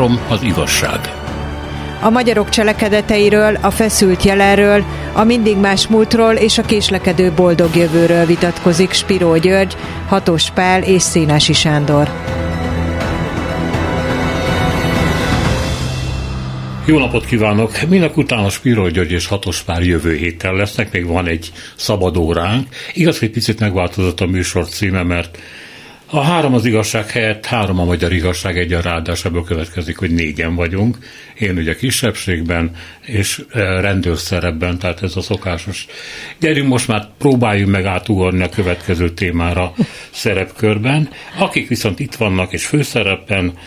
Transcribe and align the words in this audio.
Három 0.00 0.20
az 0.28 0.42
igazság. 0.42 1.00
A 2.00 2.10
magyarok 2.10 2.48
cselekedeteiről, 2.48 3.58
a 3.60 3.70
feszült 3.70 4.22
jelenről, 4.22 4.84
a 5.12 5.24
mindig 5.24 5.56
más 5.56 5.86
múltról 5.86 6.34
és 6.34 6.58
a 6.58 6.62
késlekedő 6.62 7.32
boldog 7.32 7.76
jövőről 7.76 8.26
vitatkozik 8.26 8.92
Spiró 8.92 9.36
György, 9.36 9.76
Hatos 10.08 10.50
Pál 10.50 10.82
és 10.82 11.02
Szénási 11.02 11.52
Sándor. 11.52 12.10
Jó 16.84 16.98
napot 16.98 17.26
kívánok! 17.26 17.72
Minek 17.88 18.16
után 18.16 18.44
a 18.44 18.50
Spiro 18.50 18.88
György 18.88 19.12
és 19.12 19.26
Hatos 19.26 19.62
Pár 19.62 19.82
jövő 19.82 20.14
héten 20.14 20.54
lesznek, 20.54 20.92
még 20.92 21.06
van 21.06 21.26
egy 21.26 21.52
szabad 21.76 22.16
óránk. 22.16 22.66
Igaz, 22.92 23.18
hogy 23.18 23.30
picit 23.30 23.60
megváltozott 23.60 24.20
a 24.20 24.26
műsor 24.26 24.68
címe, 24.68 25.02
mert 25.02 25.38
a 26.10 26.20
három 26.20 26.54
az 26.54 26.64
igazság 26.64 27.10
helyett 27.10 27.46
három 27.46 27.78
a 27.78 27.84
magyar 27.84 28.12
igazság 28.12 28.58
egy 28.58 28.72
a 28.72 28.80
ráadás, 28.80 29.24
ebből 29.24 29.44
következik, 29.44 29.98
hogy 29.98 30.10
négyen 30.10 30.54
vagyunk. 30.54 30.98
Én 31.38 31.56
ugye 31.56 31.76
kisebbségben 31.76 32.76
és 33.00 33.42
e, 33.50 33.80
rendőrszerepben, 33.80 34.78
tehát 34.78 35.02
ez 35.02 35.16
a 35.16 35.20
szokásos. 35.20 35.86
Gyerünk 36.40 36.68
most 36.68 36.88
már 36.88 37.08
próbáljuk 37.18 37.70
meg 37.70 37.84
átugorni 37.84 38.42
a 38.42 38.48
következő 38.48 39.10
témára 39.10 39.72
szerepkörben. 40.10 41.08
Akik 41.38 41.68
viszont 41.68 42.00
itt 42.00 42.14
vannak 42.14 42.52
és 42.52 42.66
főszerepben, 42.66 43.58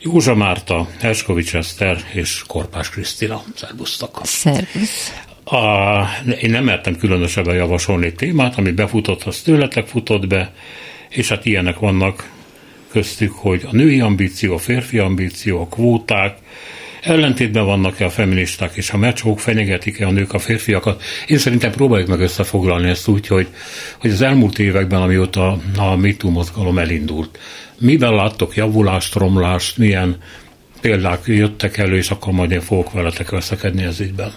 Józsa 0.00 0.34
Márta, 0.34 0.88
Herskovics 1.00 1.54
Eszter 1.54 1.98
és 2.12 2.42
Korpás 2.46 2.90
Krisztina. 2.90 3.42
Szerbusztok! 3.54 4.20
Szervusz! 4.22 5.12
A, 5.44 6.02
én 6.40 6.50
nem 6.50 6.64
mertem 6.64 6.96
különösebben 6.96 7.54
javasolni 7.54 8.12
témát, 8.12 8.58
ami 8.58 8.70
befutott, 8.70 9.22
az 9.22 9.40
tőletek 9.40 9.86
futott 9.86 10.26
be, 10.26 10.52
és 11.08 11.28
hát 11.28 11.44
ilyenek 11.44 11.78
vannak 11.78 12.30
köztük, 12.90 13.32
hogy 13.32 13.62
a 13.70 13.74
női 13.76 14.00
ambíció, 14.00 14.54
a 14.54 14.58
férfi 14.58 14.98
ambíció, 14.98 15.60
a 15.60 15.66
kvóták, 15.66 16.38
ellentétben 17.02 17.64
vannak-e 17.64 18.04
a 18.04 18.10
feministák 18.10 18.76
és 18.76 18.90
a 18.90 18.96
mecsók, 18.96 19.40
fenyegetik-e 19.40 20.06
a 20.06 20.10
nők 20.10 20.32
a 20.32 20.38
férfiakat. 20.38 21.02
Én 21.26 21.38
szerintem 21.38 21.70
próbáljuk 21.70 22.08
meg 22.08 22.20
összefoglalni 22.20 22.88
ezt 22.88 23.08
úgy, 23.08 23.26
hogy, 23.26 23.46
hogy 23.98 24.10
az 24.10 24.22
elmúlt 24.22 24.58
években, 24.58 25.02
amióta 25.02 25.58
a 25.76 25.96
MeToo 25.96 26.30
mozgalom 26.30 26.78
elindult, 26.78 27.38
miben 27.78 28.14
láttok 28.14 28.56
javulást, 28.56 29.14
romlást, 29.14 29.78
milyen 29.78 30.16
példák 30.80 31.22
jöttek 31.26 31.76
elő, 31.76 31.96
és 31.96 32.10
akkor 32.10 32.32
majd 32.32 32.50
én 32.50 32.60
fogok 32.60 32.92
veletek 32.92 33.30
veszekedni 33.30 33.82
ez 33.82 34.00
ígyben 34.00 34.32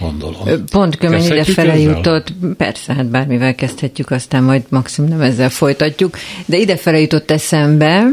gondolom. 0.00 0.64
Pont 0.70 0.96
kömen 0.96 1.22
ide 1.22 1.44
fele 1.44 1.78
jutott, 1.78 2.32
persze, 2.56 2.94
hát 2.94 3.06
bármivel 3.06 3.54
kezdhetjük, 3.54 4.10
aztán 4.10 4.42
majd 4.42 4.62
maximum 4.68 5.10
nem 5.10 5.20
ezzel 5.20 5.50
folytatjuk, 5.50 6.16
de 6.46 6.56
ide 6.56 6.76
fele 6.76 7.00
jutott 7.00 7.30
eszembe 7.30 8.06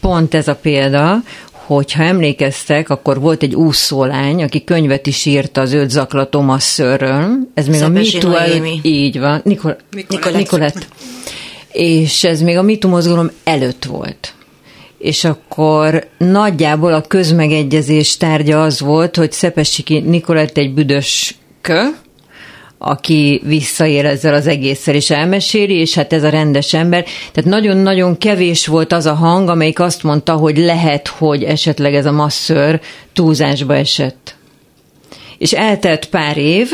pont 0.00 0.34
ez 0.34 0.48
a 0.48 0.54
példa, 0.54 1.16
hogyha 1.50 2.02
emlékeztek, 2.02 2.88
akkor 2.88 3.20
volt 3.20 3.42
egy 3.42 3.54
úszólány, 3.54 4.42
aki 4.42 4.64
könyvet 4.64 5.06
is 5.06 5.24
írt 5.24 5.56
az 5.56 5.72
őt 5.72 5.90
zaklató 5.90 6.40
masszörről. 6.40 7.36
Ez 7.54 7.66
még 7.66 7.78
Szepesi 7.78 8.18
a 8.18 8.28
MeToo 8.28 8.64
így 8.82 9.18
van, 9.18 9.40
Nikol, 9.44 9.76
Nikolett. 10.08 10.36
Nikolett. 10.36 10.88
És 11.72 12.24
ez 12.24 12.40
még 12.40 12.56
a 12.56 12.62
MeToo 12.62 12.90
mozgalom 12.90 13.30
előtt 13.44 13.84
volt 13.84 14.32
és 14.98 15.24
akkor 15.24 16.06
nagyjából 16.18 16.92
a 16.92 17.00
közmegegyezés 17.00 18.16
tárgya 18.16 18.62
az 18.62 18.80
volt, 18.80 19.16
hogy 19.16 19.32
Szepesiki 19.32 19.98
Nikolett 19.98 20.56
egy 20.56 20.74
büdös 20.74 21.34
kö, 21.60 21.82
aki 22.78 23.40
visszaér 23.44 24.04
ezzel 24.04 24.34
az 24.34 24.46
egésszel, 24.46 24.94
és 24.94 25.10
elmeséli, 25.10 25.74
és 25.74 25.94
hát 25.94 26.12
ez 26.12 26.22
a 26.22 26.28
rendes 26.28 26.74
ember. 26.74 27.04
Tehát 27.32 27.50
nagyon-nagyon 27.50 28.18
kevés 28.18 28.66
volt 28.66 28.92
az 28.92 29.06
a 29.06 29.14
hang, 29.14 29.48
amelyik 29.48 29.80
azt 29.80 30.02
mondta, 30.02 30.32
hogy 30.32 30.58
lehet, 30.58 31.08
hogy 31.08 31.42
esetleg 31.44 31.94
ez 31.94 32.06
a 32.06 32.12
masször 32.12 32.80
túlzásba 33.12 33.74
esett. 33.74 34.36
És 35.38 35.52
eltelt 35.52 36.06
pár 36.06 36.36
év, 36.36 36.70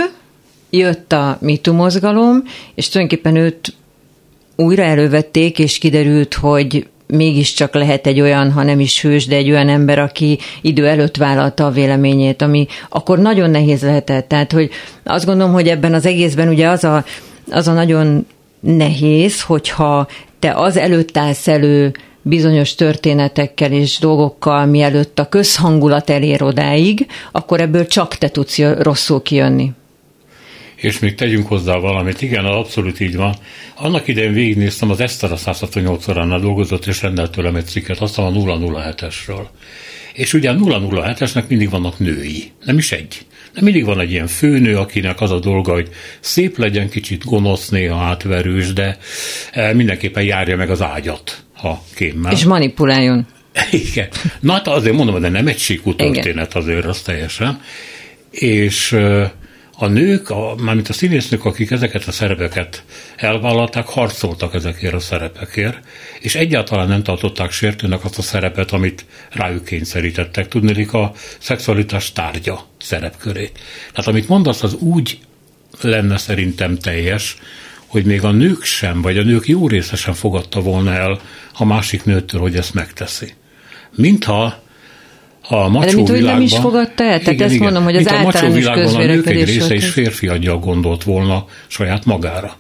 jött 0.70 1.12
a 1.12 1.38
MeToo 1.40 1.74
mozgalom, 1.74 2.42
és 2.74 2.88
tulajdonképpen 2.88 3.36
őt 3.36 3.74
újra 4.56 4.82
elővették, 4.82 5.58
és 5.58 5.78
kiderült, 5.78 6.34
hogy 6.34 6.86
mégiscsak 7.06 7.74
lehet 7.74 8.06
egy 8.06 8.20
olyan, 8.20 8.52
ha 8.52 8.62
nem 8.62 8.80
is 8.80 9.02
hős, 9.02 9.26
de 9.26 9.36
egy 9.36 9.50
olyan 9.50 9.68
ember, 9.68 9.98
aki 9.98 10.38
idő 10.60 10.86
előtt 10.86 11.16
vállalta 11.16 11.66
a 11.66 11.70
véleményét, 11.70 12.42
ami 12.42 12.66
akkor 12.88 13.18
nagyon 13.18 13.50
nehéz 13.50 13.82
lehetett. 13.82 14.28
Tehát, 14.28 14.52
hogy 14.52 14.70
azt 15.04 15.26
gondolom, 15.26 15.52
hogy 15.52 15.68
ebben 15.68 15.94
az 15.94 16.06
egészben 16.06 16.48
ugye 16.48 16.68
az 16.68 16.84
a, 16.84 17.04
az 17.50 17.68
a 17.68 17.72
nagyon 17.72 18.26
nehéz, 18.60 19.42
hogyha 19.42 20.06
te 20.38 20.52
az 20.52 20.76
előtt 20.76 21.16
állsz 21.16 21.48
elő 21.48 21.92
bizonyos 22.22 22.74
történetekkel 22.74 23.72
és 23.72 23.98
dolgokkal, 23.98 24.66
mielőtt 24.66 25.18
a 25.18 25.28
közhangulat 25.28 26.10
elér 26.10 26.42
odáig, 26.42 27.06
akkor 27.32 27.60
ebből 27.60 27.86
csak 27.86 28.14
te 28.14 28.28
tudsz 28.28 28.58
rosszul 28.58 29.22
kijönni 29.22 29.72
és 30.84 30.98
még 30.98 31.14
tegyünk 31.14 31.46
hozzá 31.46 31.76
valamit. 31.76 32.22
Igen, 32.22 32.44
abszolút 32.44 33.00
így 33.00 33.16
van. 33.16 33.34
Annak 33.74 34.08
idején 34.08 34.32
végignéztem, 34.32 34.90
az 34.90 35.00
Eszter 35.00 35.32
a 35.32 35.36
168 35.36 36.08
óránál 36.08 36.40
dolgozott, 36.40 36.86
és 36.86 37.02
rendelt 37.02 37.30
tőlem 37.30 37.56
egy 37.56 37.66
cikket, 37.66 37.98
aztán 37.98 38.26
a 38.26 38.30
007-esről. 38.30 39.46
És 40.12 40.32
ugye 40.32 40.50
a 40.50 40.54
007-esnek 40.54 41.46
mindig 41.46 41.70
vannak 41.70 41.98
női, 41.98 42.50
nem 42.64 42.78
is 42.78 42.92
egy. 42.92 43.26
De 43.54 43.60
mindig 43.62 43.84
van 43.84 44.00
egy 44.00 44.10
ilyen 44.10 44.26
főnő, 44.26 44.76
akinek 44.76 45.20
az 45.20 45.30
a 45.30 45.38
dolga, 45.38 45.72
hogy 45.72 45.88
szép 46.20 46.58
legyen, 46.58 46.88
kicsit 46.88 47.24
gonosz, 47.24 47.68
néha 47.68 48.00
átverős, 48.00 48.72
de 48.72 48.98
e, 49.52 49.72
mindenképpen 49.72 50.22
járja 50.22 50.56
meg 50.56 50.70
az 50.70 50.82
ágyat, 50.82 51.44
ha 51.52 51.82
kémmel. 51.94 52.32
És 52.32 52.44
manipuláljon. 52.44 53.26
Igen. 53.90 54.08
Na 54.40 54.52
hát 54.52 54.68
azért 54.68 54.96
mondom, 54.96 55.20
de 55.20 55.28
nem 55.28 55.46
egy 55.46 55.58
síkú 55.58 55.94
történet 55.94 56.50
Igen. 56.50 56.62
azért, 56.62 56.84
az 56.84 57.02
teljesen. 57.02 57.60
És 58.30 58.96
a 59.76 59.86
nők, 59.86 60.30
a, 60.30 60.54
mármint 60.58 60.88
a 60.88 60.92
színésznők, 60.92 61.44
akik 61.44 61.70
ezeket 61.70 62.04
a 62.04 62.12
szerepeket 62.12 62.84
elvállalták, 63.16 63.86
harcoltak 63.86 64.54
ezekért 64.54 64.94
a 64.94 65.00
szerepekért, 65.00 65.78
és 66.20 66.34
egyáltalán 66.34 66.88
nem 66.88 67.02
tartották 67.02 67.50
sértőnek 67.50 68.04
azt 68.04 68.18
a 68.18 68.22
szerepet, 68.22 68.70
amit 68.70 69.04
rájuk 69.30 69.64
kényszerítettek. 69.64 70.48
Tudnélik 70.48 70.92
a 70.92 71.12
szexualitás 71.38 72.12
tárgya 72.12 72.66
szerepkörét. 72.78 73.58
Tehát 73.90 74.10
amit 74.10 74.28
mondasz, 74.28 74.62
az 74.62 74.74
úgy 74.74 75.18
lenne 75.80 76.16
szerintem 76.16 76.78
teljes, 76.78 77.36
hogy 77.86 78.04
még 78.04 78.24
a 78.24 78.30
nők 78.30 78.62
sem, 78.62 79.02
vagy 79.02 79.18
a 79.18 79.22
nők 79.22 79.46
jó 79.46 79.68
része 79.68 79.96
sem 79.96 80.14
fogadta 80.14 80.60
volna 80.60 80.92
el 80.92 81.20
a 81.52 81.64
másik 81.64 82.04
nőtől, 82.04 82.40
hogy 82.40 82.56
ezt 82.56 82.74
megteszi. 82.74 83.34
Mintha 83.96 84.62
a 85.48 85.68
macsó 85.68 85.90
De 85.90 85.96
mint, 85.96 86.08
hogy 86.08 86.22
nem 86.22 86.40
is 86.40 86.56
fogadta 86.56 87.04
el? 87.04 87.18
Tehát 87.18 87.32
igen, 87.32 87.46
ezt 87.46 87.54
igen. 87.54 87.64
mondom, 87.64 87.84
hogy 87.84 87.96
az 87.96 88.08
általános 88.08 88.64
a 88.64 88.76
macsó 88.76 88.96
a 88.96 89.04
nők 89.04 89.26
egy 89.26 89.44
része 89.44 89.74
is 89.74 89.88
férfi 89.88 90.28
aggyal 90.28 90.58
gondolt 90.58 91.02
volna 91.02 91.44
saját 91.66 92.04
magára 92.04 92.56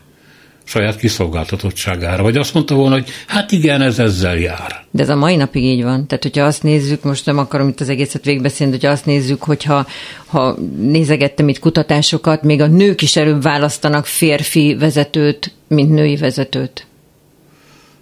saját 0.64 0.96
kiszolgáltatottságára, 0.96 2.22
vagy 2.22 2.36
azt 2.36 2.54
mondta 2.54 2.74
volna, 2.74 2.94
hogy 2.94 3.08
hát 3.26 3.52
igen, 3.52 3.80
ez 3.80 3.98
ezzel 3.98 4.36
jár. 4.36 4.84
De 4.90 5.02
ez 5.02 5.08
a 5.08 5.16
mai 5.16 5.36
napig 5.36 5.64
így 5.64 5.82
van. 5.82 6.06
Tehát, 6.06 6.22
hogyha 6.22 6.44
azt 6.44 6.62
nézzük, 6.62 7.02
most 7.02 7.26
nem 7.26 7.38
akarom 7.38 7.68
itt 7.68 7.80
az 7.80 7.88
egészet 7.88 8.24
végbeszélni, 8.24 8.72
hogyha 8.72 8.90
azt 8.90 9.06
nézzük, 9.06 9.42
hogyha 9.42 9.86
ha 10.26 10.56
nézegettem 10.78 11.48
itt 11.48 11.58
kutatásokat, 11.58 12.42
még 12.42 12.60
a 12.60 12.66
nők 12.66 13.02
is 13.02 13.16
előbb 13.16 13.42
választanak 13.42 14.06
férfi 14.06 14.76
vezetőt, 14.78 15.52
mint 15.68 15.90
női 15.90 16.16
vezetőt. 16.16 16.86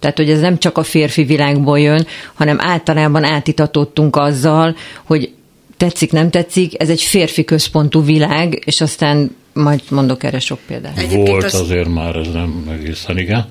Tehát, 0.03 0.17
hogy 0.17 0.29
ez 0.29 0.39
nem 0.39 0.57
csak 0.57 0.77
a 0.77 0.83
férfi 0.83 1.23
világból 1.23 1.79
jön, 1.79 2.07
hanem 2.33 2.57
általában 2.59 3.23
átitatottunk 3.23 4.15
azzal, 4.15 4.75
hogy 5.03 5.33
tetszik, 5.77 6.11
nem 6.11 6.29
tetszik, 6.29 6.81
ez 6.81 6.89
egy 6.89 7.01
férfi 7.01 7.43
központú 7.43 8.03
világ, 8.03 8.61
és 8.65 8.81
aztán 8.81 9.35
majd 9.53 9.81
mondok 9.89 10.23
erre 10.23 10.39
sok 10.39 10.59
példát. 10.67 10.97
Egyébként 10.97 11.27
Volt 11.27 11.43
az... 11.43 11.53
azért 11.53 11.87
már, 11.87 12.15
ez 12.15 12.27
nem 12.33 12.77
egészen 12.79 13.17
igen. 13.17 13.45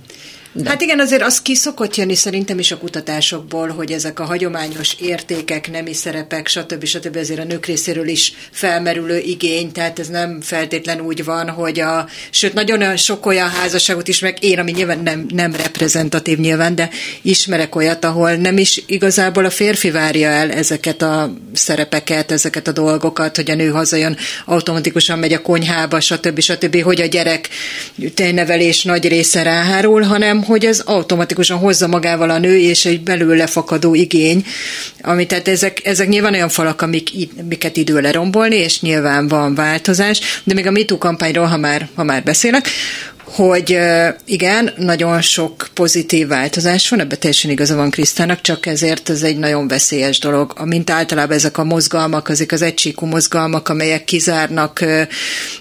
De. 0.54 0.69
Hát 0.69 0.81
igen, 0.81 1.00
azért 1.00 1.22
az 1.22 1.43
ki 1.43 1.54
szokott 1.54 1.96
jönni 1.96 2.14
szerintem 2.14 2.58
is 2.58 2.70
a 2.70 2.78
kutatásokból, 2.78 3.69
hogy 3.69 3.93
ezek 3.93 4.20
a 4.20 4.25
hagyományos 4.25 4.96
értékek, 5.00 5.70
nemi 5.70 5.94
szerepek, 5.94 6.49
stb. 6.49 6.84
stb. 6.84 7.16
azért 7.16 7.40
a 7.40 7.44
nők 7.44 7.66
részéről 7.66 8.08
is 8.08 8.32
felmerülő 8.50 9.19
igény, 9.19 9.72
tehát 9.72 9.99
ez 9.99 10.08
nem 10.08 10.40
feltétlen 10.40 11.00
úgy 11.00 11.25
van, 11.25 11.50
hogy 11.50 11.81
a, 11.81 12.08
sőt, 12.31 12.52
nagyon 12.54 12.96
sok 12.96 13.26
olyan 13.26 13.49
házasságot 13.49 14.08
is, 14.08 14.19
meg 14.19 14.37
én, 14.40 14.58
ami 14.58 14.70
nyilván 14.70 14.99
nem, 14.99 15.26
nem 15.34 15.54
reprezentatív 15.54 16.38
nyilván, 16.38 16.75
de 16.75 16.90
ismerek 17.22 17.75
olyat, 17.75 18.04
ahol 18.04 18.34
nem 18.34 18.58
is 18.58 18.82
igazából 18.87 19.44
a 19.44 19.50
férfi 19.50 19.90
várja 19.90 20.28
el 20.28 20.50
ezeket 20.50 21.02
a 21.02 21.32
szerepeket, 21.52 22.31
ezeket 22.31 22.69
a 22.69 22.72
dolgokat, 22.72 23.37
hogy 23.37 23.50
a 23.50 23.54
nő 23.54 23.69
hazajön, 23.69 24.16
automatikusan 24.46 25.19
megy 25.19 25.32
a 25.32 25.43
konyhába, 25.43 26.00
stb. 26.00 26.40
stb. 26.40 26.82
hogy 26.82 27.00
a 27.00 27.06
gyerek 27.06 27.49
nevelés 28.16 28.82
nagy 28.82 29.08
része 29.08 29.43
ráhárul, 29.43 30.02
hanem 30.02 30.40
hogy 30.42 30.64
ez 30.64 30.80
automatikusan 30.80 31.58
hozza 31.58 31.86
magával 31.86 32.30
a 32.30 32.38
nő, 32.38 32.58
és 32.58 32.84
egy 32.84 33.00
belőle 33.00 33.46
fakadó 33.46 33.94
igény, 33.94 34.44
ami 35.02 35.26
tehát 35.26 35.48
ezek, 35.48 35.80
ezek 35.84 36.08
nyilván 36.08 36.32
olyan 36.32 36.48
falak, 36.48 36.82
amik, 36.82 37.10
amiket 37.38 37.76
idő 37.76 38.00
lerombolni, 38.00 38.56
és 38.56 38.80
nyilván 38.80 39.28
van 39.28 39.54
változás, 39.54 40.20
de 40.44 40.54
még 40.54 40.66
a 40.66 40.70
MeToo 40.70 40.98
kampányról, 40.98 41.46
ha 41.46 41.56
már, 41.56 41.88
ha 41.94 42.04
már 42.04 42.22
beszélek, 42.22 42.68
hogy 43.34 43.79
igen, 44.25 44.73
nagyon 44.76 45.20
sok 45.20 45.69
pozitív 45.75 46.26
változás 46.26 46.88
van, 46.88 47.00
ebben 47.00 47.19
teljesen 47.19 47.50
igaza 47.50 47.75
van 47.75 47.90
Krisztának, 47.90 48.40
csak 48.40 48.67
ezért 48.67 49.08
ez 49.08 49.23
egy 49.23 49.37
nagyon 49.37 49.69
veszélyes 49.69 50.19
dolog. 50.19 50.55
Mint 50.64 50.90
általában 50.90 51.37
ezek 51.37 51.58
a 51.58 51.64
mozgalmak, 51.64 52.29
azok 52.29 52.52
az 52.52 52.62
egysíkú 52.62 53.06
mozgalmak, 53.06 53.69
amelyek 53.69 54.05
kizárnak 54.05 54.84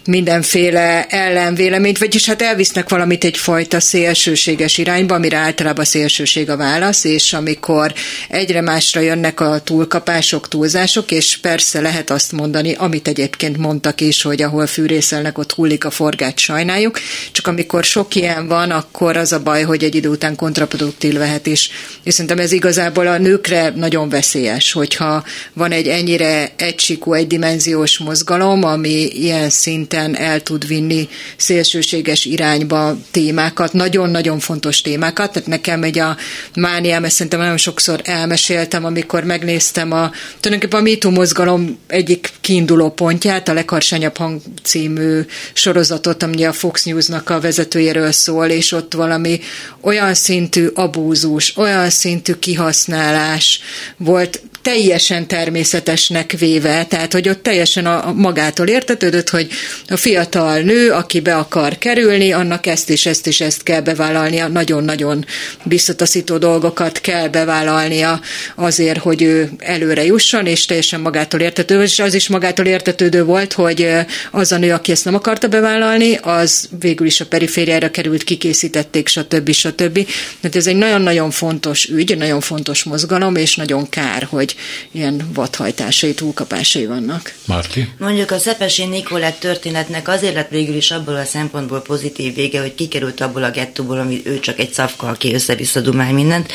mindenféle 0.06 1.06
ellenvéleményt, 1.06 1.98
vagyis 1.98 2.26
hát 2.26 2.42
elvisznek 2.42 2.90
valamit 2.90 3.24
egyfajta 3.24 3.80
szélsőséges 3.80 4.78
irányba, 4.78 5.16
amire 5.16 5.38
általában 5.38 5.86
szélsőség 5.86 6.50
a 6.50 6.58
válasz, 6.58 7.04
és 7.04 7.34
amikor 7.34 7.94
egyre 8.30 8.62
másra 8.62 9.02
jönnek 9.02 9.40
a 9.40 9.62
túlkapások, 9.64 10.48
túlzások, 10.48 11.12
és 11.12 11.38
persze 11.38 11.82
lehet 11.82 12.10
azt 12.10 12.32
mondani, 12.32 12.74
amit 12.74 13.08
egyébként 13.08 13.58
mondtak 13.58 14.02
is, 14.02 14.22
hogy 14.22 14.42
ahol 14.42 14.68
fűrészelnek, 14.68 15.38
ott 15.38 15.52
hullik 15.52 15.86
a 15.86 15.90
forgát, 15.90 16.40
sajnáljuk, 16.40 17.00
csak 17.32 17.48
amikor 17.62 17.84
sok 17.84 18.16
ilyen 18.16 18.48
van, 18.48 18.72
akkor 18.72 19.18
az 19.18 19.32
a 19.32 19.40
baj, 19.40 19.64
hogy 19.64 19.84
egy 19.84 19.96
idő 19.96 20.10
után 20.10 20.36
kontraproduktív 20.36 21.14
lehet 21.14 21.48
is. 21.48 21.70
És 22.04 22.14
szerintem 22.14 22.40
ez 22.40 22.52
igazából 22.52 23.08
a 23.08 23.18
nőkre 23.18 23.74
nagyon 23.76 24.10
veszélyes, 24.10 24.72
hogyha 24.72 25.24
van 25.54 25.72
egy 25.72 25.88
ennyire 25.88 26.52
egysikú, 26.56 27.14
egydimenziós 27.14 27.98
mozgalom, 27.98 28.64
ami 28.64 29.06
ilyen 29.06 29.50
szinten 29.50 30.18
el 30.18 30.42
tud 30.42 30.68
vinni 30.68 31.10
szélsőséges 31.38 32.26
irányba 32.26 32.98
témákat, 33.12 33.74
nagyon-nagyon 33.74 34.40
fontos 34.40 34.82
témákat. 34.82 35.32
Tehát 35.32 35.50
nekem 35.50 35.84
egy 35.84 36.00
a 36.00 36.18
mániám, 36.56 37.04
ezt 37.04 37.16
szerintem 37.16 37.40
nagyon 37.40 37.58
sokszor 37.58 38.02
elmeséltem, 38.04 38.86
amikor 38.86 39.24
megnéztem 39.24 39.92
a, 39.92 40.12
tulajdonképpen 40.40 40.86
a 40.86 40.90
MeToo 40.90 41.12
mozgalom 41.12 41.80
egyik 41.88 42.30
kiinduló 42.42 42.90
pontját, 42.90 43.48
a 43.48 43.54
Legharsányabb 43.54 44.18
hang 44.18 44.42
című 44.64 45.22
sorozatot, 45.54 46.24
ami 46.24 46.44
a 46.44 46.54
Fox 46.54 46.84
News-nak 46.84 47.30
a 47.30 47.40
vezetőjéről 47.52 48.12
szól, 48.12 48.48
és 48.48 48.72
ott 48.72 48.94
valami 48.94 49.40
olyan 49.82 50.14
szintű 50.14 50.68
abúzus, 50.74 51.58
olyan 51.58 51.90
szintű 51.90 52.34
kihasználás 52.34 53.62
volt 53.98 54.42
teljesen 54.62 55.28
természetesnek 55.28 56.36
véve, 56.40 56.86
tehát 56.86 57.14
hogy 57.14 57.30
ott 57.30 57.44
teljesen 57.44 57.86
a, 57.86 58.14
magától 58.16 58.68
értetődött, 58.68 59.30
hogy 59.30 59.48
a 59.88 59.98
fiatal 59.98 60.60
nő, 60.60 60.92
aki 60.92 61.20
be 61.20 61.36
akar 61.36 61.78
kerülni, 61.78 62.32
annak 62.32 62.66
ezt 62.66 62.90
és 62.90 63.06
ezt 63.06 63.28
és 63.28 63.42
ezt 63.42 63.64
kell 63.64 63.82
bevállalnia, 63.82 64.48
nagyon-nagyon 64.48 65.26
biztosító 65.64 66.38
dolgokat 66.38 67.02
kell 67.02 67.28
bevállalnia 67.28 68.22
azért, 68.56 69.00
hogy 69.00 69.22
ő 69.22 69.50
előre 69.58 70.06
jusson, 70.06 70.46
és 70.46 70.66
teljesen 70.66 71.00
magától 71.00 71.40
értetődő, 71.40 71.84
és 71.84 72.00
az 72.00 72.14
is 72.14 72.28
magától 72.28 72.66
értetődő 72.66 73.24
volt, 73.24 73.54
hogy 73.54 73.90
az 74.32 74.52
a 74.52 74.58
nő, 74.58 74.72
aki 74.72 74.92
ezt 74.92 75.06
nem 75.06 75.16
akarta 75.16 75.48
bevállalni, 75.48 76.20
az 76.22 76.70
végül 76.80 77.08
is 77.08 77.22
a 77.22 77.26
perifériára 77.42 77.92
került, 77.92 78.24
kikészítették, 78.24 79.08
stb. 79.08 79.52
stb. 79.52 80.08
Tehát 80.40 80.56
ez 80.56 80.68
egy 80.68 80.76
nagyon-nagyon 80.76 81.32
fontos 81.32 81.86
ügy, 81.86 82.18
nagyon 82.18 82.40
fontos 82.40 82.84
mozgalom, 82.84 83.36
és 83.36 83.56
nagyon 83.56 83.90
kár, 83.90 84.28
hogy 84.30 84.56
ilyen 84.92 85.30
vadhajtásai, 85.34 86.14
túlkapásai 86.14 86.86
vannak. 86.86 87.34
Márti? 87.46 87.90
Mondjuk 87.98 88.32
a 88.32 88.38
Szepesi 88.38 88.86
Nikolett 88.86 89.40
történetnek 89.40 90.08
azért 90.08 90.34
lett 90.34 90.50
végül 90.50 90.76
is 90.76 90.92
abból 90.92 91.16
a 91.16 91.24
szempontból 91.24 91.82
pozitív 91.82 92.36
vége, 92.36 92.62
hogy 92.62 92.76
kikerült 92.76 93.22
abból 93.22 93.44
a 93.44 93.52
gettóból, 93.52 94.00
ami 94.00 94.22
ő 94.24 94.40
csak 94.40 94.60
egy 94.60 94.74
szafka, 94.74 95.08
aki 95.08 95.34
össze-vissza 95.34 95.80
dumál 95.80 96.14
mindent, 96.14 96.52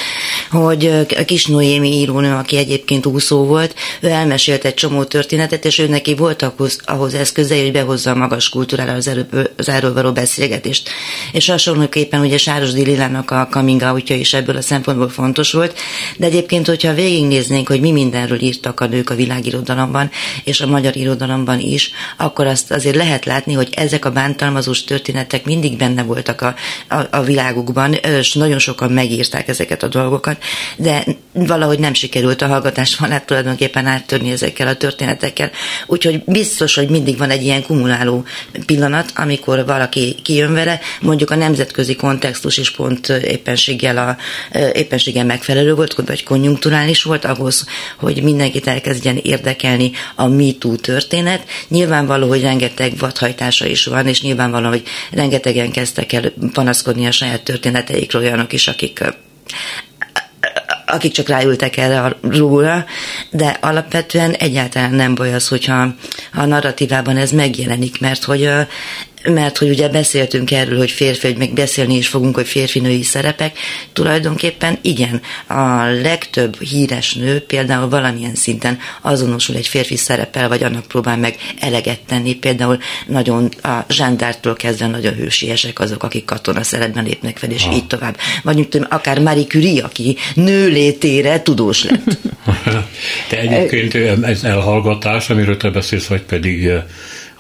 hogy 0.51 0.87
a 1.17 1.25
kis 1.25 1.47
Noémi 1.47 1.93
írónő, 1.93 2.35
aki 2.35 2.57
egyébként 2.57 3.07
úszó 3.07 3.45
volt, 3.45 3.75
ő 4.01 4.09
elmesélt 4.09 4.65
egy 4.65 4.75
csomó 4.75 5.05
történetet, 5.05 5.65
és 5.65 5.79
ő 5.79 5.89
neki 5.89 6.15
volt 6.15 6.43
ahhoz, 6.43 6.81
ahhoz 6.85 7.15
eszköze, 7.15 7.61
hogy 7.61 7.73
behozza 7.73 8.11
a 8.11 8.15
magas 8.15 8.49
kultúrára 8.49 8.93
az, 8.93 9.09
erő, 9.09 9.27
az 9.57 9.69
erről 9.69 9.93
való 9.93 10.13
beszélgetést. 10.13 10.76
És 11.33 11.49
hasonlóképpen 11.49 12.21
ugye 12.21 12.39
Sáros 12.39 12.73
Dililának 12.73 13.31
a 13.31 13.49
coming 13.51 13.83
outja 13.83 14.17
is 14.17 14.35
ebből 14.35 14.57
a 14.57 14.63
szempontból 14.63 15.09
fontos 15.09 15.53
volt, 15.53 15.79
de 16.17 16.27
egyébként, 16.27 16.67
hogyha 16.67 16.95
végignéznénk, 16.95 17.69
hogy 17.69 17.81
mi 17.81 17.91
mindenről 17.91 18.41
írtak 18.41 18.81
a 18.81 18.87
nők 18.87 19.11
a 19.11 19.15
világirodalomban, 19.15 20.11
és 20.45 20.61
a 20.61 20.67
magyar 20.67 20.97
irodalomban 20.97 21.61
is, 21.61 21.91
akkor 22.17 22.47
azt 22.47 22.71
azért 22.71 22.97
lehet 22.97 23.25
látni, 23.25 23.53
hogy 23.53 23.69
ezek 23.77 24.05
a 24.05 24.11
bántalmazós 24.11 24.85
történetek 24.85 25.45
mindig 25.45 25.77
benne 25.77 26.03
voltak 26.03 26.41
a, 26.41 26.55
a, 26.89 27.03
a 27.11 27.23
világukban, 27.23 27.93
és 27.93 28.33
nagyon 28.33 28.59
sokan 28.59 28.91
megírták 28.91 29.49
ezeket 29.49 29.83
a 29.83 29.89
dolgokat, 29.89 30.43
de 30.77 31.05
valahogy 31.33 31.79
nem 31.79 31.95
sikerült 31.95 32.43
a 32.43 32.47
hallgatás 32.47 32.97
van 32.97 33.23
tulajdonképpen 33.27 33.87
áttörni 33.87 34.31
ezekkel 34.31 34.69
a 34.69 34.77
történetekkel. 34.77 35.51
Úgyhogy 35.87 36.23
biztos, 36.25 36.75
hogy 36.75 36.89
mindig 36.89 37.19
van 37.19 37.31
egy 37.31 37.43
ilyen 37.43 37.63
kumuláló 37.63 38.25
pillanat, 38.67 39.13
amikor 39.15 39.65
valaki 39.67 40.17
kijön 40.23 40.53
vele, 40.57 40.81
mondjuk 41.01 41.31
a 41.31 41.35
nemzetközi 41.35 41.97
kontextus 41.97 42.57
is 42.57 42.71
pont 42.71 43.09
éppenséggel, 43.09 43.99
a, 43.99 44.17
éppenséggel 44.73 45.25
megfelelő 45.25 45.75
volt, 45.75 45.95
vagy 46.07 46.23
konjunkturális 46.23 47.03
volt 47.03 47.25
ahhoz, 47.25 47.67
hogy 47.97 48.23
mindenkit 48.23 48.67
elkezdjen 48.67 49.17
érdekelni 49.17 49.91
a 50.15 50.27
MeToo 50.27 50.77
történet. 50.77 51.45
Nyilvánvaló, 51.69 52.29
hogy 52.29 52.41
rengeteg 52.41 52.97
vadhajtása 52.99 53.67
is 53.67 53.85
van, 53.85 54.07
és 54.07 54.23
nyilvánvaló, 54.23 54.69
hogy 54.69 54.83
rengetegen 55.11 55.71
kezdtek 55.71 56.13
el 56.13 56.33
panaszkodni 56.53 57.07
a 57.07 57.11
saját 57.11 57.43
történeteikről 57.43 58.23
olyanok 58.23 58.53
is, 58.53 58.69
akik 58.69 59.05
akik 60.87 61.13
csak 61.13 61.29
ráültek 61.29 61.77
erre 61.77 62.17
róla, 62.23 62.85
de 63.31 63.59
alapvetően 63.61 64.33
egyáltalán 64.33 64.95
nem 64.95 65.15
baj 65.15 65.35
az, 65.35 65.49
hogyha 65.49 65.95
a 66.33 66.45
narratívában 66.45 67.17
ez 67.17 67.31
megjelenik, 67.31 68.01
mert 68.01 68.25
hogy 68.25 68.51
mert 69.29 69.59
hogy 69.59 69.69
ugye 69.69 69.89
beszéltünk 69.89 70.51
erről, 70.51 70.79
hogy 70.79 70.91
férfi, 70.91 71.27
hogy 71.27 71.37
meg 71.37 71.53
beszélni 71.53 71.97
is 71.97 72.09
fogunk, 72.09 72.35
hogy 72.35 72.47
férfi-női 72.47 73.03
szerepek, 73.03 73.59
tulajdonképpen 73.93 74.79
igen, 74.83 75.21
a 75.47 75.85
legtöbb 75.85 76.61
híres 76.61 77.15
nő 77.15 77.41
például 77.41 77.89
valamilyen 77.89 78.35
szinten 78.35 78.79
azonosul 79.01 79.57
egy 79.57 79.67
férfi 79.67 79.97
szerepel, 79.97 80.49
vagy 80.49 80.63
annak 80.63 80.87
próbál 80.87 81.17
meg 81.17 81.37
eleget 81.61 82.01
tenni, 82.01 82.35
például 82.35 82.79
nagyon 83.07 83.49
a 83.63 83.85
zsándártól 83.89 84.55
kezdve 84.55 84.87
nagyon 84.87 85.15
hősiesek 85.15 85.81
azok, 85.81 86.03
akik 86.03 86.25
katona 86.25 86.63
szerepben 86.63 87.05
lépnek 87.05 87.39
fel, 87.39 87.51
és 87.51 87.65
ha. 87.65 87.73
így 87.73 87.87
tovább. 87.87 88.17
Vagy 88.43 88.69
tudom, 88.69 88.87
akár 88.91 89.19
Marie 89.19 89.45
Curie, 89.45 89.85
aki 89.85 90.17
nő 90.35 90.69
létére 90.69 91.43
tudós 91.43 91.85
lett. 91.85 92.19
De 93.31 93.39
egyébként 93.39 93.95
ez 94.25 94.45
elhallgatás, 94.45 95.31
amiről 95.31 95.57
te 95.57 95.71
beszélsz, 95.71 96.07
vagy 96.07 96.23
pedig 96.23 96.71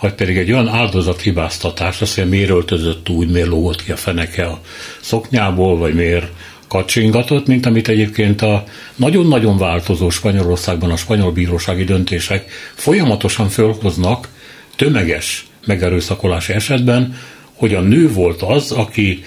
vagy 0.00 0.12
pedig 0.14 0.36
egy 0.36 0.52
olyan 0.52 0.68
áldozathibáztatás, 0.68 2.00
azt 2.00 2.16
mondja, 2.16 2.36
miért 2.36 2.50
öltözött 2.50 3.08
úgy, 3.08 3.30
miért 3.30 3.48
lógott 3.48 3.84
ki 3.84 3.92
a 3.92 3.96
feneke 3.96 4.46
a 4.46 4.60
szoknyából, 5.00 5.76
vagy 5.78 5.94
miért 5.94 6.26
kacsingatott, 6.68 7.46
mint 7.46 7.66
amit 7.66 7.88
egyébként 7.88 8.42
a 8.42 8.64
nagyon-nagyon 8.96 9.58
változó 9.58 10.10
Spanyolországban 10.10 10.90
a 10.90 10.96
spanyol 10.96 11.32
bírósági 11.32 11.84
döntések 11.84 12.50
folyamatosan 12.74 13.48
fölhoznak 13.48 14.28
tömeges 14.76 15.46
megerőszakolási 15.66 16.52
esetben, 16.52 17.18
hogy 17.52 17.74
a 17.74 17.80
nő 17.80 18.12
volt 18.12 18.42
az, 18.42 18.70
aki 18.70 19.24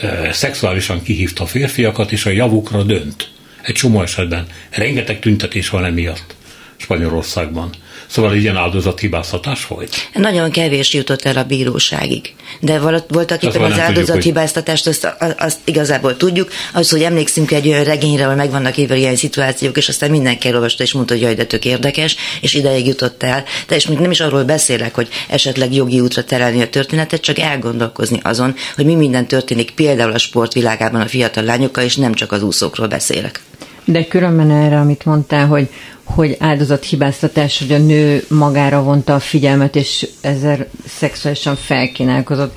e, 0.00 0.32
szexuálisan 0.32 1.02
kihívta 1.02 1.42
a 1.42 1.46
férfiakat, 1.46 2.12
és 2.12 2.26
a 2.26 2.30
javukra 2.30 2.82
dönt. 2.82 3.30
Egy 3.62 3.74
csomó 3.74 4.02
esetben. 4.02 4.46
Rengeteg 4.70 5.18
tüntetés 5.18 5.68
van 5.68 5.84
emiatt 5.84 6.34
Spanyolországban. 6.76 7.70
Szóval 8.12 8.36
ilyen 8.36 8.56
áldozathibáztatás 8.56 9.66
volt? 9.66 10.08
Nagyon 10.14 10.50
kevés 10.50 10.94
jutott 10.94 11.24
el 11.24 11.36
a 11.36 11.44
bíróságig. 11.44 12.34
De 12.60 12.78
voltak 13.08 13.42
éppen 13.42 13.62
az 13.62 13.78
áldozathibáztatást, 13.78 14.86
azt, 14.86 15.14
azt 15.38 15.58
igazából 15.64 16.16
tudjuk. 16.16 16.50
Az, 16.72 16.90
hogy 16.90 17.02
emlékszünk 17.02 17.50
egy 17.50 17.68
olyan 17.68 17.84
regényre, 17.84 18.24
ahol 18.24 18.34
megvannak 18.36 18.76
évvel 18.76 18.96
ilyen 18.96 19.16
szituációk, 19.16 19.76
és 19.76 19.88
aztán 19.88 20.10
mindenki 20.10 20.48
elolvasta, 20.48 20.82
és 20.82 20.92
mondta, 20.92 21.12
hogy 21.14 21.22
jaj, 21.22 21.34
de 21.34 21.44
tök 21.44 21.64
érdekes, 21.64 22.16
és 22.40 22.54
ideig 22.54 22.86
jutott 22.86 23.22
el. 23.22 23.44
De 23.68 23.74
és 23.74 23.86
még 23.86 23.98
nem 23.98 24.10
is 24.10 24.20
arról 24.20 24.44
beszélek, 24.44 24.94
hogy 24.94 25.08
esetleg 25.28 25.74
jogi 25.74 26.00
útra 26.00 26.24
terelni 26.24 26.62
a 26.62 26.68
történetet, 26.68 27.20
csak 27.20 27.38
elgondolkozni 27.38 28.20
azon, 28.22 28.54
hogy 28.74 28.84
mi 28.84 28.94
minden 28.94 29.26
történik 29.26 29.70
például 29.70 30.12
a 30.12 30.18
sportvilágában 30.18 31.00
a 31.00 31.06
fiatal 31.06 31.44
lányokkal, 31.44 31.84
és 31.84 31.96
nem 31.96 32.14
csak 32.14 32.32
az 32.32 32.42
úszókról 32.42 32.86
beszélek. 32.86 33.40
De 33.84 34.04
különben 34.04 34.50
erre, 34.50 34.78
amit 34.78 35.04
mondtál, 35.04 35.46
hogy 35.46 35.68
hogy 36.04 36.36
áldozathibáztatás, 36.38 37.58
hogy 37.58 37.72
a 37.72 37.78
nő 37.78 38.24
magára 38.28 38.82
vonta 38.82 39.14
a 39.14 39.18
figyelmet, 39.18 39.76
és 39.76 40.08
ezzel 40.20 40.66
szexuálisan 40.86 41.56
felkínálkozott. 41.56 42.56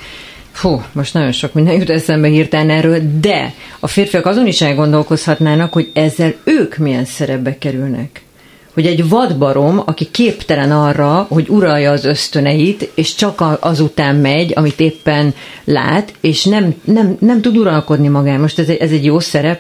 Fú, 0.52 0.82
most 0.92 1.14
nagyon 1.14 1.32
sok 1.32 1.54
minden 1.54 1.74
jut 1.74 1.90
eszembe 1.90 2.28
hirtelen 2.28 2.70
erről, 2.70 3.00
de 3.20 3.54
a 3.80 3.88
férfiak 3.88 4.26
azon 4.26 4.48
is 4.48 4.62
elgondolkozhatnának, 4.62 5.74
hogy 5.74 5.92
ezzel 5.94 6.34
ők 6.44 6.78
milyen 6.78 7.06
szerepbe 7.06 7.58
kerülnek. 7.58 8.24
Hogy 8.74 8.86
egy 8.86 9.10
vadbarom, 9.10 9.82
aki 9.86 10.08
képtelen 10.12 10.72
arra, 10.72 11.26
hogy 11.30 11.50
uralja 11.50 11.92
az 11.92 12.06
ösztöneit, 12.06 12.92
és 12.96 13.16
csak 13.16 13.44
azután 13.60 14.16
megy, 14.16 14.52
amit 14.56 14.80
éppen 14.80 15.34
lát, 15.64 16.14
és 16.22 16.44
nem, 16.44 16.76
nem, 16.84 17.18
nem 17.20 17.42
tud 17.42 17.58
uralkodni 17.58 18.08
magán. 18.08 18.40
Most 18.40 18.60
ez 18.60 18.70
egy, 18.70 18.78
ez 18.78 18.92
egy 18.92 19.06
jó 19.06 19.20
szerep, 19.20 19.60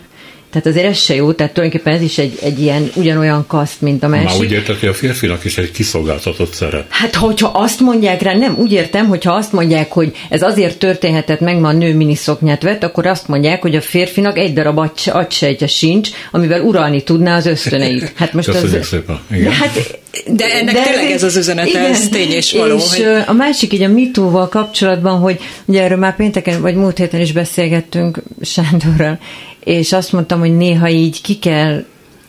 Tehát 0.55 0.69
azért 0.69 0.85
ez 0.85 0.97
se 0.97 1.15
jó, 1.15 1.31
tehát 1.31 1.53
tulajdonképpen 1.53 1.93
ez 1.93 2.01
is 2.01 2.17
egy, 2.17 2.37
egy 2.41 2.61
ilyen 2.61 2.91
ugyanolyan 2.95 3.47
kaszt, 3.47 3.81
mint 3.81 4.03
a 4.03 4.07
másik. 4.07 4.27
Már 4.27 4.37
úgy 4.37 4.51
érted, 4.51 4.79
hogy 4.79 4.89
a 4.89 4.93
férfinak 4.93 5.45
is 5.45 5.57
egy 5.57 5.71
kiszolgáltatott 5.71 6.53
szerep. 6.53 6.85
Hát, 6.89 7.15
hogyha 7.15 7.47
azt 7.47 7.79
mondják 7.79 8.21
rá, 8.21 8.33
nem, 8.33 8.55
úgy 8.57 8.71
értem, 8.71 9.07
hogyha 9.07 9.33
azt 9.33 9.51
mondják, 9.51 9.91
hogy 9.91 10.15
ez 10.29 10.41
azért 10.41 10.77
történhetett 10.77 11.39
meg, 11.39 11.59
ma 11.59 11.67
a 11.67 11.71
nő 11.71 11.95
miniszoknyát 11.95 12.63
vett, 12.63 12.83
akkor 12.83 13.05
azt 13.05 13.27
mondják, 13.27 13.61
hogy 13.61 13.75
a 13.75 13.81
férfinak 13.81 14.37
egy 14.37 14.53
darab 14.53 14.91
agysejtje 15.05 15.67
sincs, 15.67 16.09
amivel 16.31 16.61
uralni 16.61 17.03
tudná 17.03 17.35
az 17.35 17.45
ösztöneit. 17.45 18.11
Hát 18.15 18.33
most 18.33 18.47
Köszönjük 18.47 18.79
az, 18.79 18.87
szépen. 18.87 19.19
Igen. 19.31 19.51
Hát, 19.51 19.99
de 20.27 20.45
ennek 20.45 20.73
de 20.73 20.81
tényleg 20.83 21.11
ez 21.11 21.23
az 21.23 21.35
üzenet, 21.35 21.67
igen, 21.67 21.83
ez 21.83 22.09
tény 22.09 22.31
és 22.31 22.53
való. 22.53 22.75
És 22.75 22.95
hogy... 22.95 23.23
a 23.25 23.33
másik 23.33 23.73
így 23.73 23.81
a 23.81 23.87
mitóval 23.87 24.49
kapcsolatban, 24.49 25.19
hogy 25.19 25.39
ugye 25.65 25.83
erről 25.83 25.97
már 25.97 26.15
pénteken, 26.15 26.61
vagy 26.61 26.75
múlt 26.75 26.97
héten 26.97 27.21
is 27.21 27.31
beszélgettünk 27.31 28.21
Sándorral, 28.41 29.19
és 29.65 29.93
azt 29.93 30.11
mondtam, 30.11 30.39
hogy 30.39 30.57
néha 30.57 30.89
így 30.89 31.21
ki 31.21 31.39
kell 31.39 31.85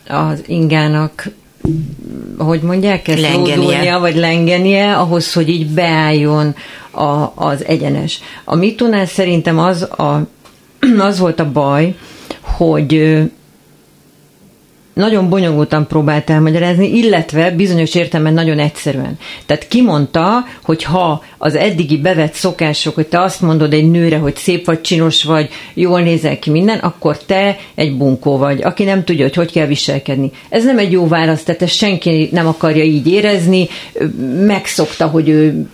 az 0.07 0.43
ingának 0.45 1.29
hogy 2.37 2.61
mondják 2.61 3.07
ezt, 3.07 3.33
lódulnia, 3.33 3.99
vagy 3.99 4.15
lengenie, 4.15 4.95
ahhoz, 4.97 5.33
hogy 5.33 5.49
így 5.49 5.67
beálljon 5.67 6.55
a, 6.91 7.31
az 7.35 7.65
egyenes. 7.65 8.19
A 8.43 8.55
mitónál 8.55 9.05
szerintem 9.05 9.59
az, 9.59 9.81
a, 9.81 10.27
az 11.07 11.19
volt 11.19 11.39
a 11.39 11.51
baj, 11.51 11.95
hogy 12.41 13.21
nagyon 14.97 15.29
bonyolultan 15.29 15.87
próbált 15.87 16.29
elmagyarázni, 16.29 16.97
illetve 16.97 17.51
bizonyos 17.51 17.95
értelemben 17.95 18.33
nagyon 18.33 18.59
egyszerűen. 18.59 19.17
Tehát 19.45 19.67
kimondta, 19.67 20.45
hogy 20.63 20.83
ha 20.83 21.23
az 21.37 21.55
eddigi 21.55 21.97
bevett 21.97 22.33
szokások, 22.33 22.95
hogy 22.95 23.07
te 23.07 23.21
azt 23.21 23.41
mondod 23.41 23.73
egy 23.73 23.91
nőre, 23.91 24.17
hogy 24.17 24.35
szép 24.35 24.65
vagy, 24.65 24.81
csinos 24.81 25.23
vagy, 25.23 25.49
jól 25.73 26.01
nézel 26.01 26.39
ki 26.39 26.49
minden, 26.49 26.77
akkor 26.77 27.17
te 27.17 27.57
egy 27.75 27.97
bunkó 27.97 28.37
vagy, 28.37 28.61
aki 28.63 28.83
nem 28.83 29.03
tudja, 29.03 29.23
hogy 29.23 29.35
hogy 29.35 29.51
kell 29.51 29.65
viselkedni. 29.67 30.31
Ez 30.49 30.63
nem 30.63 30.77
egy 30.77 30.91
jó 30.91 31.07
válasz, 31.07 31.43
tehát 31.43 31.61
ezt 31.61 31.75
senki 31.75 32.29
nem 32.31 32.47
akarja 32.47 32.83
így 32.83 33.07
érezni, 33.07 33.67
megszokta, 34.45 35.07
hogy 35.07 35.29
ő 35.29 35.67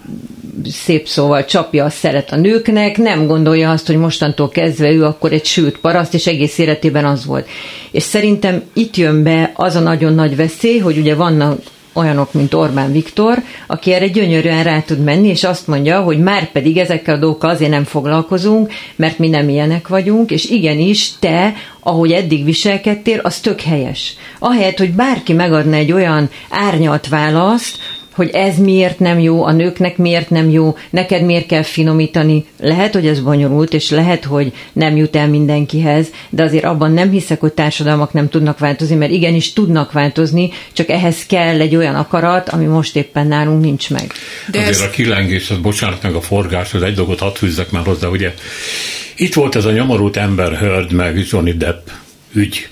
szép 0.72 1.08
szóval 1.08 1.46
csapja 1.46 1.86
a 1.86 1.90
szeret 1.90 2.32
a 2.32 2.36
nőknek, 2.36 2.98
nem 2.98 3.28
gondolja 3.28 3.72
azt, 3.72 3.88
hogy 3.88 3.98
mostantól 3.98 4.50
kezdve 4.50 4.92
ő 4.92 5.04
akkor 5.04 5.32
egy 5.32 5.46
sült 5.46 5.78
paraszt, 5.78 6.14
és 6.14 6.28
egész 6.28 6.58
életében 6.58 7.06
az 7.06 7.26
volt. 7.26 7.48
És 7.92 8.04
szerintem 8.04 8.62
itt 8.74 8.96
jön 8.96 9.24
be 9.24 9.52
az 9.56 9.76
a 9.76 9.80
nagyon 9.80 10.14
nagy 10.14 10.36
veszély, 10.36 10.78
hogy 10.78 10.98
ugye 10.98 11.16
vannak 11.16 11.60
olyanok, 11.94 12.34
mint 12.34 12.54
Orbán 12.54 12.92
Viktor, 12.92 13.38
aki 13.68 13.94
erre 13.94 14.08
gyönyörűen 14.08 14.64
rá 14.64 14.82
tud 14.82 15.04
menni, 15.04 15.28
és 15.28 15.44
azt 15.44 15.68
mondja, 15.68 16.02
hogy 16.02 16.20
már 16.20 16.52
pedig 16.52 16.78
ezekkel 16.78 17.16
a 17.16 17.20
dolgokkal 17.20 17.50
azért 17.50 17.72
nem 17.72 17.84
foglalkozunk, 17.84 18.72
mert 18.96 19.18
mi 19.18 19.30
nem 19.30 19.50
ilyenek 19.50 19.88
vagyunk, 19.88 20.32
és 20.32 20.46
igenis, 20.46 21.12
te, 21.20 21.54
ahogy 21.80 22.12
eddig 22.12 22.46
viselkedtél, 22.46 23.20
az 23.24 23.40
tök 23.40 23.62
helyes. 23.62 24.14
Ahelyett, 24.40 24.78
hogy 24.78 24.92
bárki 24.92 25.34
megadna 25.34 25.76
egy 25.76 25.92
olyan 25.92 26.30
árnyalt 26.50 27.08
választ, 27.08 27.78
hogy 28.14 28.30
ez 28.30 28.58
miért 28.58 29.00
nem 29.00 29.20
jó, 29.20 29.44
a 29.44 29.52
nőknek 29.52 29.98
miért 29.98 30.30
nem 30.30 30.50
jó, 30.50 30.78
neked 30.90 31.26
miért 31.26 31.46
kell 31.46 31.64
finomítani. 31.64 32.46
Lehet, 32.60 32.94
hogy 32.94 33.08
ez 33.08 33.20
bonyolult, 33.20 33.74
és 33.74 33.90
lehet, 33.90 34.24
hogy 34.24 34.54
nem 34.74 34.96
jut 34.96 35.16
el 35.16 35.28
mindenkihez, 35.28 36.08
de 36.30 36.44
azért 36.44 36.64
abban 36.64 36.92
nem 36.92 37.10
hiszek, 37.10 37.40
hogy 37.40 37.54
társadalmak 37.54 38.14
nem 38.14 38.30
tudnak 38.30 38.60
változni, 38.60 38.96
mert 38.96 39.12
igenis 39.12 39.54
tudnak 39.54 39.92
változni, 39.92 40.52
csak 40.74 40.90
ehhez 40.90 41.26
kell 41.26 41.60
egy 41.60 41.76
olyan 41.76 41.96
akarat, 41.96 42.50
ami 42.50 42.66
most 42.66 42.96
éppen 42.96 43.28
nálunk 43.28 43.62
nincs 43.62 43.90
meg. 43.90 44.12
De 44.52 44.60
azért 44.60 44.76
ez... 44.76 44.82
a 44.82 44.90
kilengés, 44.90 45.50
az 45.50 45.58
bocsánat 45.58 46.04
meg 46.04 46.16
a 46.16 46.22
forgás, 46.22 46.74
az 46.74 46.82
egy 46.82 46.96
dolgot 46.96 47.20
hadd 47.20 47.34
fűzzek 47.34 47.72
már 47.72 47.86
hozzá, 47.86 48.08
ugye 48.08 48.34
itt 49.16 49.34
volt 49.34 49.56
ez 49.56 49.66
a 49.66 49.72
nyomorult 49.72 50.18
ember 50.18 50.56
Heard 50.58 50.92
meg 50.92 51.26
Johnny 51.30 51.54
Depp 51.54 51.88
ügy, 52.34 52.70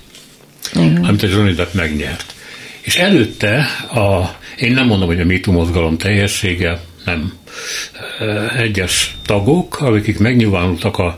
Igen. 0.74 1.03
amit 1.03 1.24
a 1.24 1.27
Johnny 1.27 1.53
Depp 1.53 1.74
megnyert. 1.74 2.33
És 2.81 2.95
előtte 2.98 3.57
a 3.93 4.39
én 4.61 4.73
nem 4.73 4.87
mondom, 4.87 5.07
hogy 5.07 5.19
a 5.19 5.25
MeToo 5.25 5.53
mozgalom 5.53 5.97
teljessége, 5.97 6.79
nem. 7.05 7.33
Egyes 8.57 9.17
tagok, 9.25 9.81
akik 9.81 10.19
megnyilvánultak 10.19 10.97
a, 10.97 11.17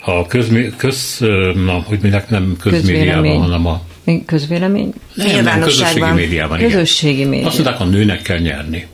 a 0.00 0.26
közmé, 0.26 0.72
köz, 0.76 1.18
na, 1.54 1.72
hogy 1.72 1.98
mondják, 2.00 2.28
nem 2.28 2.56
közmédiában, 2.60 3.38
hanem 3.38 3.66
a 3.66 3.82
Közvélemény? 4.26 4.92
Nem, 5.14 5.44
nem 5.44 5.60
közösségi 5.60 6.10
médiában. 6.14 6.58
Közösségi 6.58 7.24
médiában. 7.24 7.46
Azt 7.46 7.58
mondták, 7.58 7.80
a 7.80 7.84
nőnek 7.84 8.22
kell 8.22 8.38
nyerni. 8.38 8.86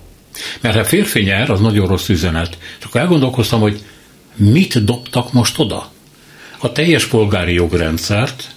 Mert 0.61 0.77
ha 0.77 0.85
férfi 0.85 1.23
nyer, 1.23 1.51
az 1.51 1.61
nagyon 1.61 1.87
rossz 1.87 2.09
üzenet. 2.09 2.59
Akkor 2.85 3.01
elgondolkoztam, 3.01 3.61
hogy 3.61 3.81
mit 4.35 4.85
dobtak 4.85 5.33
most 5.33 5.59
oda? 5.59 5.91
A 6.59 6.73
teljes 6.73 7.07
polgári 7.07 7.55
jogrendszert, 7.55 8.51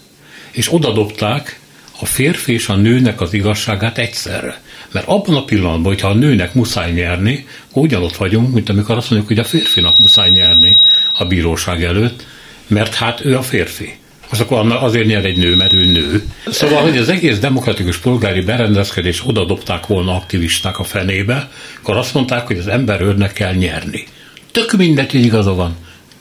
és 0.51 0.73
oda 0.73 0.91
dobták 0.91 1.59
a 1.99 2.05
férfi 2.05 2.53
és 2.53 2.67
a 2.67 2.75
nőnek 2.75 3.21
az 3.21 3.33
igazságát 3.33 3.97
egyszerre. 3.97 4.61
Mert 4.91 5.07
abban 5.07 5.35
a 5.35 5.43
pillanatban, 5.43 5.91
hogyha 5.91 6.07
a 6.07 6.13
nőnek 6.13 6.53
muszáj 6.53 6.91
nyerni, 6.91 7.45
ugyanott 7.73 8.15
vagyunk, 8.15 8.53
mint 8.53 8.69
amikor 8.69 8.97
azt 8.97 9.09
mondjuk, 9.09 9.31
hogy 9.31 9.39
a 9.39 9.47
férfinak 9.47 9.99
muszáj 9.99 10.29
nyerni 10.29 10.79
a 11.13 11.25
bíróság 11.25 11.83
előtt, 11.83 12.25
mert 12.67 12.95
hát 12.95 13.25
ő 13.25 13.37
a 13.37 13.41
férfi. 13.41 13.97
Most 14.29 14.41
akkor 14.41 14.71
azért 14.71 15.07
nyer 15.07 15.25
egy 15.25 15.37
nő, 15.37 15.55
mert 15.55 15.73
ő 15.73 15.85
nő. 15.85 16.23
Szóval, 16.47 16.81
hogy 16.81 16.97
az 16.97 17.09
egész 17.09 17.39
demokratikus 17.39 17.97
polgári 17.97 18.41
berendezkedés 18.41 19.21
oda 19.25 19.45
dobták 19.45 19.87
volna 19.87 20.15
aktivisták 20.15 20.79
a 20.79 20.83
fenébe, 20.83 21.49
akkor 21.81 21.97
azt 21.97 22.13
mondták, 22.13 22.47
hogy 22.47 22.57
az 22.57 22.67
ember 22.67 23.01
őrnek 23.01 23.33
kell 23.33 23.53
nyerni. 23.53 24.07
Tök 24.51 24.71
mindegy, 24.71 25.11
hogy 25.11 25.25
igaza 25.25 25.53
van. 25.53 25.75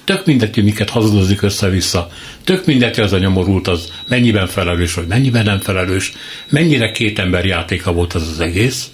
Tök 0.09 0.27
mindegy, 0.27 0.55
hogy 0.55 0.65
miket 0.65 0.91
hazudozik 0.91 1.43
össze-vissza. 1.43 2.11
Tök 2.45 2.67
mindegy, 2.67 2.95
hogy 2.95 3.05
az 3.05 3.13
a 3.13 3.19
nyomorult 3.19 3.69
az 3.69 3.93
mennyiben 4.09 4.47
felelős, 4.47 4.95
vagy 4.95 5.07
mennyiben 5.07 5.45
nem 5.45 5.59
felelős. 5.59 6.13
Mennyire 6.49 6.91
két 6.91 7.19
ember 7.19 7.45
játéka 7.45 7.93
volt 7.93 8.13
az 8.13 8.29
az 8.29 8.41
egész 8.41 8.91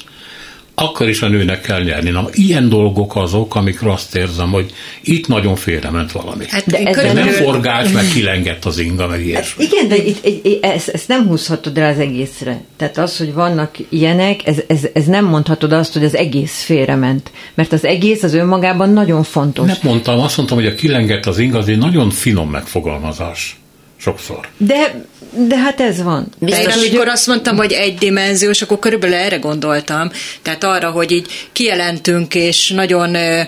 akkor 0.74 1.08
is 1.08 1.22
a 1.22 1.28
nőnek 1.28 1.60
kell 1.60 1.82
nyerni. 1.82 2.10
Na, 2.10 2.28
ilyen 2.32 2.68
dolgok 2.68 3.16
azok, 3.16 3.54
amikről 3.54 3.90
azt 3.90 4.16
érzem, 4.16 4.50
hogy 4.50 4.72
itt 5.02 5.28
nagyon 5.28 5.56
félrement 5.56 6.12
valami. 6.12 6.44
Hát 6.48 6.66
de 6.66 6.78
ez 6.78 7.12
nem 7.12 7.28
forgás, 7.28 7.92
meg 7.92 8.04
kilengett 8.08 8.64
az 8.64 8.78
inga, 8.78 9.06
meg 9.06 9.26
ilyesmi. 9.26 9.64
Hát 9.64 9.72
igen, 9.72 9.88
de 9.88 9.96
itt, 9.96 10.26
itt, 10.26 10.64
ezt, 10.64 10.88
ezt 10.88 11.08
nem 11.08 11.26
húzhatod 11.26 11.78
rá 11.78 11.90
az 11.90 11.98
egészre. 11.98 12.60
Tehát 12.76 12.98
az, 12.98 13.16
hogy 13.18 13.32
vannak 13.32 13.76
ilyenek, 13.88 14.46
ez, 14.46 14.56
ez, 14.66 14.80
ez 14.92 15.04
nem 15.04 15.24
mondhatod 15.24 15.72
azt, 15.72 15.92
hogy 15.92 16.04
az 16.04 16.16
egész 16.16 16.62
félrement. 16.62 17.30
Mert 17.54 17.72
az 17.72 17.84
egész 17.84 18.22
az 18.22 18.34
önmagában 18.34 18.90
nagyon 18.90 19.22
fontos. 19.22 19.66
Nem 19.66 19.76
mondtam, 19.82 20.20
azt 20.20 20.36
mondtam, 20.36 20.58
hogy 20.58 20.66
a 20.66 20.74
kilengett 20.74 21.26
az 21.26 21.38
inga, 21.38 21.58
az 21.58 21.68
egy 21.68 21.78
nagyon 21.78 22.10
finom 22.10 22.50
megfogalmazás. 22.50 23.56
Sokszor. 23.96 24.48
De, 24.56 25.04
de 25.36 25.56
hát 25.56 25.80
ez 25.80 26.02
van. 26.02 26.28
Biztos, 26.38 26.74
amikor 26.74 27.08
azt 27.08 27.26
mondtam, 27.26 27.56
hogy 27.56 27.72
egydimenziós, 27.72 28.62
akkor 28.62 28.78
körülbelül 28.78 29.16
erre 29.16 29.36
gondoltam. 29.36 30.10
Tehát 30.42 30.64
arra, 30.64 30.90
hogy 30.90 31.12
így 31.12 31.26
kijelentünk, 31.52 32.34
és 32.34 32.70
nagyon 32.70 33.14
ö, 33.14 33.40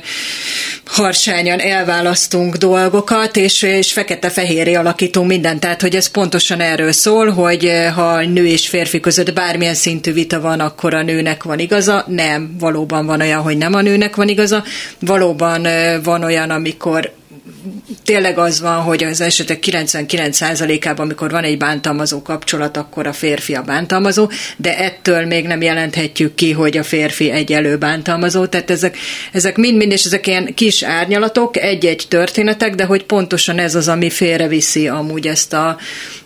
harsányan 0.85 1.59
elválasztunk 1.59 2.57
dolgokat, 2.57 3.37
és, 3.37 3.62
és 3.62 3.93
fekete-fehéré 3.93 4.75
alakítunk 4.75 5.28
mindent. 5.28 5.61
Tehát, 5.61 5.81
hogy 5.81 5.97
ez 5.97 6.07
pontosan 6.07 6.61
erről 6.61 6.93
szól, 6.93 7.31
hogy 7.31 7.71
ha 7.95 8.21
nő 8.21 8.47
és 8.47 8.69
férfi 8.69 9.00
között 9.00 9.33
bármilyen 9.33 9.75
szintű 9.75 10.12
vita 10.12 10.40
van, 10.40 10.61
akkor 10.61 10.95
a 10.95 11.02
nőnek 11.02 11.43
van 11.43 11.59
igaza. 11.59 12.05
Nem, 12.09 12.57
valóban 12.59 13.07
van 13.07 13.21
olyan, 13.21 13.43
hogy 13.43 13.57
nem 13.57 13.75
a 13.75 13.81
nőnek 13.81 14.16
van 14.16 14.28
igaza. 14.28 14.64
Valóban 14.99 15.66
van 16.02 16.23
olyan, 16.23 16.50
amikor 16.50 17.12
tényleg 18.05 18.38
az 18.38 18.61
van, 18.61 18.83
hogy 18.83 19.05
az 19.05 19.21
esetek 19.21 19.65
99%-ában, 19.67 21.05
amikor 21.05 21.31
van 21.31 21.45
egy 21.45 21.59
bántalmazó 21.59 22.23
kapcsolat, 22.23 22.76
akkor 22.76 23.07
a 23.07 23.12
férfi 23.12 23.55
a 23.55 23.62
bántalmazó, 23.62 24.31
de 24.57 24.79
ettől 24.79 25.26
még 25.26 25.47
nem 25.47 25.62
jelenthetjük 25.62 26.35
ki, 26.35 26.53
hogy 26.53 26.76
a 26.76 26.83
férfi 26.83 27.31
egy 27.31 27.79
bántalmazó. 27.79 28.47
Tehát 28.47 28.71
ezek, 28.71 28.97
ezek 29.33 29.57
mind-mind, 29.57 29.93
és 29.93 30.05
ezek 30.05 30.26
ilyen 30.26 30.55
kis 30.55 30.83
árnyalatok, 30.83 31.57
egy-egy 31.57 32.05
történetek, 32.09 32.75
de 32.75 32.85
hogy 32.85 33.05
pontosan 33.05 33.59
ez 33.59 33.75
az, 33.75 33.88
ami 33.88 34.11
félreviszi 34.11 34.88
amúgy 34.88 35.26
ezt 35.26 35.53
a 35.53 35.79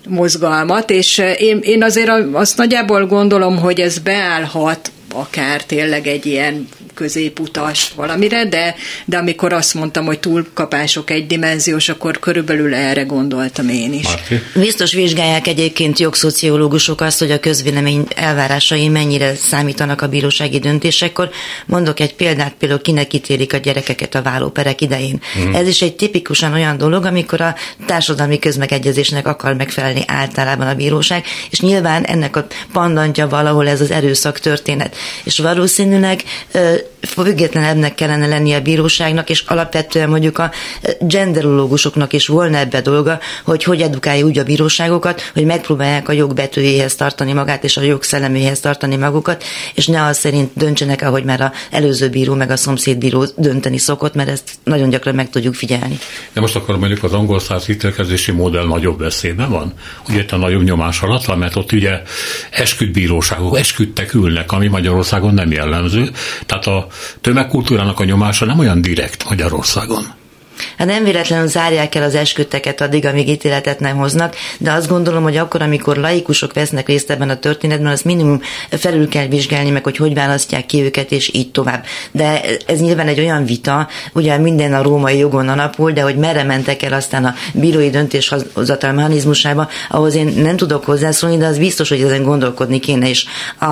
mozgalmat, 0.09 0.91
és 0.91 1.23
én, 1.39 1.59
én 1.63 1.83
azért 1.83 2.11
azt 2.33 2.57
nagyjából 2.57 3.07
gondolom, 3.07 3.59
hogy 3.59 3.81
ez 3.81 3.99
beállhat 3.99 4.91
akár 5.13 5.65
tényleg 5.65 6.07
egy 6.07 6.27
ilyen 6.27 6.69
középutas 6.95 7.93
valamire, 7.97 8.45
de, 8.45 8.75
de 9.05 9.17
amikor 9.17 9.53
azt 9.53 9.75
mondtam, 9.75 10.05
hogy 10.05 10.21
túlkapások 10.21 11.11
egydimenziós, 11.11 11.89
akkor 11.89 12.19
körülbelül 12.19 12.75
erre 12.75 13.03
gondoltam 13.03 13.69
én 13.69 13.93
is. 13.93 14.03
Marti? 14.03 14.41
Biztos 14.55 14.93
vizsgálják 14.93 15.47
egyébként 15.47 15.99
jogszociológusok 15.99 17.01
azt, 17.01 17.19
hogy 17.19 17.31
a 17.31 17.41
közvélemény 17.41 18.07
elvárásai 18.17 18.89
mennyire 18.89 19.35
számítanak 19.35 20.03
a 20.03 20.09
bírósági 20.09 20.59
döntésekkor. 20.59 21.31
Mondok 21.67 22.01
egy 22.01 22.15
példát, 22.15 22.55
például 22.59 22.81
kinek 22.81 23.13
ítélik 23.13 23.53
a 23.53 23.57
gyerekeket 23.57 24.15
a 24.15 24.23
vállóperek 24.23 24.81
idején. 24.81 25.21
Mm. 25.39 25.55
Ez 25.55 25.69
is 25.69 25.83
egy 25.83 25.97
tipikusan 25.97 26.53
olyan 26.53 26.77
dolog, 26.77 27.05
amikor 27.05 27.41
a 27.41 27.55
társadalmi 27.87 28.39
közmegegyezésnek 28.39 29.27
akar 29.27 29.55
megfelelni 29.55 30.03
általában 30.07 30.67
a 30.67 30.75
bíróság, 30.75 31.25
és 31.51 31.61
nyilván 31.61 32.05
ennek 32.05 32.37
a 32.37 32.47
pandantja 32.73 33.29
valahol 33.29 33.69
ez 33.69 33.81
az 33.81 33.91
erőszak 33.91 34.39
történet. 34.39 34.97
És 35.25 35.39
valószínűleg 35.39 36.23
it. 36.81 37.00
Függetlenebbnek 37.01 37.95
kellene 37.95 38.27
lennie 38.27 38.57
a 38.57 38.61
bíróságnak, 38.61 39.31
és 39.31 39.45
alapvetően 39.47 40.09
mondjuk 40.09 40.39
a 40.39 40.51
genderológusoknak 41.01 42.13
is 42.13 42.27
volna 42.27 42.57
ebbe 42.57 42.81
dolga, 42.81 43.19
hogy 43.45 43.65
hogy 43.65 43.81
edukálja 43.81 44.25
úgy 44.25 44.39
a 44.39 44.45
bíróságokat, 44.45 45.31
hogy 45.35 45.45
megpróbálják 45.45 46.09
a 46.09 46.13
jogbetűjéhez 46.13 46.95
tartani 46.95 47.33
magát, 47.33 47.65
és 47.65 47.77
a 47.77 47.83
jogszelleméhez 47.83 48.61
tartani 48.61 48.97
magukat, 48.97 49.45
és 49.75 49.87
ne 49.87 50.05
az 50.05 50.19
szerint 50.19 50.51
döntsenek, 50.55 51.03
ahogy 51.03 51.25
már 51.25 51.41
a 51.41 51.53
előző 51.71 52.09
bíró 52.09 52.35
meg 52.35 52.51
a 52.51 52.57
szomszédbíró 52.57 53.27
dönteni 53.37 53.79
szokott, 53.79 54.15
mert 54.15 54.29
ezt 54.29 54.51
nagyon 54.65 54.89
gyakran 54.91 55.15
meg 55.15 55.31
tudjuk 55.31 55.55
figyelni. 55.55 55.99
De 56.33 56.41
most 56.41 56.57
akkor 56.57 56.79
mondjuk 56.79 57.03
az 57.03 57.13
angol 57.13 57.41
száz 57.41 57.65
hitelkezési 57.65 58.33
modell 58.33 58.67
nagyobb 58.67 58.99
veszélyben 58.99 59.51
van? 59.51 59.73
Ugye 60.09 60.21
itt 60.21 60.33
a 60.33 60.37
nagyobb 60.37 60.63
nyomás 60.63 61.01
alatt 61.01 61.25
van, 61.25 61.39
mert 61.39 61.57
ott 61.57 61.73
ugye 61.73 62.03
esküdbíróságok, 62.51 63.59
esküdtek 63.59 64.15
ülnek, 64.15 64.53
ami 64.53 64.69
Magyarországon 64.69 65.35
nem 65.35 65.53
jellemző. 65.53 66.11
Tehát 66.47 66.67
a 66.67 66.89
tömegkultúrának 67.21 68.01
a 68.01 68.05
nyomása 68.05 68.45
nem 68.45 68.59
olyan 68.59 68.81
direkt 68.81 69.29
Magyarországon. 69.29 70.20
Hát 70.79 70.87
nem 70.87 71.05
véletlenül 71.05 71.47
zárják 71.47 71.95
el 71.95 72.03
az 72.03 72.15
esküdteket 72.15 72.81
addig, 72.81 73.07
amíg 73.07 73.29
ítéletet 73.29 73.81
nem 73.81 73.97
hoznak, 73.97 74.37
de 74.59 74.73
azt 74.73 74.89
gondolom, 74.89 75.23
hogy 75.23 75.37
akkor, 75.37 75.63
amikor 75.63 75.97
laikusok 75.97 76.53
vesznek 76.53 76.87
részt 76.87 77.11
ebben 77.11 77.31
a 77.31 77.39
történetben, 77.39 77.93
az 77.93 78.03
minimum 78.03 78.41
felül 78.71 79.09
kell 79.09 79.27
vizsgálni 79.27 79.71
meg, 79.71 79.85
hogy 79.85 79.97
hogy 79.97 80.15
választják 80.15 80.67
ki 80.67 80.83
őket, 80.83 81.13
és 81.13 81.31
így 81.35 81.51
tovább. 81.51 81.85
De 82.11 82.43
ez 82.67 82.81
nyilván 82.81 83.09
egy 83.09 83.21
olyan 83.21 83.45
vita, 83.45 83.89
ugye 84.13 84.39
minden 84.39 84.75
a 84.75 84.83
római 84.83 85.19
jogon 85.19 85.49
alapul, 85.49 85.93
de 85.93 86.03
hogy 86.03 86.17
merre 86.17 86.43
mentek 86.43 86.83
el 86.83 86.93
aztán 86.93 87.25
a 87.25 87.35
bírói 87.55 87.91
döntéshozatal 87.91 88.93
mechanizmusába, 88.93 89.69
ahhoz 89.89 90.15
én 90.15 90.27
nem 90.27 90.57
tudok 90.57 90.85
hozzászólni, 90.85 91.37
de 91.37 91.47
az 91.47 91.59
biztos, 91.59 91.89
hogy 91.89 92.01
ezen 92.01 92.23
gondolkodni 92.23 92.79
kéne, 92.79 93.09
és 93.09 93.25
a, 93.61 93.67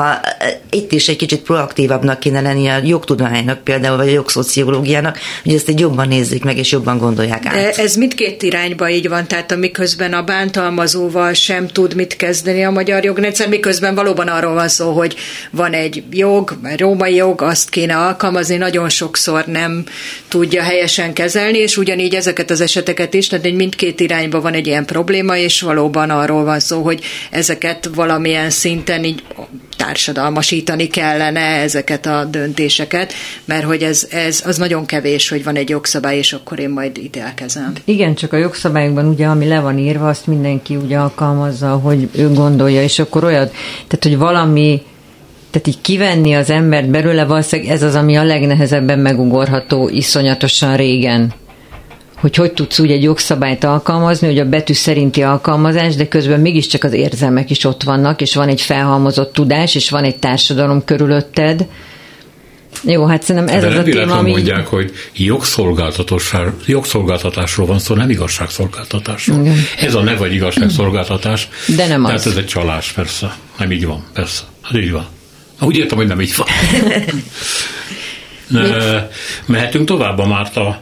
itt 0.71 0.93
is 0.93 1.09
egy 1.09 1.17
kicsit 1.17 1.41
proaktívabbnak 1.41 2.21
kéne 2.21 2.41
lenni 2.41 2.69
a 2.69 2.81
jogtudománynak 2.85 3.59
például, 3.59 3.97
vagy 3.97 4.09
a 4.09 4.13
jogszociológiának, 4.13 5.19
hogy 5.43 5.55
ezt 5.55 5.69
egy 5.69 5.81
jobban 5.81 6.09
nézzük 6.09 6.45
meg, 6.45 6.57
és 6.57 6.73
jobban 6.79 6.99
gondolják 6.99 7.47
át. 7.47 7.79
Ez 7.79 7.97
mindkét 7.97 8.43
irányba 8.43 8.91
így 8.91 9.09
van, 9.09 9.27
tehát 9.27 9.53
amiközben 9.53 10.13
a 10.13 10.23
bántalmazóval 10.23 11.33
sem 11.33 11.67
tud 11.67 11.95
mit 11.95 12.17
kezdeni 12.17 12.65
a 12.65 12.71
magyar 12.71 13.05
jogrendszer, 13.05 13.49
miközben 13.49 13.95
valóban 13.95 14.29
arról 14.29 14.55
van 14.55 14.69
szó, 14.69 14.93
hogy 14.93 15.17
van 15.51 15.73
egy 15.73 16.03
jog, 16.11 16.59
római 16.77 17.15
jog, 17.15 17.43
azt 17.43 17.71
kéne 17.71 17.97
alkalmazni, 17.97 18.57
nagyon 18.57 18.89
sokszor 18.89 19.47
nem 19.47 19.85
tudja 20.29 20.63
helyesen 20.63 21.13
kezelni, 21.13 21.59
és 21.59 21.77
ugyanígy 21.77 22.15
ezeket 22.15 22.51
az 22.51 22.61
eseteket 22.61 23.15
is, 23.15 23.27
tehát 23.27 23.45
egy 23.45 23.55
mindkét 23.55 24.01
irányba 24.01 24.41
van 24.41 24.55
egy 24.55 24.67
ilyen 24.67 24.85
probléma, 24.85 25.37
és 25.37 25.61
valóban 25.61 26.11
arról 26.11 26.45
van 26.45 26.61
szó, 26.61 26.83
hogy 26.83 27.05
ezeket 27.31 27.91
valamilyen 27.95 28.51
szinten 28.51 29.05
így 29.05 29.23
társadalmasítani 29.79 30.87
kellene 30.87 31.41
ezeket 31.41 32.07
a 32.07 32.25
döntéseket, 32.25 33.13
mert 33.45 33.65
hogy 33.65 33.83
ez, 33.83 34.07
ez 34.11 34.43
az 34.47 34.57
nagyon 34.57 34.87
kevés, 34.87 35.29
hogy 35.29 35.45
van 35.45 35.57
egy 35.57 35.69
jogszabály, 35.69 36.17
és 36.17 36.33
akkor 36.33 36.59
én 36.59 36.71
majd 36.71 36.99
ítélkezem. 36.99 37.73
Igen, 37.85 38.15
csak 38.15 38.33
a 38.33 38.37
jogszabályokban 38.37 39.07
ugye, 39.07 39.27
ami 39.27 39.49
le 39.49 39.61
van 39.61 39.79
írva, 39.79 40.09
azt 40.09 40.27
mindenki 40.27 40.77
ugye 40.77 40.99
alkalmazza, 40.99 41.69
hogy 41.69 42.09
ő 42.13 42.33
gondolja, 42.33 42.83
és 42.83 42.99
akkor 42.99 43.25
olyan, 43.25 43.51
tehát 43.87 44.03
hogy 44.03 44.17
valami 44.17 44.83
tehát 45.51 45.67
így 45.67 45.81
kivenni 45.81 46.35
az 46.35 46.51
embert 46.51 46.89
belőle, 46.89 47.25
valószínűleg 47.25 47.73
ez 47.73 47.83
az, 47.83 47.95
ami 47.95 48.17
a 48.17 48.25
legnehezebben 48.25 48.99
megugorható 48.99 49.89
iszonyatosan 49.89 50.77
régen 50.77 51.33
hogy 52.21 52.37
hogy 52.37 52.53
tudsz 52.53 52.79
úgy 52.79 52.91
egy 52.91 53.03
jogszabályt 53.03 53.65
alkalmazni, 53.65 54.27
hogy 54.27 54.39
a 54.39 54.49
betű 54.49 54.73
szerinti 54.73 55.23
alkalmazás, 55.23 55.95
de 55.95 56.09
közben 56.09 56.41
mégiscsak 56.41 56.85
az 56.85 56.93
érzelmek 56.93 57.51
is 57.51 57.65
ott 57.65 57.83
vannak, 57.83 58.21
és 58.21 58.35
van 58.35 58.49
egy 58.49 58.61
felhalmozott 58.61 59.33
tudás, 59.33 59.75
és 59.75 59.91
van 59.91 60.05
egy 60.05 60.17
társadalom 60.17 60.85
körülötted. 60.85 61.67
Jó, 62.83 63.05
hát 63.05 63.23
szerintem 63.23 63.55
ez 63.57 63.63
de 63.63 63.69
az 63.69 63.75
a 63.77 63.83
téma, 63.83 64.19
ami... 64.19 64.31
mondják, 64.31 64.67
hogy 64.67 64.93
jogszolgáltatásról 66.67 67.67
van 67.67 67.79
szó, 67.79 67.95
nem 67.95 68.11
igazságszolgáltatásról. 68.11 69.41
Igen. 69.41 69.57
Ez 69.81 69.95
a 69.95 70.01
ne 70.01 70.15
vagy 70.15 70.35
igazságszolgáltatás. 70.35 71.49
De 71.77 71.87
nem 71.87 72.03
Tehát 72.03 72.19
az. 72.19 72.27
ez 72.27 72.37
egy 72.37 72.47
csalás, 72.47 72.93
persze. 72.93 73.37
Nem 73.59 73.73
így 73.73 73.87
van, 73.87 74.05
persze. 74.13 74.43
Hát 74.63 74.77
így 74.77 74.93
van. 74.93 75.07
Úgy 75.61 75.77
értem, 75.77 75.97
hogy 75.99 76.07
nem 76.07 76.21
így 76.21 76.35
van. 76.37 76.47
Mehetünk 79.47 79.87
tovább 79.87 80.19
a 80.19 80.27
Márta 80.27 80.81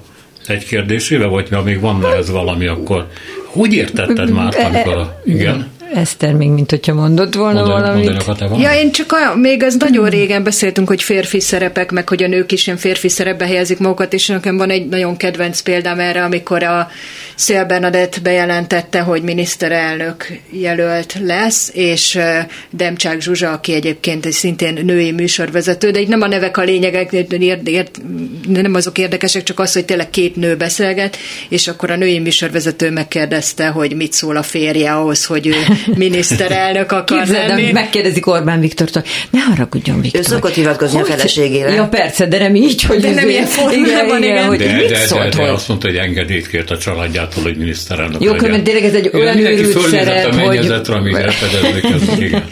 egy 0.50 0.64
kérdésével, 0.64 1.28
vagy 1.28 1.48
ha 1.48 1.62
még 1.62 1.80
van 1.80 2.06
ez 2.16 2.30
valami, 2.30 2.66
akkor 2.66 3.06
hogy 3.44 3.72
értetted 3.72 4.30
már, 4.30 4.54
amikor. 4.64 5.20
Igen? 5.24 5.70
Eszter 5.94 6.34
még, 6.34 6.48
mint 6.48 6.70
hogyha 6.70 6.94
mondott 6.94 7.34
volna 7.34 7.60
mondani, 7.60 7.82
valamit. 7.82 8.26
Mondani 8.26 8.60
ja, 8.60 8.72
én 8.72 8.92
csak 8.92 9.12
a, 9.12 9.36
még 9.36 9.62
az 9.62 9.76
nagyon 9.78 10.08
régen 10.08 10.42
beszéltünk, 10.42 10.88
hogy 10.88 11.02
férfi 11.02 11.40
szerepek, 11.40 11.90
meg 11.90 12.08
hogy 12.08 12.22
a 12.22 12.28
nők 12.28 12.52
is 12.52 12.66
ilyen 12.66 12.78
férfi 12.78 13.08
szerepbe 13.08 13.46
helyezik 13.46 13.78
magukat, 13.78 14.12
és 14.12 14.26
nekem 14.26 14.56
van 14.56 14.70
egy 14.70 14.88
nagyon 14.88 15.16
kedvenc 15.16 15.60
példám 15.60 15.98
erre, 15.98 16.22
amikor 16.24 16.62
a 16.62 16.88
Szél 17.34 17.64
Bernadett 17.64 18.22
bejelentette, 18.22 19.00
hogy 19.00 19.22
miniszterelnök 19.22 20.26
jelölt 20.50 21.16
lesz, 21.20 21.70
és 21.74 22.18
Demcsák 22.70 23.20
Zsuzsa, 23.20 23.52
aki 23.52 23.72
egyébként 23.72 24.26
egy 24.26 24.32
szintén 24.32 24.84
női 24.84 25.12
műsorvezető, 25.12 25.90
de 25.90 26.00
így 26.00 26.08
nem 26.08 26.22
a 26.22 26.26
nevek 26.28 26.56
a 26.56 26.62
lényegek, 26.62 27.28
nem 28.48 28.74
azok 28.74 28.98
érdekesek, 28.98 29.42
csak 29.42 29.60
az, 29.60 29.72
hogy 29.72 29.84
tényleg 29.84 30.10
két 30.10 30.36
nő 30.36 30.56
beszélget, 30.56 31.16
és 31.48 31.68
akkor 31.68 31.90
a 31.90 31.96
női 31.96 32.18
műsorvezető 32.18 32.90
megkérdezte, 32.90 33.66
hogy 33.66 33.96
mit 33.96 34.12
szól 34.12 34.36
a 34.36 34.42
férje 34.42 34.92
ahhoz, 34.92 35.24
hogy 35.24 35.46
ő 35.46 35.54
miniszterelnök 35.94 36.92
akar 36.92 37.18
Képzeld, 37.18 37.48
lenni. 37.48 37.72
megkérdezik 37.72 38.26
Orbán 38.26 38.60
Viktortól, 38.60 39.02
ne 39.30 39.40
haragudjon 39.40 40.00
Viktor. 40.00 40.20
Ő 40.20 40.24
szokott 40.24 40.54
hivatkozni 40.54 40.98
hogy? 40.98 41.10
a 41.10 41.12
feleségére. 41.12 41.72
Ja 41.72 41.86
persze, 41.86 42.26
de 42.26 42.38
nem 42.38 42.54
így, 42.54 42.82
hogy 42.82 43.00
de 43.00 43.10
nem 43.10 43.28
ilyen 43.28 43.46
formában, 43.46 44.22
igen, 44.22 44.34
igen. 44.34 44.46
Hogy 44.46 44.58
de, 44.58 44.64
de, 44.64 44.72
de, 44.72 45.28
de, 45.28 45.28
de, 45.36 45.50
azt 45.50 45.68
mondta, 45.68 45.86
hogy 45.86 45.96
engedélyt 45.96 46.48
kért 46.48 46.70
a 46.70 46.78
családjától, 46.78 47.42
hogy 47.42 47.56
miniszterelnök 47.56 48.22
Jó, 48.22 48.32
mert 48.32 48.62
tényleg 48.62 48.84
ez 48.84 48.94
egy 48.94 49.10
olyan 49.12 49.38
őrült 49.38 49.88
szerep, 49.88 50.34
hogy... 50.34 50.56
amíg 50.88 51.16
igen. 52.26 52.44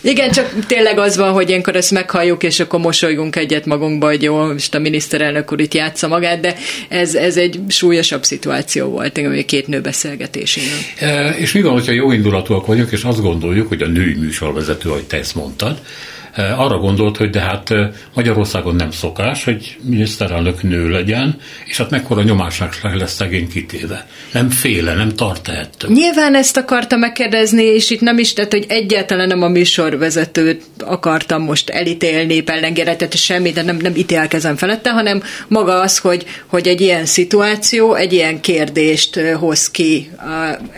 Igen, 0.00 0.30
csak 0.30 0.66
tényleg 0.66 0.98
az 0.98 1.16
van, 1.16 1.32
hogy 1.32 1.48
ilyenkor 1.48 1.76
ezt 1.76 1.90
meghalljuk, 1.90 2.42
és 2.42 2.60
akkor 2.60 2.80
mosolygunk 2.80 3.36
egyet 3.36 3.66
magunkba, 3.66 4.06
hogy 4.06 4.22
jó, 4.22 4.52
most 4.52 4.74
a 4.74 4.78
miniszterelnök 4.78 5.52
úr 5.52 5.60
itt 5.60 5.74
játsza 5.74 6.08
magát, 6.08 6.40
de 6.40 6.54
ez, 6.88 7.14
ez 7.14 7.36
egy 7.36 7.60
súlyosabb 7.68 8.24
szituáció 8.24 8.86
volt, 8.86 9.18
a 9.18 9.44
két 9.46 9.66
nő 9.66 9.80
beszélgetésén. 9.80 10.62
E, 10.98 11.28
és 11.28 11.52
mi 11.52 11.62
van, 11.62 11.72
hogyha 11.72 11.92
jó 11.92 12.12
indulatúak 12.12 12.66
vagyunk, 12.66 12.90
és 12.90 13.02
azt 13.02 13.22
gondoljuk, 13.22 13.68
hogy 13.68 13.82
a 13.82 13.86
női 13.86 14.14
műsorvezető, 14.14 14.90
ahogy 14.90 15.04
te 15.04 15.16
ezt 15.16 15.34
mondtad, 15.34 15.80
Eh, 15.80 16.17
arra 16.38 16.78
gondolt, 16.78 17.16
hogy 17.16 17.30
de 17.30 17.40
hát 17.40 17.74
Magyarországon 18.14 18.74
nem 18.74 18.90
szokás, 18.90 19.44
hogy 19.44 19.76
miniszterelnök 19.82 20.62
nő 20.62 20.90
legyen, 20.90 21.36
és 21.64 21.76
hát 21.76 21.90
mekkora 21.90 22.22
nyomásnak 22.22 22.78
lesz 22.94 23.14
szegény 23.14 23.48
kitéve. 23.48 24.06
Nem 24.32 24.50
féle, 24.50 24.94
nem 24.94 25.08
tart 25.08 25.48
ettől. 25.48 25.90
Nyilván 25.90 26.34
ezt 26.34 26.56
akarta 26.56 26.96
megkérdezni, 26.96 27.62
és 27.62 27.90
itt 27.90 28.00
nem 28.00 28.18
is 28.18 28.32
tett, 28.32 28.52
hogy 28.52 28.64
egyáltalán 28.68 29.26
nem 29.26 29.42
a 29.42 29.48
műsorvezetőt 29.48 30.62
akartam 30.78 31.42
most 31.42 31.70
elítélni, 31.70 32.40
pellengére, 32.40 32.96
tehát 32.96 33.16
semmi, 33.16 33.50
de 33.50 33.62
nem, 33.62 33.76
nem 33.76 33.94
ítélkezem 33.96 34.56
felette, 34.56 34.90
hanem 34.90 35.22
maga 35.48 35.80
az, 35.80 35.98
hogy, 35.98 36.24
hogy 36.46 36.68
egy 36.68 36.80
ilyen 36.80 37.06
szituáció, 37.06 37.94
egy 37.94 38.12
ilyen 38.12 38.40
kérdést 38.40 39.20
hoz 39.20 39.70
ki 39.70 40.10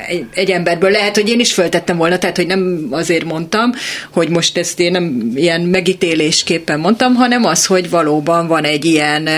egy, 0.09 0.25
egy 0.35 0.51
emberből. 0.51 0.90
Lehet, 0.90 1.14
hogy 1.14 1.29
én 1.29 1.40
is 1.40 1.53
föltettem 1.53 1.96
volna, 1.96 2.18
tehát 2.18 2.37
hogy 2.37 2.46
nem 2.46 2.87
azért 2.90 3.25
mondtam, 3.25 3.73
hogy 4.11 4.29
most 4.29 4.59
ezt 4.59 4.81
én 4.81 4.90
nem 4.90 5.33
ilyen 5.50 5.68
megítélésképpen 5.68 6.80
mondtam, 6.80 7.14
hanem 7.14 7.44
az, 7.44 7.66
hogy 7.66 7.90
valóban 7.90 8.46
van 8.46 8.64
egy 8.64 8.84
ilyen 8.84 9.28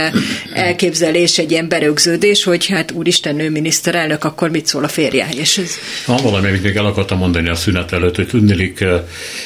elképzelés, 0.55 1.39
egy 1.39 1.51
ilyen 1.51 1.69
berögződés, 1.69 2.45
hogy 2.45 2.67
hát 2.67 2.91
úristen 2.91 3.35
nő 3.35 3.51
miniszterelnök, 3.51 4.25
akkor 4.25 4.51
mit 4.51 4.67
szól 4.67 4.85
a 4.85 4.89
férje? 4.89 5.29
És 5.37 5.59
ez... 5.59 5.71
Van 6.07 6.23
valami, 6.23 6.49
amit 6.49 6.63
még 6.63 6.77
el 6.77 6.87
akartam 6.87 7.19
mondani 7.19 7.49
a 7.49 7.55
szünet 7.55 7.93
előtt, 7.93 8.17
hogy 8.17 8.27
tudnélik, 8.27 8.85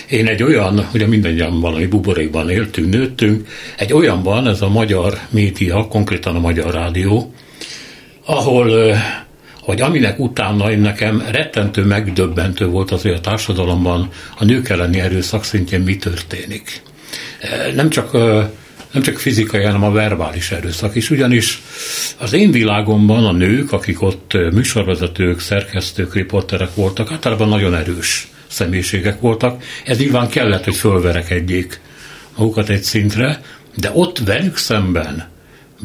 én 0.08 0.26
egy 0.26 0.42
olyan, 0.42 0.88
ugye 0.94 1.06
mindannyian 1.06 1.60
valami 1.60 1.86
buborékban 1.86 2.50
éltünk, 2.50 2.92
nőttünk, 2.92 3.48
egy 3.76 3.92
olyanban, 3.92 4.48
ez 4.48 4.60
a 4.60 4.68
magyar 4.68 5.18
média, 5.30 5.86
konkrétan 5.88 6.36
a 6.36 6.40
magyar 6.40 6.74
rádió, 6.74 7.34
ahol 8.24 8.96
hogy 9.66 9.80
aminek 9.80 10.18
utána 10.18 10.70
én 10.70 10.78
nekem 10.78 11.22
rettentő 11.30 11.84
megdöbbentő 11.84 12.66
volt 12.66 12.90
az, 12.90 13.02
hogy 13.02 13.10
a 13.10 13.20
társadalomban 13.20 14.08
a 14.38 14.44
nők 14.44 14.68
elleni 14.68 15.00
erőszak 15.00 15.44
szintjén 15.44 15.80
mi 15.80 15.96
történik. 15.96 16.82
E, 17.40 17.72
nem 17.74 17.90
csak 17.90 18.12
nem 18.90 19.02
csak 19.02 19.18
fizikai, 19.18 19.62
hanem 19.62 19.82
a 19.82 19.90
verbális 19.90 20.50
erőszak 20.50 20.94
is, 20.94 21.10
ugyanis 21.10 21.62
az 22.18 22.32
én 22.32 22.50
világomban 22.50 23.24
a 23.24 23.32
nők, 23.32 23.72
akik 23.72 24.02
ott 24.02 24.32
műsorvezetők, 24.52 25.40
szerkesztők, 25.40 26.14
riporterek 26.14 26.74
voltak, 26.74 27.12
általában 27.12 27.48
nagyon 27.48 27.74
erős 27.74 28.28
személyiségek 28.46 29.20
voltak. 29.20 29.62
Ez 29.84 29.98
nyilván 29.98 30.28
kellett, 30.28 30.64
hogy 30.64 30.76
fölverekedjék 30.76 31.80
magukat 32.36 32.68
egy 32.68 32.82
szintre, 32.82 33.40
de 33.74 33.90
ott 33.94 34.18
velük 34.18 34.56
szemben 34.56 35.34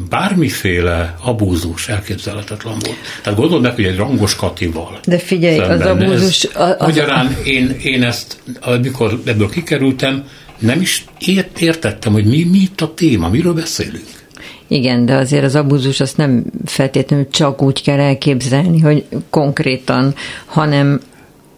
bármiféle 0.08 1.14
abúzus 1.22 1.88
elképzelhetetlen 1.88 2.76
volt. 2.78 2.96
Tehát 3.22 3.38
gondold 3.38 3.62
meg, 3.62 3.74
hogy 3.74 3.84
egy 3.84 3.96
rangos 3.96 4.36
Katival. 4.36 5.00
De 5.06 5.18
figyelj, 5.18 5.58
az 5.58 5.80
abúzus... 5.80 6.44
Ez, 6.44 6.50
az... 6.54 6.76
Magyarán 6.78 7.36
én, 7.44 7.76
én 7.82 8.02
ezt, 8.02 8.42
amikor 8.60 9.20
ebből 9.24 9.48
kikerültem, 9.48 10.24
nem 10.58 10.80
is 10.80 11.04
ért, 11.18 11.60
értettem, 11.60 12.12
hogy 12.12 12.24
mi, 12.24 12.44
mi 12.44 12.58
itt 12.58 12.80
a 12.80 12.94
téma, 12.94 13.28
miről 13.28 13.54
beszélünk. 13.54 14.20
Igen, 14.66 15.06
de 15.06 15.14
azért 15.14 15.44
az 15.44 15.54
abúzus 15.54 16.00
azt 16.00 16.16
nem 16.16 16.44
feltétlenül 16.64 17.28
csak 17.30 17.62
úgy 17.62 17.82
kell 17.82 17.98
elképzelni, 17.98 18.80
hogy 18.80 19.04
konkrétan, 19.30 20.14
hanem 20.46 21.00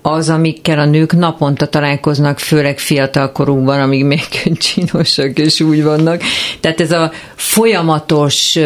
az, 0.06 0.28
amikkel 0.28 0.78
a 0.78 0.84
nők 0.84 1.12
naponta 1.12 1.66
találkoznak, 1.66 2.38
főleg 2.38 2.78
fiatalkorukban, 2.78 3.80
amíg 3.80 4.04
még 4.04 4.24
csinosak 4.58 5.38
és 5.38 5.60
úgy 5.60 5.82
vannak. 5.82 6.22
Tehát 6.60 6.80
ez 6.80 6.92
a 6.92 7.12
folyamatos 7.34 8.58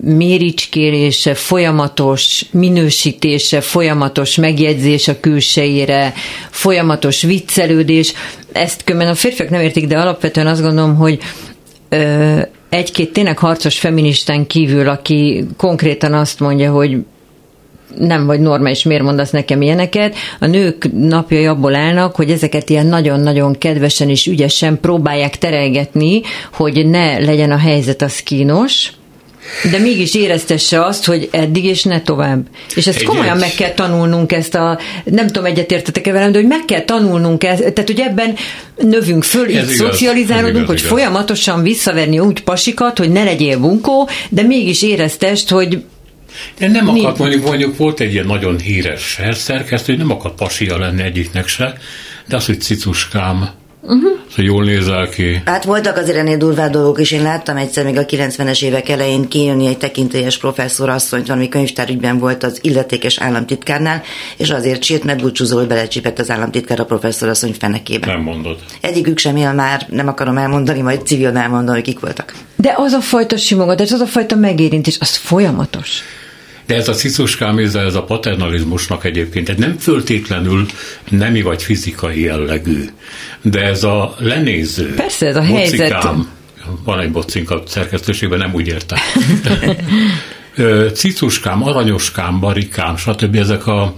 méricskérése, 0.00 1.34
folyamatos 1.34 2.44
minősítése, 2.50 3.60
folyamatos 3.60 4.36
megjegyzés 4.36 5.08
a 5.08 5.20
külsejére, 5.20 6.12
folyamatos 6.50 7.22
viccelődés. 7.22 8.12
Ezt 8.52 8.84
különben 8.84 9.10
a 9.10 9.14
férfiak 9.14 9.50
nem 9.50 9.60
értik, 9.60 9.86
de 9.86 9.98
alapvetően 9.98 10.46
azt 10.46 10.62
gondolom, 10.62 10.96
hogy 10.96 11.18
ö, 11.88 12.40
egy-két 12.68 13.12
tényleg 13.12 13.38
harcos 13.38 13.78
feministán 13.78 14.46
kívül, 14.46 14.88
aki 14.88 15.44
konkrétan 15.56 16.12
azt 16.12 16.40
mondja, 16.40 16.72
hogy 16.72 16.96
nem 17.98 18.26
vagy 18.26 18.40
normális, 18.40 18.82
miért 18.82 19.02
mondasz 19.02 19.30
nekem 19.30 19.62
ilyeneket. 19.62 20.14
A 20.40 20.46
nők 20.46 20.92
napjai 20.92 21.46
abból 21.46 21.74
állnak, 21.74 22.14
hogy 22.14 22.30
ezeket 22.30 22.70
ilyen 22.70 22.86
nagyon-nagyon 22.86 23.58
kedvesen 23.58 24.08
és 24.08 24.26
ügyesen 24.26 24.80
próbálják 24.80 25.38
terelgetni, 25.38 26.20
hogy 26.52 26.86
ne 26.86 27.18
legyen 27.18 27.50
a 27.50 27.58
helyzet 27.58 28.02
az 28.02 28.18
kínos, 28.18 28.92
de 29.70 29.78
mégis 29.78 30.14
éreztesse 30.14 30.84
azt, 30.84 31.04
hogy 31.04 31.28
eddig 31.32 31.64
és 31.64 31.82
ne 31.82 32.00
tovább. 32.00 32.46
És 32.74 32.86
ezt 32.86 33.02
komolyan 33.02 33.36
meg 33.36 33.52
kell 33.54 33.70
tanulnunk 33.70 34.32
ezt 34.32 34.54
a, 34.54 34.78
nem 35.04 35.26
tudom, 35.26 35.44
egyetértetek-e 35.44 36.12
velem, 36.12 36.32
de 36.32 36.38
hogy 36.38 36.46
meg 36.46 36.64
kell 36.64 36.80
tanulnunk 36.80 37.44
ezt, 37.44 37.58
tehát 37.58 37.86
hogy 37.86 38.00
ebben 38.00 38.34
növünk 38.76 39.24
föl, 39.24 39.48
így 39.48 39.56
igaz, 39.56 39.74
szocializálódunk, 39.74 40.56
igaz, 40.56 40.66
hogy 40.66 40.78
igaz. 40.78 40.90
folyamatosan 40.90 41.62
visszaverni 41.62 42.18
úgy 42.18 42.42
pasikat, 42.42 42.98
hogy 42.98 43.10
ne 43.10 43.24
legyél 43.24 43.58
bunkó, 43.58 44.08
de 44.28 44.42
mégis 44.42 44.82
éreztest, 44.82 45.50
hogy 45.50 45.82
de 46.58 46.68
nem 46.68 46.88
akart, 46.88 47.18
mondjuk, 47.18 47.44
mondjuk 47.44 47.76
volt 47.76 48.00
egy 48.00 48.12
ilyen 48.12 48.26
nagyon 48.26 48.58
híres 48.58 49.20
szerkesztő, 49.32 49.92
hogy 49.92 50.06
nem 50.06 50.16
akart 50.16 50.34
pasia 50.34 50.78
lenni 50.78 51.02
egyiknek 51.02 51.46
se, 51.46 51.78
de 52.28 52.36
az, 52.36 52.46
hogy 52.46 52.60
cicuskám, 52.60 53.50
Uh-huh. 53.86 54.10
Szóval 54.28 54.44
jól 54.44 54.64
nézel 54.64 55.08
ki. 55.08 55.42
Hát 55.44 55.64
voltak 55.64 55.96
azért 55.96 56.16
ennél 56.16 56.36
durvább 56.36 56.70
dolgok 56.70 57.00
is. 57.00 57.10
Én 57.10 57.22
láttam 57.22 57.56
egyszer 57.56 57.84
még 57.84 57.98
a 57.98 58.04
90-es 58.04 58.62
évek 58.62 58.88
elején 58.88 59.28
kijönni 59.28 59.66
egy 59.66 59.78
tekintélyes 59.78 60.38
professzor 60.38 60.88
asszonyt, 60.88 61.26
valami 61.26 61.48
könyvtárügyben 61.48 62.18
volt 62.18 62.42
az 62.42 62.58
illetékes 62.62 63.18
államtitkárnál, 63.18 64.02
és 64.36 64.50
azért 64.50 64.82
sírt, 64.82 65.04
mert 65.04 65.20
búcsúzó, 65.20 65.56
hogy 65.56 65.66
belecsípett 65.66 66.18
az 66.18 66.30
államtitkár 66.30 66.80
a 66.80 66.84
professzor 66.84 67.28
asszony 67.28 67.54
fenekébe. 67.58 68.06
Nem 68.06 68.20
mondod. 68.20 68.58
Egyikük 68.80 69.18
sem 69.18 69.36
él 69.36 69.52
már, 69.52 69.86
nem 69.90 70.08
akarom 70.08 70.36
elmondani, 70.36 70.80
majd 70.80 71.06
civil 71.06 71.36
elmondani, 71.36 71.76
hogy 71.76 71.86
kik 71.86 72.00
voltak. 72.00 72.34
De 72.56 72.74
az 72.76 72.92
a 72.92 73.00
fajta 73.00 73.36
simogatás, 73.36 73.92
az 73.92 74.00
a 74.00 74.06
fajta 74.06 74.36
megérintés, 74.36 74.96
az 75.00 75.16
folyamatos. 75.16 76.02
De 76.66 76.74
ez 76.74 76.88
a 76.88 76.92
cicuskám, 76.92 77.58
ez 77.58 77.74
a 77.74 78.02
paternalizmusnak 78.02 79.04
egyébként 79.04 79.48
egy 79.48 79.58
nem 79.58 79.76
föltétlenül 79.78 80.66
nemi 81.08 81.42
vagy 81.42 81.62
fizikai 81.62 82.20
jellegű, 82.20 82.84
de 83.42 83.60
ez 83.60 83.84
a 83.84 84.14
lenéző. 84.18 84.94
Persze, 84.94 85.26
ez 85.26 85.36
a 85.36 85.40
bocikám, 85.40 85.90
helyzet. 85.90 86.16
Van 86.84 87.00
egy 87.00 87.10
bocink 87.10 87.50
a 87.50 87.62
szerkesztőségben, 87.66 88.38
nem 88.38 88.54
úgy 88.54 88.66
értem. 88.66 88.98
Cicuskám, 90.94 91.62
aranyoskám, 91.62 92.40
barikám, 92.40 92.96
stb. 92.96 93.36
ezek 93.36 93.66
a 93.66 93.94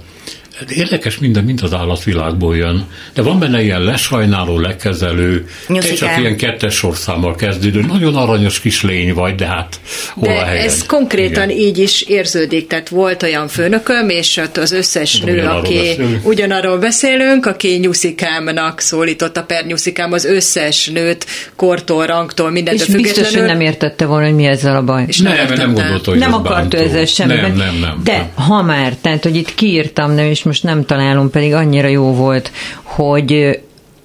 érdekes 0.68 1.18
minden, 1.18 1.44
mint 1.44 1.60
az 1.60 1.72
állatvilágból 1.72 2.56
jön, 2.56 2.86
de 3.14 3.22
van 3.22 3.38
benne 3.38 3.62
ilyen 3.62 3.82
lesajnáló, 3.82 4.58
lekezelő, 4.58 5.46
te 5.66 5.92
csak 5.92 6.18
ilyen 6.18 6.36
kettes 6.36 6.74
sorszámmal 6.74 7.34
kezdődő, 7.34 7.80
nagyon 7.80 8.16
aranyos 8.16 8.60
kis 8.60 8.82
lény 8.82 9.14
vagy, 9.14 9.34
de 9.34 9.46
hát 9.46 9.80
hol 10.10 10.28
de 10.28 10.34
a 10.34 10.44
helyed? 10.44 10.64
ez 10.64 10.86
konkrétan 10.86 11.50
Igen. 11.50 11.62
így 11.62 11.78
is 11.78 12.02
érződik, 12.02 12.66
tehát 12.66 12.88
volt 12.88 13.22
olyan 13.22 13.48
főnököm, 13.48 14.08
és 14.08 14.36
ott 14.36 14.56
az 14.56 14.72
összes 14.72 15.20
nő, 15.20 15.32
ugyanarról 15.32 15.58
aki 15.60 15.74
beszélünk. 15.74 16.26
ugyanarról 16.26 16.78
beszélünk, 16.78 17.46
aki 17.46 17.68
nyuszikámnak 17.68 18.80
szólította 18.80 19.42
per 19.42 19.64
nyuszikám 19.64 20.12
az 20.12 20.24
összes 20.24 20.86
nőt, 20.86 21.26
kortól, 21.56 22.06
rangtól, 22.06 22.50
mindent. 22.50 22.80
És 22.80 22.86
biztos, 22.86 23.34
hogy 23.34 23.44
nem 23.44 23.60
értette 23.60 24.04
volna, 24.04 24.26
hogy 24.26 24.34
mi 24.34 24.44
ezzel 24.44 24.76
a 24.76 24.82
baj. 24.82 25.04
És 25.06 25.18
nem, 25.18 25.34
nem, 25.34 25.56
nem 25.56 25.74
gondolta, 25.74 26.10
hogy 26.10 26.18
Nem 26.18 26.34
akart 26.34 26.74
ezzel 26.74 27.04
semmiben. 27.04 27.40
Nem, 27.40 27.56
nem, 27.56 27.78
nem. 27.80 28.00
De 28.04 28.12
nem. 28.12 28.30
ha 28.34 28.62
már, 28.62 28.92
tehát, 29.00 29.22
hogy 29.22 29.36
itt 29.36 29.54
kiírtam, 29.54 30.12
nem, 30.12 30.26
és 30.26 30.42
most 30.46 30.62
nem 30.62 30.84
találom, 30.84 31.30
pedig 31.30 31.52
annyira 31.52 31.88
jó 31.88 32.14
volt, 32.14 32.50
hogy 32.82 33.60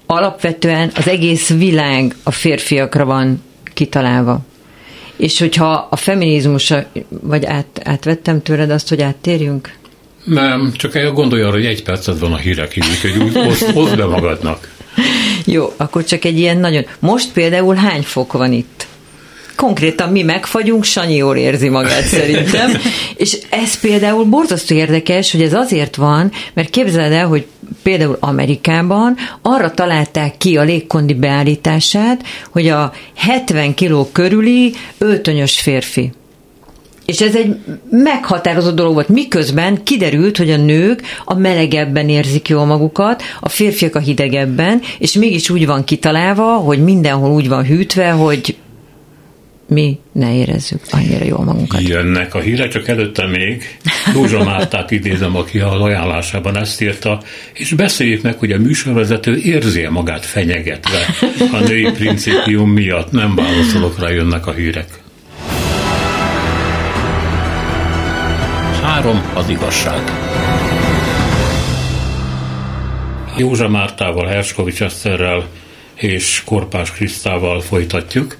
alapvetően 0.06 0.90
az 0.94 1.08
egész 1.08 1.48
világ 1.48 2.14
a 2.22 2.30
férfiakra 2.30 3.04
van 3.04 3.42
kitalálva. 3.74 4.40
És 5.16 5.38
hogyha 5.38 5.88
a 5.90 5.96
feminizmus, 5.96 6.72
vagy 7.08 7.44
át, 7.44 7.80
átvettem 7.84 8.42
tőled 8.42 8.70
azt, 8.70 8.88
hogy 8.88 9.02
áttérjünk? 9.02 9.72
Nem, 10.24 10.72
csak 10.76 11.12
gondolj 11.14 11.42
arra, 11.42 11.52
hogy 11.52 11.66
egy 11.66 11.82
percet 11.82 12.18
van 12.18 12.32
a 12.32 12.36
hírek 12.36 12.74
hogy 13.00 13.22
úgy 13.22 13.36
oszd, 13.36 13.70
oszd 13.74 13.96
be 13.96 14.04
magadnak. 14.04 14.70
Jó, 15.44 15.72
akkor 15.76 16.04
csak 16.04 16.24
egy 16.24 16.38
ilyen 16.38 16.58
nagyon... 16.58 16.84
Most 16.98 17.32
például 17.32 17.74
hány 17.74 18.02
fok 18.02 18.32
van 18.32 18.52
itt? 18.52 18.86
Konkrétan 19.56 20.12
mi 20.12 20.22
megfagyunk, 20.22 20.84
Sanyi 20.84 21.14
jól 21.14 21.36
érzi 21.36 21.68
magát 21.68 22.04
szerintem. 22.04 22.70
És 23.16 23.38
ez 23.50 23.80
például 23.80 24.24
borzasztó 24.24 24.74
érdekes, 24.74 25.32
hogy 25.32 25.42
ez 25.42 25.54
azért 25.54 25.96
van, 25.96 26.32
mert 26.54 26.70
képzeld 26.70 27.12
el, 27.12 27.26
hogy 27.26 27.46
például 27.82 28.16
Amerikában 28.20 29.16
arra 29.42 29.70
találták 29.70 30.36
ki 30.36 30.56
a 30.56 30.62
légkondi 30.62 31.14
beállítását, 31.14 32.22
hogy 32.50 32.68
a 32.68 32.92
70 33.14 33.74
kiló 33.74 34.08
körüli 34.12 34.74
öltönyös 34.98 35.60
férfi. 35.60 36.12
És 37.06 37.20
ez 37.20 37.36
egy 37.36 37.56
meghatározó 37.90 38.70
dolog 38.70 38.92
volt, 38.92 39.08
miközben 39.08 39.82
kiderült, 39.82 40.36
hogy 40.36 40.50
a 40.50 40.56
nők 40.56 41.02
a 41.24 41.34
melegebben 41.34 42.08
érzik 42.08 42.48
jól 42.48 42.64
magukat, 42.64 43.22
a 43.40 43.48
férfiak 43.48 43.94
a 43.94 43.98
hidegebben, 43.98 44.80
és 44.98 45.12
mégis 45.12 45.50
úgy 45.50 45.66
van 45.66 45.84
kitalálva, 45.84 46.54
hogy 46.54 46.82
mindenhol 46.82 47.30
úgy 47.30 47.48
van 47.48 47.64
hűtve, 47.64 48.10
hogy 48.10 48.56
mi 49.72 49.98
ne 50.12 50.34
érezzük 50.34 50.80
annyira 50.90 51.24
jól 51.24 51.44
magunkat. 51.44 51.80
Jönnek 51.80 52.34
a 52.34 52.40
hírek, 52.40 52.70
csak 52.70 52.88
előtte 52.88 53.26
még 53.26 53.78
Rózsa 54.14 54.44
Mártát 54.44 54.90
idézem, 54.90 55.36
aki 55.36 55.58
az 55.58 55.80
ajánlásában 55.80 56.58
ezt 56.58 56.80
írta, 56.80 57.22
és 57.52 57.72
beszéljük 57.72 58.22
meg, 58.22 58.38
hogy 58.38 58.52
a 58.52 58.58
műsorvezető 58.58 59.36
érzi 59.36 59.86
magát 59.90 60.24
fenyegetve 60.24 61.06
a 61.52 61.58
női 61.58 61.90
principium 61.92 62.70
miatt. 62.70 63.10
Nem 63.10 63.34
válaszolok 63.34 63.98
rá, 63.98 64.08
jönnek 64.08 64.46
a 64.46 64.52
hírek. 64.52 65.00
Három 68.82 69.22
az 69.34 69.48
igazság. 69.48 70.02
Józsa 73.36 73.68
Mártával, 73.68 74.26
Herskovics 74.26 74.82
Eszterrel, 74.82 75.46
és 75.94 76.42
Korpás 76.44 76.92
Krisztával 76.92 77.60
folytatjuk. 77.60 78.36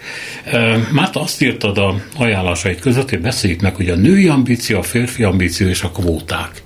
Már 0.93 1.11
azt 1.13 1.43
írtad 1.43 1.79
a 1.79 1.95
ajánlásait 2.17 2.81
között, 2.81 3.11
hogy 3.11 3.21
beszéljük 3.21 3.61
meg, 3.61 3.77
hogy 3.77 3.89
a 3.89 3.97
női 3.97 4.29
ambíció, 4.29 4.79
a 4.79 4.83
férfi 4.83 5.23
ambíció 5.23 5.69
és 5.69 5.83
a 5.83 5.91
kvóták. 5.91 6.63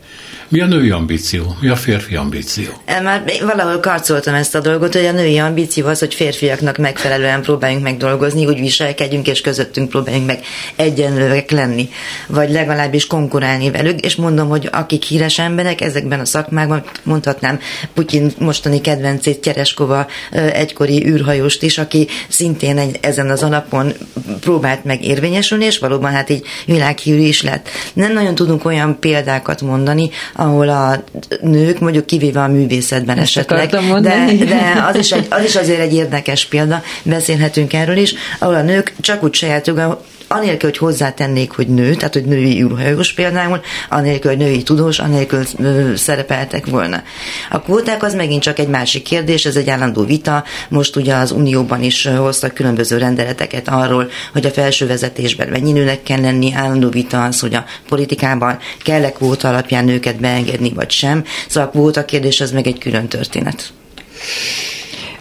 Mi 0.49 0.61
a 0.61 0.67
női 0.67 0.91
ambíció? 0.91 1.57
Mi 1.61 1.69
a 1.69 1.77
férfi 1.77 2.17
ambíció? 2.17 2.65
Már 3.03 3.25
valahol 3.41 3.81
karcoltam 3.81 4.35
ezt 4.35 4.55
a 4.55 4.61
dolgot, 4.61 4.95
hogy 4.95 5.05
a 5.05 5.13
női 5.13 5.39
ambíció 5.39 5.87
az, 5.87 5.99
hogy 5.99 6.15
férfiaknak 6.15 6.77
megfelelően 6.77 7.43
próbáljunk 7.43 7.83
meg 7.83 7.97
dolgozni, 7.97 8.47
úgy 8.47 8.61
viselkedjünk, 8.61 9.27
és 9.27 9.41
közöttünk 9.41 9.89
próbáljunk 9.89 10.27
meg 10.27 10.41
egyenlőek 10.77 11.51
lenni, 11.51 11.89
vagy 12.27 12.51
legalábbis 12.51 13.07
konkurálni 13.07 13.71
velük, 13.71 14.01
és 14.01 14.15
mondom, 14.15 14.49
hogy 14.49 14.69
akik 14.73 15.03
híres 15.03 15.39
emberek 15.39 15.81
ezekben 15.81 16.21
a 16.21 16.25
szakmákban, 16.25 16.85
mondhatnám 17.03 17.59
Putyin 17.95 18.33
mostani 18.39 18.81
kedvencét 18.81 19.41
Kereskova 19.41 20.07
egykori 20.31 21.07
űrhajóst 21.07 21.63
is, 21.63 21.79
aki 21.79 22.09
szintén 22.29 22.79
egy, 22.79 22.99
ezen 23.01 23.31
az 23.31 23.43
alapon 23.43 23.93
próbált 24.41 24.85
meg 24.85 25.05
érvényesülni, 25.05 25.65
és 25.65 25.79
valóban 25.79 26.11
hát 26.11 26.31
így 26.31 26.47
világhírű 26.67 27.23
is 27.23 27.43
lett. 27.43 27.69
Nem 27.93 28.13
nagyon 28.13 28.35
tudunk 28.35 28.65
olyan 28.65 28.99
példákat 29.01 29.61
mondani, 29.61 30.11
ahol 30.37 30.69
a 30.69 31.05
nők, 31.41 31.79
mondjuk 31.79 32.07
kivéve 32.07 32.43
a 32.43 32.49
művészetben 32.49 33.19
Ezt 33.19 33.27
esetleg, 33.27 33.69
de, 34.01 34.27
de 34.45 34.85
az, 34.89 34.97
is 34.97 35.13
egy, 35.13 35.27
az 35.31 35.45
is 35.45 35.57
azért 35.57 35.81
egy 35.81 35.95
érdekes 35.95 36.47
példa, 36.47 36.83
beszélhetünk 37.03 37.73
erről 37.73 37.97
is, 37.97 38.15
ahol 38.39 38.55
a 38.55 38.63
nők 38.63 38.95
csak 39.01 39.23
úgy 39.23 39.35
saját 39.35 39.67
joga, 39.67 40.05
anélkül, 40.29 40.69
hogy 40.69 40.79
hozzátennék, 40.79 41.51
hogy 41.51 41.69
nő, 41.69 41.95
tehát 41.95 42.13
hogy 42.13 42.25
női 42.25 42.63
űrhajós 42.63 43.13
például, 43.13 43.61
anélkül, 43.89 44.31
hogy 44.31 44.41
női 44.41 44.63
tudós, 44.63 44.99
anélkül 44.99 45.45
szerepeltek 45.97 46.67
volna. 46.67 47.03
A 47.51 47.61
kvóták 47.61 48.03
az 48.03 48.15
megint 48.15 48.43
csak 48.43 48.59
egy 48.59 48.69
másik 48.69 49.03
kérdés, 49.03 49.45
ez 49.45 49.57
egy 49.57 49.69
állandó 49.69 50.05
vita. 50.05 50.45
Most 50.69 50.97
ugye 50.97 51.15
az 51.15 51.31
Unióban 51.31 51.83
is 51.83 52.07
hoztak 52.07 52.55
különböző 52.55 52.99
rendeleteket 52.99 53.69
arról, 53.69 54.11
hogy 54.33 54.47
a 54.47 54.51
felső 54.51 54.87
vezetésben 54.87 55.49
mennyi 55.49 55.73
nőnek 55.73 56.03
kell 56.03 56.21
lenni, 56.21 56.53
állandó 56.55 56.89
vita 56.89 57.25
az, 57.25 57.41
hogy 57.41 57.55
a 57.55 57.65
politikában 57.89 58.59
kell-e 58.83 59.13
kvóta 59.13 59.49
alapján 59.49 59.85
nőket 59.85 60.21
beengedni, 60.21 60.73
vagy 60.75 60.91
sem. 60.91 61.25
Szóval 61.49 61.69
a 61.69 61.71
kvóta 61.71 62.05
kérdés 62.05 62.41
az 62.41 62.51
meg 62.51 62.67
egy 62.67 62.79
külön 62.79 63.09
történet. 63.09 63.73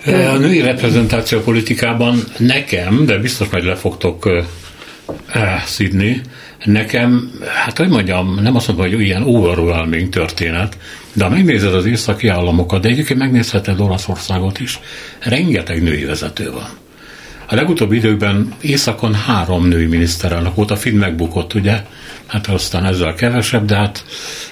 A 0.06 0.38
női 0.38 0.62
reprezentáció 0.62 1.40
politikában 1.40 2.24
nekem, 2.38 3.06
de 3.06 3.18
biztos 3.18 3.48
majd 3.50 3.64
le 3.64 3.76
fogtok 3.76 4.30
szidni, 5.66 6.22
nekem, 6.64 7.32
hát 7.66 7.78
hogy 7.78 7.90
mondjam, 7.90 8.40
nem 8.42 8.56
azt 8.56 8.68
mondom, 8.68 8.86
hogy 8.86 9.02
ilyen 9.02 9.24
overwhelming 9.24 10.10
történet, 10.10 10.78
de 11.14 11.24
ha 11.24 11.30
megnézed 11.30 11.74
az 11.74 11.86
északi 11.86 12.28
államokat, 12.28 12.82
de 12.82 12.90
egyébként 12.90 13.20
megnézheted 13.20 13.80
Olaszországot 13.80 14.60
is, 14.60 14.80
rengeteg 15.20 15.84
női 15.84 16.04
vezető 16.04 16.52
van. 16.52 16.70
A 17.48 17.56
legutóbbi 17.56 17.96
időkben 17.96 18.54
északon 18.62 19.14
három 19.14 19.68
női 19.68 19.86
miniszterelnök 19.86 20.56
volt, 20.56 20.72
a 20.72 20.76
Finn 20.76 20.98
megbukott, 20.98 21.54
ugye, 21.54 21.84
hát 22.26 22.48
aztán 22.48 22.86
ezzel 22.86 23.14
kevesebb, 23.14 23.66
de 23.66 23.76
hát 23.76 24.06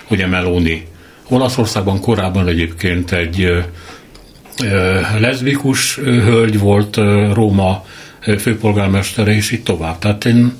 ugye 0.09 0.27
Meloni. 0.27 0.87
Olaszországban 1.29 1.99
korábban 1.99 2.47
egyébként 2.47 3.11
egy 3.11 3.47
leszbikus 5.19 5.95
hölgy 5.97 6.59
volt 6.59 6.95
Róma 7.33 7.85
főpolgármestere, 8.39 9.35
és 9.35 9.51
így 9.51 9.63
tovább. 9.63 9.99
Tehát 9.99 10.25
én 10.25 10.53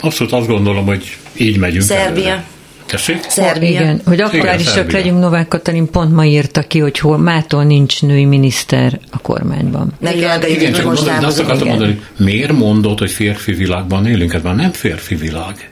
abszolút 0.00 0.32
azt 0.32 0.46
gondolom, 0.46 0.84
hogy 0.84 1.16
így 1.36 1.58
megyünk 1.58 1.82
Szerbia. 1.82 2.22
Előre. 2.24 2.44
Tessék? 2.86 3.20
Szerbia. 3.28 3.68
Igen, 3.68 4.00
hogy 4.04 4.20
aktuálisak 4.20 4.92
legyünk, 4.92 5.18
Novák 5.18 5.48
Katalin 5.48 5.90
pont 5.90 6.14
ma 6.14 6.24
írta 6.24 6.62
ki, 6.62 6.78
hogy 6.78 6.98
hol 6.98 7.18
mától 7.18 7.64
nincs 7.64 8.02
női 8.02 8.24
miniszter 8.24 8.98
a 9.10 9.18
kormányban. 9.18 9.92
Ne 10.00 10.14
Igen, 10.14 10.28
reagáljuk, 10.28 10.60
Igen, 10.60 10.72
csak 10.72 10.84
most 10.84 10.96
mondani, 10.98 11.20
de 11.20 11.26
azt 11.26 11.38
akartam 11.38 11.66
igen. 11.66 11.78
mondani, 11.78 12.00
miért 12.16 12.52
mondod, 12.52 12.98
hogy 12.98 13.10
férfi 13.10 13.52
világban 13.52 14.06
élünk? 14.06 14.34
Ez 14.34 14.42
már 14.42 14.54
nem 14.54 14.72
férfi 14.72 15.14
világ. 15.14 15.70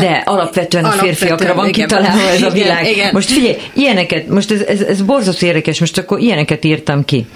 De 0.00 0.22
alapvetően 0.24 0.84
a 0.84 0.86
Alapvetően, 0.86 1.14
férfiakra 1.14 1.54
van 1.54 1.68
igen. 1.68 1.88
kitalálva 1.88 2.28
ez 2.28 2.42
a 2.42 2.46
Igen, 2.46 2.52
világ. 2.52 2.86
igen. 2.86 3.10
Most 3.12 3.30
figyelj, 3.30 3.56
ilyeneket, 3.74 4.28
most 4.28 4.50
ez, 4.50 4.60
ez, 4.60 4.80
ez 4.80 5.02
borzasztó 5.02 5.46
érdekes, 5.46 5.80
most 5.80 5.98
akkor 5.98 6.18
ilyeneket 6.18 6.64
írtam 6.64 7.04
ki. 7.04 7.26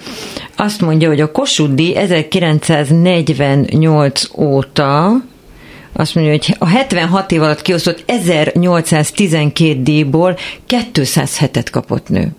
Azt 0.55 0.81
mondja, 0.81 1.07
hogy 1.07 1.21
a 1.21 1.31
Kossuth 1.31 1.73
díj 1.73 1.95
1948 1.95 4.23
óta 4.35 5.11
azt 5.93 6.15
mondja, 6.15 6.33
hogy 6.33 6.55
a 6.59 6.67
76 6.67 7.31
év 7.31 7.41
alatt 7.41 7.61
kiosztott 7.61 8.03
1812 8.05 9.81
díjból 9.83 10.37
207-et 10.67 11.67
kapott 11.71 12.09
nő. 12.09 12.31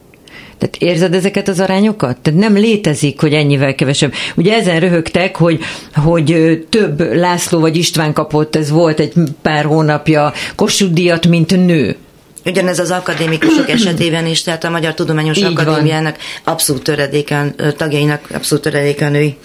Tehát 0.59 0.77
érzed 0.77 1.15
ezeket 1.15 1.49
az 1.49 1.61
arányokat? 1.61 2.17
Tehát 2.19 2.41
nem 2.41 2.55
létezik, 2.55 3.21
hogy 3.21 3.33
ennyivel 3.35 3.75
kevesebb. 3.75 4.12
Ugye 4.35 4.55
ezen 4.55 4.81
röhögtek, 4.81 5.37
hogy, 5.37 5.61
hogy 5.95 6.59
több 6.69 7.15
László 7.15 7.61
vagy 7.61 7.77
István 7.77 8.12
kapott, 8.12 8.57
ez 8.57 8.71
volt 8.71 9.01
egy 9.01 9.12
pár 9.43 9.65
hónapja 9.65 10.33
Kossuth 10.55 10.93
díjat, 10.93 11.27
mint 11.27 11.67
nő. 11.67 11.97
Ugyanez 12.45 12.79
az 12.79 12.91
akadémikusok 12.91 13.71
esetében 13.77 14.27
is, 14.27 14.43
tehát 14.43 14.65
a 14.65 14.71
Magyar 14.71 14.95
Tudományos 14.95 15.37
Így 15.37 15.43
van. 15.43 15.53
Akadémiának 15.53 16.17
abszolút 16.45 16.83
töredéken, 16.83 17.55
tagjainak 17.77 18.29
abszolút 18.35 18.65
töredéken 18.65 19.12
női. 19.12 19.37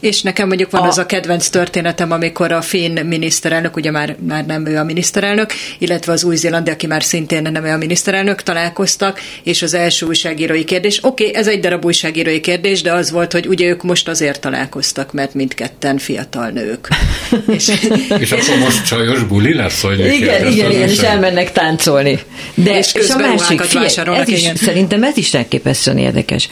És 0.00 0.22
nekem 0.22 0.46
mondjuk 0.46 0.70
van 0.70 0.82
A- 0.82 0.86
az 0.86 0.98
a 0.98 1.06
kedvenc 1.06 1.48
történetem, 1.48 2.12
amikor 2.12 2.52
a 2.52 2.62
finn 2.62 3.06
miniszterelnök, 3.06 3.76
ugye 3.76 3.90
már, 3.90 4.16
már 4.26 4.46
nem 4.46 4.66
ő 4.66 4.76
a 4.76 4.84
miniszterelnök, 4.84 5.52
illetve 5.78 6.12
az 6.12 6.24
új-zélandi, 6.24 6.70
aki 6.70 6.86
már 6.86 7.02
szintén 7.02 7.42
nem 7.42 7.64
ő 7.64 7.70
a 7.70 7.76
miniszterelnök, 7.76 8.42
találkoztak, 8.42 9.20
és 9.42 9.62
az 9.62 9.74
első 9.74 10.06
újságírói 10.06 10.64
kérdés, 10.64 10.98
oké, 11.02 11.26
okay, 11.26 11.40
ez 11.40 11.46
egy 11.46 11.60
darab 11.60 11.84
újságírói 11.84 12.40
kérdés, 12.40 12.82
de 12.82 12.92
az 12.92 13.10
volt, 13.10 13.32
hogy 13.32 13.46
ugye 13.46 13.68
ők 13.68 13.82
most 13.82 14.08
azért 14.08 14.40
találkoztak, 14.40 15.12
mert 15.12 15.34
mindketten 15.34 15.98
fiatal 15.98 16.48
nők. 16.48 16.88
és, 17.56 17.72
És 18.18 18.32
akkor 18.32 18.58
most 18.58 18.86
csajos 18.86 19.22
buli 19.22 19.54
lesz, 19.54 19.82
hogy 19.82 19.98
Igen, 19.98 20.46
igen, 20.46 20.70
igen, 20.70 20.88
és 20.88 20.98
elmennek 20.98 21.52
táncolni. 21.52 22.18
De 22.54 22.78
És 22.78 22.94
és, 22.94 23.10
a 23.10 23.18
másik, 23.18 23.72
vásárolnak, 23.72 24.22
ez 24.22 24.28
is, 24.28 24.40
igen. 24.40 24.56
szerintem 24.56 25.02
ez 25.02 25.16
is 25.16 25.34
elképesztően 25.34 25.98
érdekes, 25.98 26.48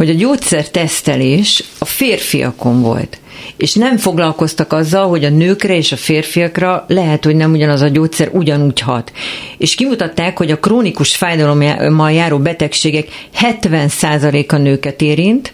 hogy 0.00 0.10
a 0.10 0.14
gyógyszertesztelés 0.14 1.64
a 1.78 1.84
férfiakon 1.84 2.82
volt. 2.82 3.18
És 3.56 3.74
nem 3.74 3.96
foglalkoztak 3.96 4.72
azzal, 4.72 5.08
hogy 5.08 5.24
a 5.24 5.28
nőkre 5.28 5.76
és 5.76 5.92
a 5.92 5.96
férfiakra 5.96 6.84
lehet, 6.88 7.24
hogy 7.24 7.36
nem 7.36 7.52
ugyanaz 7.52 7.80
a 7.80 7.88
gyógyszer 7.88 8.28
ugyanúgy 8.32 8.80
hat. 8.80 9.12
És 9.58 9.74
kimutatták, 9.74 10.38
hogy 10.38 10.50
a 10.50 10.58
krónikus 10.58 11.16
fájdalommal 11.16 12.12
járó 12.12 12.38
betegségek 12.38 13.08
70%-a 13.40 14.56
nőket 14.56 15.00
érint, 15.00 15.52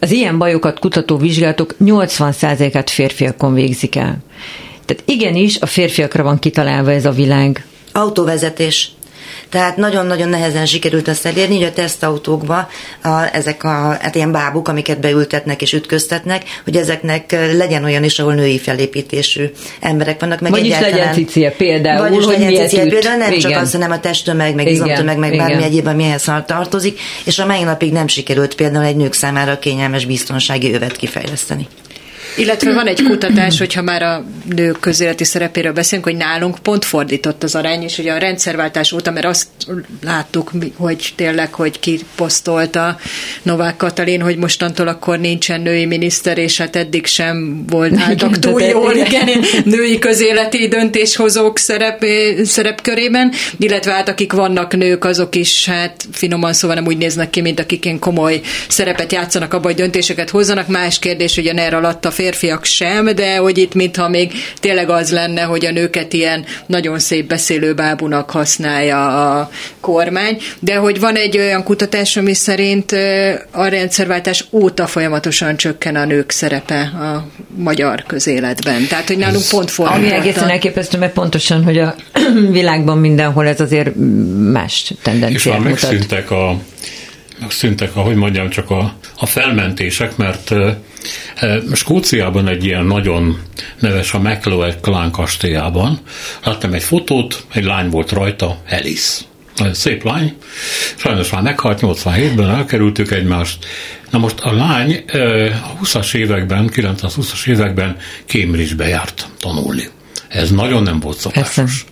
az 0.00 0.10
ilyen 0.10 0.38
bajokat 0.38 0.78
kutató 0.78 1.16
vizsgálatok 1.16 1.74
80%-át 1.84 2.90
férfiakon 2.90 3.54
végzik 3.54 3.96
el. 3.96 4.18
Tehát 4.84 5.02
igenis 5.06 5.60
a 5.60 5.66
férfiakra 5.66 6.22
van 6.22 6.38
kitalálva 6.38 6.92
ez 6.92 7.04
a 7.04 7.10
világ. 7.10 7.66
Autóvezetés. 7.92 8.92
Tehát 9.52 9.76
nagyon-nagyon 9.76 10.28
nehezen 10.28 10.66
sikerült 10.66 11.08
azt 11.08 11.26
elérni, 11.26 11.54
hogy 11.56 11.64
a 11.66 11.72
tesztautókba 11.72 12.68
a, 13.02 13.08
ezek 13.32 13.64
a 13.64 13.96
hát 14.00 14.14
ilyen 14.14 14.32
bábuk, 14.32 14.68
amiket 14.68 15.00
beültetnek 15.00 15.62
és 15.62 15.72
ütköztetnek, 15.72 16.42
hogy 16.64 16.76
ezeknek 16.76 17.36
legyen 17.56 17.84
olyan 17.84 18.04
is, 18.04 18.18
ahol 18.18 18.34
női 18.34 18.58
felépítésű 18.58 19.44
emberek 19.80 20.20
vannak. 20.20 20.40
Meg 20.40 20.50
Vagyis 20.50 20.66
egyáltalán- 20.66 20.98
legyen 20.98 21.14
cicia 21.14 21.52
például, 21.56 22.08
Vagyis 22.08 22.24
hogy 22.24 22.38
legyen 22.38 22.86
üt. 22.86 22.90
például, 22.90 23.16
nem 23.16 23.38
csak 23.38 23.56
az, 23.56 23.72
hanem 23.72 23.90
a 23.90 24.00
testtömeg, 24.00 24.54
meg 24.54 24.66
izomtömeg, 24.66 25.18
meg 25.18 25.32
igen. 25.32 25.46
bármi 25.46 25.62
egyéb, 25.62 25.86
ami 25.86 26.04
ehhez 26.04 26.30
tartozik, 26.46 27.00
és 27.24 27.38
a 27.38 27.46
mai 27.46 27.62
napig 27.62 27.92
nem 27.92 28.06
sikerült 28.06 28.54
például 28.54 28.84
egy 28.84 28.96
nők 28.96 29.12
számára 29.12 29.58
kényelmes 29.58 30.04
biztonsági 30.04 30.74
övet 30.74 30.96
kifejleszteni. 30.96 31.66
Illetve 32.36 32.72
van 32.72 32.86
egy 32.86 33.02
kutatás, 33.02 33.58
hogyha 33.58 33.82
már 33.82 34.02
a 34.02 34.24
nők 34.54 34.80
közéleti 34.80 35.24
szerepéről 35.24 35.72
beszélünk, 35.72 36.06
hogy 36.06 36.16
nálunk 36.16 36.58
pont 36.58 36.84
fordított 36.84 37.42
az 37.42 37.54
arány, 37.54 37.82
és 37.82 37.98
ugye 37.98 38.12
a 38.12 38.18
rendszerváltás 38.18 38.92
óta, 38.92 39.10
mert 39.10 39.26
azt 39.26 39.46
láttuk, 40.02 40.50
hogy 40.76 41.12
tényleg, 41.16 41.54
hogy 41.54 41.80
ki 41.80 42.00
posztolta 42.14 42.98
Novák 43.42 43.76
Katalin, 43.76 44.20
hogy 44.20 44.36
mostantól 44.36 44.88
akkor 44.88 45.18
nincsen 45.18 45.60
női 45.60 45.86
miniszter, 45.86 46.38
és 46.38 46.58
hát 46.58 46.76
eddig 46.76 47.06
sem 47.06 47.64
volt 47.66 47.98
álltak 47.98 48.38
túl 48.38 48.62
jól, 48.62 48.94
igen. 48.94 49.28
igen, 49.28 49.44
női 49.64 49.98
közéleti 49.98 50.68
döntéshozók 50.68 51.58
szerep, 51.58 52.04
szerepkörében, 52.44 53.32
illetve 53.58 53.92
hát 53.92 54.08
akik 54.08 54.32
vannak 54.32 54.76
nők, 54.76 55.04
azok 55.04 55.34
is 55.34 55.66
hát 55.66 56.06
finoman 56.12 56.52
szóval 56.52 56.76
nem 56.76 56.86
úgy 56.86 56.96
néznek 56.96 57.30
ki, 57.30 57.40
mint 57.40 57.60
akik 57.60 57.84
ilyen 57.84 57.98
komoly 57.98 58.40
szerepet 58.68 59.12
játszanak 59.12 59.54
abban, 59.54 59.66
hogy 59.66 59.80
döntéseket 59.80 60.30
hozzanak. 60.30 60.68
Más 60.68 60.98
kérdés, 60.98 61.34
hogy 61.34 61.46
a 61.46 61.52
NER 61.52 61.74
alatt 61.74 62.04
a 62.04 62.10
férfiak 62.22 62.64
sem, 62.64 63.14
de 63.14 63.36
hogy 63.36 63.58
itt 63.58 63.74
mintha 63.74 64.08
még 64.08 64.32
tényleg 64.60 64.90
az 64.90 65.10
lenne, 65.10 65.42
hogy 65.42 65.66
a 65.66 65.70
nőket 65.70 66.12
ilyen 66.12 66.44
nagyon 66.66 66.98
szép 66.98 67.26
beszélő 67.26 67.74
bábunak 67.74 68.30
használja 68.30 69.30
a 69.38 69.50
kormány, 69.80 70.36
de 70.60 70.74
hogy 70.74 71.00
van 71.00 71.16
egy 71.16 71.38
olyan 71.38 71.62
kutatás, 71.62 72.16
ami 72.16 72.34
szerint 72.34 72.92
a 73.50 73.66
rendszerváltás 73.66 74.44
óta 74.50 74.86
folyamatosan 74.86 75.56
csökken 75.56 75.96
a 75.96 76.04
nők 76.04 76.30
szerepe 76.30 76.80
a 76.80 77.26
magyar 77.56 78.02
közéletben. 78.06 78.86
Tehát, 78.86 79.06
hogy 79.06 79.18
nálunk 79.18 79.44
pont 79.50 79.70
fordította. 79.70 80.06
Ami 80.06 80.20
egészen 80.20 80.50
elképesztő, 80.50 80.98
mert 80.98 81.12
pontosan, 81.12 81.64
hogy 81.64 81.78
a 81.78 81.94
világban 82.50 82.98
mindenhol 82.98 83.46
ez 83.46 83.60
azért 83.60 83.90
más 84.52 84.90
És 84.90 84.96
tendenciát 85.02 85.58
már 85.58 85.68
mutat. 85.68 85.90
megszűntek 85.90 86.30
a, 86.30 86.58
megszűntek, 87.40 87.96
ahogy 87.96 88.16
mondjam, 88.16 88.50
csak 88.50 88.70
a, 88.70 88.94
a 89.16 89.26
felmentések, 89.26 90.16
mert 90.16 90.50
Skóciában 91.72 92.48
egy 92.48 92.64
ilyen 92.64 92.84
nagyon 92.84 93.42
neves 93.78 94.14
a 94.14 94.18
McLeod 94.18 94.78
Clan 94.80 95.10
kastélyában. 95.10 96.00
Láttam 96.44 96.72
egy 96.72 96.82
fotót, 96.82 97.44
egy 97.52 97.64
lány 97.64 97.88
volt 97.88 98.10
rajta, 98.10 98.62
Alice. 98.70 99.20
Szép 99.72 100.04
lány, 100.04 100.36
sajnos 100.96 101.30
már 101.30 101.42
meghalt, 101.42 101.78
87-ben 101.82 102.50
elkerültük 102.50 103.10
egymást. 103.10 103.66
Na 104.10 104.18
most 104.18 104.40
a 104.40 104.52
lány 104.52 105.04
a 105.62 105.84
20-as 105.84 106.14
években, 106.14 106.70
920-as 106.74 107.46
években 107.46 107.96
Cambridge-be 108.26 108.88
járt 108.88 109.26
tanulni. 109.38 109.88
Ez 110.28 110.50
nagyon 110.50 110.82
nem 110.82 111.00
volt 111.00 111.18
szokásos. 111.18 111.84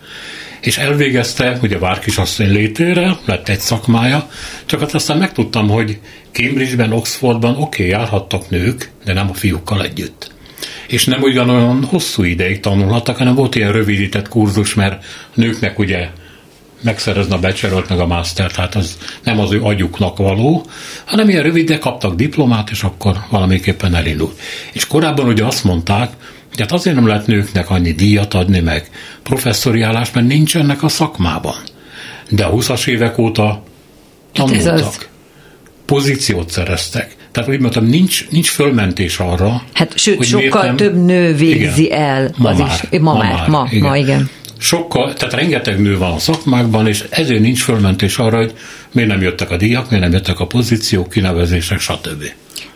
És 0.61 0.79
elvégezte, 0.79 1.59
ugye 1.62 1.79
Várkisasszony 1.79 2.51
létére, 2.51 3.16
lett 3.25 3.49
egy 3.49 3.61
szakmája, 3.61 4.31
csak 4.64 4.81
hát 4.81 4.94
aztán 4.94 5.18
megtudtam, 5.18 5.68
hogy 5.68 5.99
Cambridge-ben, 6.33 6.92
Oxfordban 6.92 7.51
oké, 7.51 7.62
okay, 7.62 7.87
járhattak 7.88 8.51
nők, 8.51 8.90
de 9.05 9.12
nem 9.12 9.31
a 9.31 9.35
fiúkkal 9.35 9.83
együtt. 9.83 10.31
És 10.88 11.05
nem 11.05 11.23
ugyanolyan 11.23 11.85
hosszú 11.85 12.23
ideig 12.23 12.61
tanulhattak, 12.61 13.16
hanem 13.16 13.35
volt 13.35 13.55
ilyen 13.55 13.73
rövidített 13.73 14.29
kurzus, 14.29 14.75
mert 14.75 15.05
nőknek 15.35 15.79
ugye 15.79 16.09
megszerezni 16.83 17.35
a 17.35 17.38
bachelor 17.38 17.87
meg 17.88 17.99
a 17.99 18.07
master, 18.07 18.51
tehát 18.51 18.75
az 18.75 18.99
nem 19.23 19.38
az 19.38 19.53
ő 19.53 19.62
agyuknak 19.62 20.16
való, 20.16 20.66
hanem 21.05 21.29
ilyen 21.29 21.42
rövid, 21.42 21.68
de 21.68 21.79
kaptak 21.79 22.14
diplomát, 22.14 22.70
és 22.70 22.83
akkor 22.83 23.16
valamiképpen 23.31 23.94
elindult. 23.94 24.38
És 24.73 24.87
korábban 24.87 25.27
ugye 25.27 25.44
azt 25.44 25.64
mondták, 25.64 26.12
hogy 26.50 26.60
hát 26.60 26.72
azért 26.72 26.96
nem 26.96 27.06
lehet 27.06 27.26
nőknek 27.26 27.70
annyi 27.70 27.92
díjat 27.92 28.34
adni, 28.34 28.60
meg 28.60 28.90
professzori 29.22 29.82
állást, 29.82 30.14
mert 30.14 30.26
nincsenek 30.26 30.82
a 30.82 30.88
szakmában. 30.88 31.54
De 32.28 32.44
a 32.44 32.52
20-as 32.52 32.86
évek 32.86 33.18
óta 33.18 33.62
Hát 34.34 34.46
tanultak, 34.46 34.74
az. 34.86 34.98
pozíciót 35.84 36.50
szereztek. 36.50 37.16
Tehát 37.32 37.48
úgy 37.48 37.60
mondtam, 37.60 37.84
nincs, 37.86 38.28
nincs 38.30 38.48
fölmentés 38.50 39.18
arra, 39.18 39.62
Hát 39.72 39.98
sőt, 39.98 40.16
hogy 40.16 40.26
sokkal 40.26 40.64
nem- 40.64 40.76
több 40.76 41.04
nő 41.04 41.34
végzi 41.34 41.84
Igen. 41.84 41.98
el. 41.98 42.30
Ma 42.36 42.48
az 42.50 42.58
már. 42.58 42.88
Is. 42.90 42.98
Ma, 43.00 43.14
már, 43.14 43.48
ma, 43.48 43.68
igen. 43.70 43.88
ma, 43.88 43.96
igen. 43.96 44.28
Sokkal, 44.61 45.12
tehát 45.12 45.35
rengeteg 45.35 45.81
nő 45.81 45.99
van 45.99 46.12
a 46.12 46.18
szakmákban, 46.18 46.87
és 46.87 47.05
ezért 47.11 47.40
nincs 47.40 47.62
fölmentés 47.62 48.18
arra, 48.18 48.37
hogy 48.37 48.53
miért 48.92 49.11
nem 49.11 49.23
jöttek 49.23 49.51
a 49.51 49.57
díjak, 49.57 49.90
miért 49.90 50.05
nem 50.05 50.12
jöttek 50.12 50.40
a 50.40 50.46
pozíciók, 50.46 51.09
kinevezések, 51.09 51.81
stb. 51.81 52.25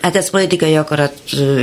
Hát 0.01 0.16
ez 0.16 0.31
politikai 0.31 0.77
akarat 0.77 1.12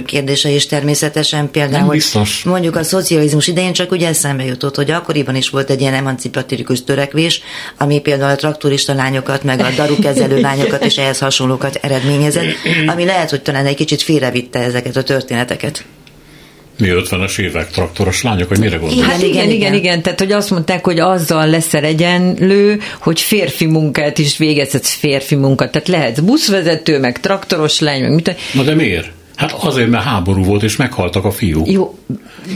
kérdése 0.05 0.49
is 0.49 0.65
természetesen. 0.65 1.51
Például, 1.51 1.85
hogy 1.85 2.03
mondjuk 2.43 2.75
a 2.75 2.83
szocializmus 2.83 3.47
idején 3.47 3.73
csak 3.73 3.91
ugye 3.91 4.07
eszembe 4.07 4.45
jutott, 4.45 4.75
hogy 4.75 4.91
akkoriban 4.91 5.35
is 5.35 5.49
volt 5.49 5.69
egy 5.69 5.81
ilyen 5.81 5.93
emancipatírikus 5.93 6.83
törekvés, 6.83 7.41
ami 7.77 7.99
például 7.99 8.31
a 8.31 8.35
traktorista 8.35 8.93
lányokat, 8.93 9.43
meg 9.43 9.59
a 9.59 9.69
darukezelő 9.75 10.39
lányokat 10.49 10.85
és 10.85 10.97
ehhez 10.97 11.19
hasonlókat 11.19 11.75
eredményezett, 11.75 12.55
ami 12.87 13.05
lehet, 13.05 13.29
hogy 13.29 13.41
talán 13.41 13.65
egy 13.65 13.75
kicsit 13.75 14.01
félrevitte 14.01 14.59
ezeket 14.59 14.95
a 14.95 15.03
történeteket 15.03 15.85
mi 16.77 16.87
50-es 16.91 17.39
évek 17.39 17.69
traktoros 17.69 18.21
lányok, 18.21 18.49
vagy 18.49 18.59
mire 18.59 18.77
gondolsz? 18.77 19.05
Hát 19.05 19.21
igen, 19.21 19.29
igen, 19.31 19.51
igen, 19.51 19.73
igen, 19.73 20.01
tehát 20.01 20.19
hogy 20.19 20.31
azt 20.31 20.49
mondták, 20.49 20.85
hogy 20.85 20.99
azzal 20.99 21.49
leszel 21.49 21.83
egyenlő, 21.83 22.79
hogy 22.99 23.19
férfi 23.19 23.65
munkát 23.65 24.17
is 24.17 24.37
végezhetsz 24.37 24.93
férfi 24.93 25.35
munkát. 25.35 25.71
Tehát 25.71 25.87
lehetsz 25.87 26.19
buszvezető, 26.19 26.99
meg 26.99 27.19
traktoros 27.19 27.79
lány, 27.79 28.01
meg 28.01 28.13
mit. 28.13 28.35
Na 28.53 28.63
de 28.63 28.75
miért? 28.75 29.11
Hát 29.35 29.51
azért, 29.51 29.89
mert 29.89 30.03
háború 30.03 30.43
volt, 30.43 30.63
és 30.63 30.75
meghaltak 30.75 31.25
a 31.25 31.31
fiúk. 31.31 31.71
Jó, 31.71 31.97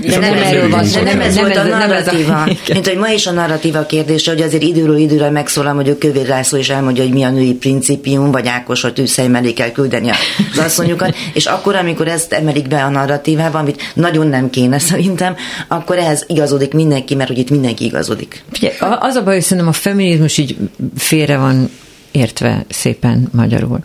de 0.02 0.20
nem 0.20 0.34
erről 0.34 0.70
van, 0.70 0.86
de 0.94 1.02
nem 1.02 1.22
ez 1.22 1.38
volt 1.38 1.56
a 1.56 1.64
narratíva. 1.64 2.48
Mint 2.74 2.88
hogy 2.88 2.98
ma 2.98 3.08
is 3.08 3.28
a 3.28 3.32
narratíva 3.32 3.86
kérdése, 3.86 4.32
hogy 4.32 4.42
azért 4.42 4.64
időről 4.64 4.98
időre 4.98 5.30
megszólal, 5.30 5.74
hogy 5.74 5.90
a 5.90 5.98
Kövér 5.98 6.28
László 6.28 6.58
is 6.58 6.70
elmondja, 6.70 7.04
hogy 7.04 7.14
mi 7.14 7.24
a 7.24 7.30
női 7.30 7.54
principium, 7.54 8.32
vagy 8.32 8.48
Ákos, 8.48 8.82
hogy 8.82 8.94
tűzhely 8.94 9.28
mellé 9.28 9.54
kell 9.54 9.72
küldeni 9.72 10.10
az 10.52 10.58
asszonyokat, 10.58 11.16
és 11.34 11.46
akkor, 11.46 11.76
amikor 11.76 12.08
ezt 12.08 12.34
emelik 12.34 12.68
be 12.68 12.84
a 12.84 12.90
narratívába, 12.90 13.60
amit 13.60 13.92
nagyon 13.94 14.28
nem 14.28 14.50
kéne 14.50 14.80
szerintem, 14.80 15.36
akkor 15.68 15.98
ehhez 15.98 16.24
igazodik 16.28 16.74
mindenki, 16.74 17.16
mert 17.16 17.30
hogy 17.30 17.38
itt 17.38 17.50
mindenki 17.50 17.86
igazodik. 17.86 18.44
Figyelj, 18.52 18.76
az 19.00 19.16
a 19.16 19.24
baj, 19.24 19.34
hogy 19.34 19.44
szerintem 19.44 19.68
a 19.68 19.74
feminizmus 19.74 20.38
így 20.38 20.58
félre 20.98 21.38
van 21.38 21.70
értve 22.12 22.66
szépen 22.70 23.30
magyarul. 23.32 23.80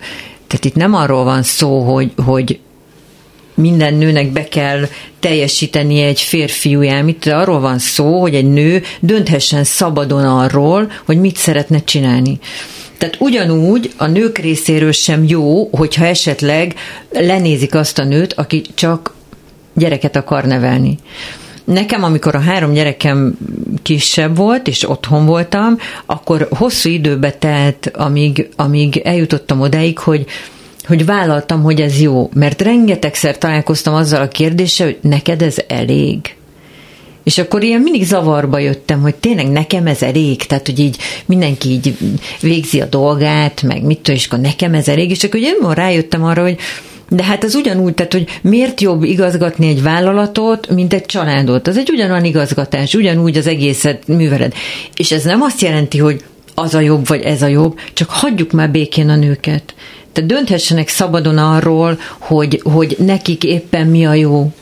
Tehát 0.46 0.64
itt 0.64 0.74
nem 0.74 0.94
arról 0.94 1.24
van 1.24 1.42
szó, 1.42 1.80
hogy, 1.80 2.12
hogy 2.24 2.58
minden 3.60 3.94
nőnek 3.94 4.32
be 4.32 4.48
kell 4.48 4.88
teljesíteni 5.20 6.00
egy 6.00 6.20
férfiú 6.20 6.80
elmit, 6.80 7.24
de 7.24 7.34
arról 7.34 7.60
van 7.60 7.78
szó, 7.78 8.20
hogy 8.20 8.34
egy 8.34 8.50
nő 8.50 8.82
dönthessen 9.00 9.64
szabadon 9.64 10.24
arról, 10.24 10.90
hogy 11.04 11.20
mit 11.20 11.36
szeretne 11.36 11.84
csinálni. 11.84 12.38
Tehát 12.98 13.16
ugyanúgy 13.18 13.92
a 13.96 14.06
nők 14.06 14.38
részéről 14.38 14.92
sem 14.92 15.24
jó, 15.26 15.68
hogyha 15.72 16.04
esetleg 16.04 16.74
lenézik 17.10 17.74
azt 17.74 17.98
a 17.98 18.04
nőt, 18.04 18.32
aki 18.32 18.62
csak 18.74 19.14
gyereket 19.74 20.16
akar 20.16 20.44
nevelni. 20.44 20.98
Nekem, 21.64 22.04
amikor 22.04 22.34
a 22.34 22.40
három 22.40 22.72
gyerekem 22.72 23.38
kisebb 23.82 24.36
volt, 24.36 24.68
és 24.68 24.88
otthon 24.88 25.26
voltam, 25.26 25.76
akkor 26.06 26.48
hosszú 26.50 26.88
időbe 26.88 27.32
telt, 27.32 27.90
amíg, 27.94 28.48
amíg 28.56 28.96
eljutottam 28.96 29.60
odáig, 29.60 29.98
hogy 29.98 30.24
hogy 30.90 31.04
vállaltam, 31.04 31.62
hogy 31.62 31.80
ez 31.80 32.00
jó, 32.00 32.30
mert 32.34 32.62
rengetegszer 32.62 33.38
találkoztam 33.38 33.94
azzal 33.94 34.22
a 34.22 34.28
kérdéssel, 34.28 34.86
hogy 34.86 34.98
neked 35.00 35.42
ez 35.42 35.56
elég. 35.66 36.34
És 37.22 37.38
akkor 37.38 37.62
ilyen 37.62 37.80
mindig 37.80 38.04
zavarba 38.04 38.58
jöttem, 38.58 39.00
hogy 39.00 39.14
tényleg 39.14 39.50
nekem 39.50 39.86
ez 39.86 40.02
elég, 40.02 40.46
tehát 40.46 40.66
hogy 40.66 40.78
így 40.78 40.96
mindenki 41.26 41.68
így 41.68 41.96
végzi 42.40 42.80
a 42.80 42.86
dolgát, 42.86 43.62
meg 43.62 43.82
mit 43.82 44.08
és 44.08 44.26
akkor 44.26 44.38
nekem 44.38 44.74
ez 44.74 44.88
elég, 44.88 45.10
és 45.10 45.24
akkor 45.24 45.40
ugye 45.40 45.52
rájöttem 45.74 46.24
arra, 46.24 46.42
hogy 46.42 46.56
de 47.08 47.24
hát 47.24 47.44
az 47.44 47.54
ugyanúgy, 47.54 47.94
tehát 47.94 48.12
hogy 48.12 48.26
miért 48.42 48.80
jobb 48.80 49.02
igazgatni 49.02 49.68
egy 49.68 49.82
vállalatot, 49.82 50.68
mint 50.68 50.92
egy 50.92 51.06
családot. 51.06 51.68
Az 51.68 51.76
egy 51.76 51.90
ugyanolyan 51.90 52.24
igazgatás, 52.24 52.94
ugyanúgy 52.94 53.36
az 53.36 53.46
egészet 53.46 54.06
műveled. 54.06 54.54
És 54.96 55.12
ez 55.12 55.24
nem 55.24 55.42
azt 55.42 55.60
jelenti, 55.60 55.98
hogy 55.98 56.24
az 56.54 56.74
a 56.74 56.80
jobb, 56.80 57.06
vagy 57.06 57.22
ez 57.22 57.42
a 57.42 57.46
jobb, 57.46 57.78
csak 57.92 58.10
hagyjuk 58.10 58.52
már 58.52 58.70
békén 58.70 59.08
a 59.08 59.16
nőket 59.16 59.74
tehát 60.12 60.30
dönthessenek 60.30 60.88
szabadon 60.88 61.38
arról, 61.38 61.98
hogy, 62.18 62.60
hogy 62.64 62.96
nekik 62.98 63.44
éppen 63.44 63.86
mi 63.86 64.06
a 64.06 64.14
jó. 64.14 64.52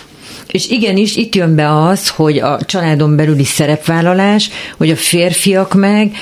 És 0.46 0.68
igenis, 0.68 1.16
itt 1.16 1.34
jön 1.34 1.54
be 1.54 1.82
az, 1.82 2.08
hogy 2.08 2.38
a 2.38 2.58
családon 2.64 3.16
belüli 3.16 3.44
szerepvállalás, 3.44 4.50
hogy 4.76 4.90
a 4.90 4.96
férfiak 4.96 5.74
meg 5.74 6.12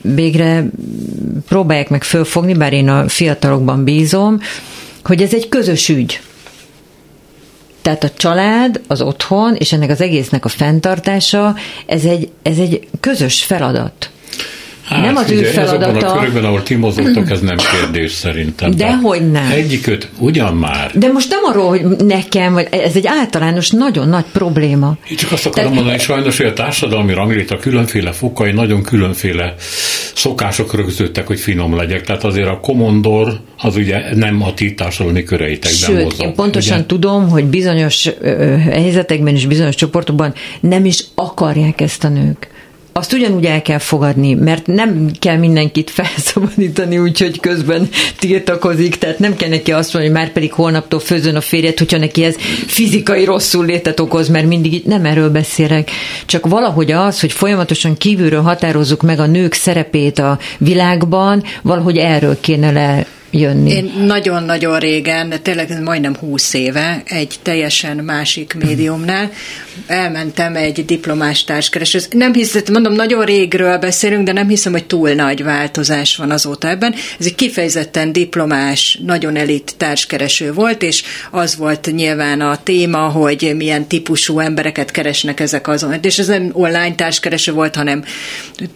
végre 0.00 0.64
próbálják 1.48 1.88
meg 1.88 2.04
fölfogni, 2.04 2.54
bár 2.54 2.72
én 2.72 2.88
a 2.88 3.08
fiatalokban 3.08 3.84
bízom, 3.84 4.40
hogy 5.04 5.22
ez 5.22 5.34
egy 5.34 5.48
közös 5.48 5.88
ügy. 5.88 6.20
Tehát 7.82 8.04
a 8.04 8.10
család, 8.16 8.80
az 8.86 9.02
otthon, 9.02 9.54
és 9.54 9.72
ennek 9.72 9.90
az 9.90 10.00
egésznek 10.00 10.44
a 10.44 10.48
fenntartása, 10.48 11.54
ez 11.86 12.04
egy, 12.04 12.30
ez 12.42 12.58
egy 12.58 12.88
közös 13.00 13.44
feladat. 13.44 14.10
Hát, 14.92 15.04
nem 15.04 15.16
az 15.16 15.30
ő 15.30 15.42
feladata. 15.42 16.06
a 16.06 16.18
körökben, 16.18 16.44
ahol 16.44 16.62
ti 16.62 16.74
mozogtok, 16.74 17.30
ez 17.30 17.40
nem 17.40 17.56
kérdés 17.56 18.12
szerintem. 18.12 18.70
Dehogy 18.70 19.30
nem. 19.30 19.50
Egyiköt 19.50 20.08
ugyan 20.18 20.56
már. 20.56 20.90
De 20.94 21.08
most 21.08 21.30
nem 21.30 21.40
arról, 21.44 21.68
hogy 21.68 21.82
nekem, 22.06 22.52
vagy 22.52 22.68
ez 22.70 22.96
egy 22.96 23.06
általános, 23.06 23.70
nagyon 23.70 24.08
nagy 24.08 24.24
probléma. 24.32 24.96
Én 25.10 25.16
csak 25.16 25.32
azt 25.32 25.46
akarom 25.46 25.70
Te... 25.70 25.76
mondani, 25.76 25.98
sajnos, 25.98 26.36
hogy 26.36 26.46
a 26.46 26.52
társadalmi 26.52 27.12
rangléta 27.12 27.56
különféle 27.56 28.12
fokai, 28.12 28.52
nagyon 28.52 28.82
különféle 28.82 29.54
szokások 30.14 30.74
rögzültek, 30.74 31.26
hogy 31.26 31.40
finom 31.40 31.76
legyek. 31.76 32.02
Tehát 32.02 32.24
azért 32.24 32.48
a 32.48 32.60
komondor 32.60 33.40
az 33.58 33.76
ugye 33.76 34.14
nem 34.14 34.42
a 34.42 34.54
ti 34.54 34.74
társadalmi 34.74 35.22
köreitekben 35.22 35.72
Sőt, 35.72 36.04
mozog. 36.04 36.20
én 36.20 36.34
pontosan 36.34 36.76
ugye? 36.76 36.86
tudom, 36.86 37.28
hogy 37.28 37.44
bizonyos 37.44 38.08
ö, 38.20 38.56
helyzetekben 38.56 39.34
és 39.34 39.46
bizonyos 39.46 39.74
csoportokban 39.74 40.34
nem 40.60 40.84
is 40.84 41.04
akarják 41.14 41.80
ezt 41.80 42.04
a 42.04 42.08
nők 42.08 42.50
azt 42.92 43.12
ugyanúgy 43.12 43.44
el 43.44 43.62
kell 43.62 43.78
fogadni, 43.78 44.34
mert 44.34 44.66
nem 44.66 45.10
kell 45.18 45.36
mindenkit 45.36 45.90
felszabadítani, 45.90 46.98
úgyhogy 46.98 47.40
közben 47.40 47.88
tiltakozik, 48.18 48.96
tehát 48.96 49.18
nem 49.18 49.36
kell 49.36 49.48
neki 49.48 49.72
azt 49.72 49.92
mondani, 49.92 50.14
hogy 50.14 50.22
már 50.22 50.32
pedig 50.32 50.52
holnaptól 50.52 51.00
főzön 51.00 51.36
a 51.36 51.40
férjet, 51.40 51.78
hogyha 51.78 51.98
neki 51.98 52.24
ez 52.24 52.36
fizikai 52.66 53.24
rosszul 53.24 53.64
létet 53.64 54.00
okoz, 54.00 54.28
mert 54.28 54.46
mindig 54.46 54.72
itt 54.72 54.86
nem 54.86 55.04
erről 55.04 55.30
beszélek. 55.30 55.90
Csak 56.26 56.46
valahogy 56.46 56.92
az, 56.92 57.20
hogy 57.20 57.32
folyamatosan 57.32 57.96
kívülről 57.96 58.42
határozzuk 58.42 59.02
meg 59.02 59.18
a 59.18 59.26
nők 59.26 59.52
szerepét 59.52 60.18
a 60.18 60.38
világban, 60.58 61.42
valahogy 61.62 61.96
erről 61.96 62.40
kéne 62.40 62.70
le 62.70 63.06
jönni? 63.32 63.70
Én 63.70 63.92
nagyon-nagyon 64.06 64.78
régen, 64.78 65.34
tényleg 65.42 65.82
majdnem 65.82 66.16
húsz 66.16 66.54
éve, 66.54 67.02
egy 67.04 67.34
teljesen 67.42 67.96
másik 67.96 68.54
médiumnál 68.58 69.30
elmentem 69.86 70.56
egy 70.56 70.84
diplomás 70.84 71.44
társkereső. 71.44 71.98
Nem 72.10 72.32
hiszem, 72.32 72.62
mondom, 72.72 72.92
nagyon 72.92 73.24
régről 73.24 73.78
beszélünk, 73.78 74.24
de 74.24 74.32
nem 74.32 74.48
hiszem, 74.48 74.72
hogy 74.72 74.84
túl 74.84 75.10
nagy 75.10 75.44
változás 75.44 76.16
van 76.16 76.30
azóta 76.30 76.68
ebben. 76.68 76.94
Ez 77.18 77.26
egy 77.26 77.34
kifejezetten 77.34 78.12
diplomás, 78.12 78.98
nagyon 79.04 79.36
elit 79.36 79.74
társkereső 79.76 80.52
volt, 80.52 80.82
és 80.82 81.02
az 81.30 81.56
volt 81.56 81.92
nyilván 81.92 82.40
a 82.40 82.62
téma, 82.62 82.98
hogy 82.98 83.52
milyen 83.56 83.86
típusú 83.86 84.38
embereket 84.38 84.90
keresnek 84.90 85.40
ezek 85.40 85.68
azon. 85.68 85.94
És 86.02 86.18
ez 86.18 86.26
nem 86.26 86.50
online 86.52 86.94
társkereső 86.94 87.52
volt, 87.52 87.76
hanem 87.76 88.04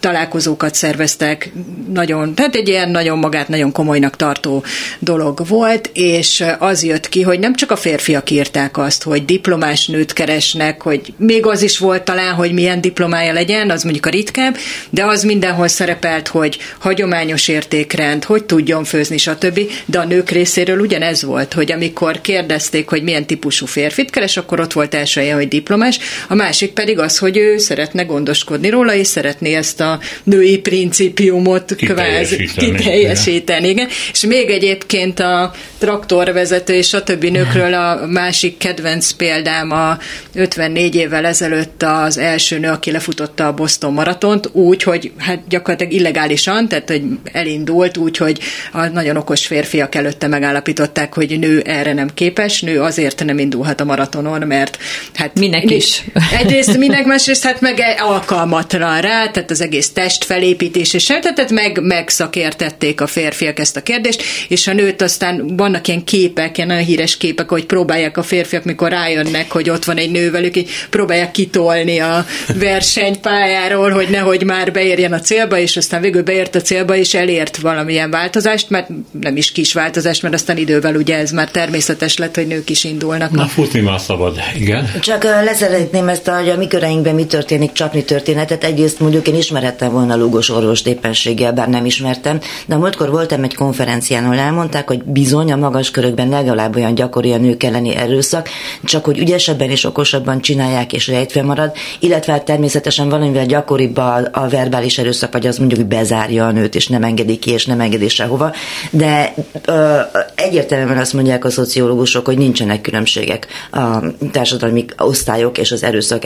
találkozókat 0.00 0.74
szerveztek, 0.74 1.52
nagyon, 1.92 2.34
tehát 2.34 2.54
egy 2.54 2.68
ilyen 2.68 2.90
nagyon 2.90 3.18
magát 3.18 3.48
nagyon 3.48 3.72
komolynak 3.72 4.16
tart 4.16 4.45
tartó 4.46 4.64
dolog 4.98 5.46
volt, 5.48 5.90
és 5.92 6.44
az 6.58 6.84
jött 6.84 7.08
ki, 7.08 7.22
hogy 7.22 7.38
nem 7.38 7.54
csak 7.54 7.70
a 7.70 7.76
férfiak 7.76 8.30
írták 8.30 8.78
azt, 8.78 9.02
hogy 9.02 9.24
diplomás 9.24 9.86
nőt 9.86 10.12
keresnek, 10.12 10.82
hogy 10.82 11.12
még 11.16 11.46
az 11.46 11.62
is 11.62 11.78
volt 11.78 12.02
talán, 12.02 12.34
hogy 12.34 12.52
milyen 12.52 12.80
diplomája 12.80 13.32
legyen, 13.32 13.70
az 13.70 13.82
mondjuk 13.82 14.06
a 14.06 14.10
ritkább, 14.10 14.56
de 14.90 15.04
az 15.04 15.22
mindenhol 15.22 15.68
szerepelt, 15.68 16.28
hogy 16.28 16.58
hagyományos 16.78 17.48
értékrend, 17.48 18.24
hogy 18.24 18.44
tudjon 18.44 18.84
főzni, 18.84 19.18
stb. 19.18 19.60
De 19.86 19.98
a 19.98 20.04
nők 20.04 20.30
részéről 20.30 20.80
ugyanez 20.80 21.22
volt, 21.22 21.52
hogy 21.52 21.72
amikor 21.72 22.20
kérdezték, 22.20 22.88
hogy 22.88 23.02
milyen 23.02 23.26
típusú 23.26 23.66
férfit 23.66 24.10
keres, 24.10 24.36
akkor 24.36 24.60
ott 24.60 24.72
volt 24.72 24.94
első 24.94 25.20
helye, 25.20 25.34
hogy 25.34 25.48
diplomás, 25.48 25.98
a 26.28 26.34
másik 26.34 26.72
pedig 26.72 26.98
az, 26.98 27.18
hogy 27.18 27.36
ő 27.36 27.58
szeretne 27.58 28.02
gondoskodni 28.02 28.68
róla, 28.68 28.94
és 28.94 29.06
szeretné 29.06 29.54
ezt 29.54 29.80
a 29.80 30.00
női 30.24 30.58
principiumot 30.58 31.74
kvázi 31.76 32.48
kiteljesíteni. 32.56 33.68
Igen. 33.68 33.88
És 34.12 34.22
még 34.36 34.50
egyébként 34.50 35.20
a 35.20 35.52
traktorvezető 35.78 36.74
és 36.74 36.92
a 36.92 37.02
többi 37.02 37.30
nőkről 37.30 37.74
a 37.74 38.06
másik 38.06 38.58
kedvenc 38.58 39.10
példám 39.10 39.70
a 39.70 39.98
54 40.34 40.94
évvel 40.94 41.24
ezelőtt 41.24 41.82
az 41.82 42.18
első 42.18 42.58
nő, 42.58 42.68
aki 42.68 42.90
lefutotta 42.90 43.46
a 43.46 43.52
Boston 43.52 43.92
maratont, 43.92 44.48
úgy, 44.52 44.82
hogy 44.82 45.12
hát 45.18 45.48
gyakorlatilag 45.48 45.92
illegálisan, 45.92 46.68
tehát 46.68 46.88
hogy 46.88 47.02
elindult 47.32 47.96
úgy, 47.96 48.16
hogy 48.16 48.38
a 48.72 48.86
nagyon 48.86 49.16
okos 49.16 49.46
férfiak 49.46 49.94
előtte 49.94 50.26
megállapították, 50.26 51.14
hogy 51.14 51.38
nő 51.38 51.60
erre 51.60 51.92
nem 51.92 52.08
képes, 52.14 52.60
nő 52.60 52.80
azért 52.80 53.24
nem 53.24 53.38
indulhat 53.38 53.80
a 53.80 53.84
maratonon, 53.84 54.46
mert 54.46 54.78
hát 55.14 55.38
minek 55.38 55.70
is. 55.70 56.04
Egyrészt 56.38 56.78
minek, 56.78 57.04
másrészt 57.04 57.44
hát 57.44 57.60
meg 57.60 57.82
alkalmatlan 57.98 59.00
rá, 59.00 59.28
tehát 59.28 59.50
az 59.50 59.60
egész 59.60 59.92
test 59.92 60.24
felépítés 60.24 60.94
és 60.94 61.06
tehát 61.06 61.50
meg 61.50 61.80
megszakértették 61.82 63.00
a 63.00 63.06
férfiak 63.06 63.58
ezt 63.58 63.76
a 63.76 63.82
kérdést, 63.82 64.22
és 64.48 64.66
a 64.66 64.72
nőt 64.72 65.02
aztán 65.02 65.56
vannak 65.56 65.88
ilyen 65.88 66.04
képek, 66.04 66.56
ilyen 66.56 66.68
nagyon 66.68 66.84
híres 66.84 67.16
képek, 67.16 67.48
hogy 67.48 67.64
próbálják 67.64 68.16
a 68.16 68.22
férfiak, 68.22 68.64
mikor 68.64 68.90
rájönnek, 68.90 69.50
hogy 69.50 69.70
ott 69.70 69.84
van 69.84 69.96
egy 69.96 70.10
nő 70.10 70.30
velük, 70.30 70.56
így 70.56 70.70
próbálják 70.90 71.30
kitolni 71.30 71.98
a 71.98 72.26
versenypályáról, 72.54 73.90
hogy 73.90 74.08
nehogy 74.08 74.44
már 74.44 74.72
beérjen 74.72 75.12
a 75.12 75.20
célba, 75.20 75.58
és 75.58 75.76
aztán 75.76 76.00
végül 76.00 76.22
beért 76.22 76.54
a 76.54 76.60
célba, 76.60 76.96
és 76.96 77.14
elért 77.14 77.56
valamilyen 77.56 78.10
változást, 78.10 78.70
mert 78.70 78.88
nem 79.20 79.36
is 79.36 79.52
kis 79.52 79.72
változást, 79.72 80.22
mert 80.22 80.34
aztán 80.34 80.56
idővel 80.56 80.94
ugye 80.96 81.16
ez 81.16 81.30
már 81.30 81.50
természetes 81.50 82.16
lett, 82.16 82.34
hogy 82.34 82.46
nők 82.46 82.70
is 82.70 82.84
indulnak. 82.84 83.30
Na, 83.30 83.46
futni 83.46 83.80
már 83.80 84.00
szabad, 84.00 84.38
igen. 84.58 84.90
Csak 85.00 85.24
leszeretném 85.24 86.08
ezt, 86.08 86.26
hogy 86.28 86.48
a 86.48 86.56
mi 86.56 86.66
köreinkben 86.66 87.14
mi 87.14 87.26
történik, 87.26 87.72
csapni 87.72 88.04
történetet. 88.04 88.64
Egyrészt 88.64 89.00
mondjuk 89.00 89.28
én 89.28 89.34
ismerettem 89.34 89.92
volna 89.92 90.16
Lugos 90.16 90.50
orvost 90.50 90.86
éppenséggel, 90.86 91.52
bár 91.52 91.68
nem 91.68 91.84
ismertem, 91.84 92.40
de 92.66 92.76
múltkor 92.76 93.10
voltam 93.10 93.42
egy 93.42 93.54
konferencián, 93.54 94.04
ahol 94.14 94.38
elmondták, 94.38 94.88
hogy 94.88 95.02
bizony 95.04 95.52
a 95.52 95.56
magas 95.56 95.90
körökben 95.90 96.28
legalább 96.28 96.76
olyan 96.76 96.94
gyakori 96.94 97.32
a 97.32 97.36
nők 97.36 97.62
elleni 97.62 97.94
erőszak, 97.94 98.48
csak 98.84 99.04
hogy 99.04 99.18
ügyesebben 99.18 99.70
és 99.70 99.84
okosabban 99.84 100.40
csinálják 100.40 100.92
és 100.92 101.08
rejtve 101.08 101.42
marad, 101.42 101.72
illetve 102.00 102.32
hát 102.32 102.44
természetesen 102.44 103.08
valamivel 103.08 103.46
gyakoribb 103.46 103.96
a, 103.96 104.20
a 104.32 104.48
verbális 104.48 104.98
erőszak, 104.98 105.32
vagy 105.32 105.46
az 105.46 105.58
mondjuk, 105.58 105.80
hogy 105.80 105.88
bezárja 105.88 106.46
a 106.46 106.50
nőt, 106.50 106.74
és 106.74 106.86
nem 106.86 107.02
engedi 107.02 107.38
ki, 107.38 107.50
és 107.50 107.66
nem 107.66 107.80
engedi 107.80 108.08
sehova. 108.08 108.52
De 108.90 109.34
ö, 109.64 109.98
egyértelműen 110.34 110.98
azt 110.98 111.12
mondják 111.12 111.44
a 111.44 111.50
szociológusok, 111.50 112.26
hogy 112.26 112.38
nincsenek 112.38 112.80
különbségek 112.80 113.46
a 113.70 113.98
társadalmi 114.32 114.84
osztályok 114.98 115.58
és 115.58 115.72
az 115.72 115.82
erőszak 115.82 116.22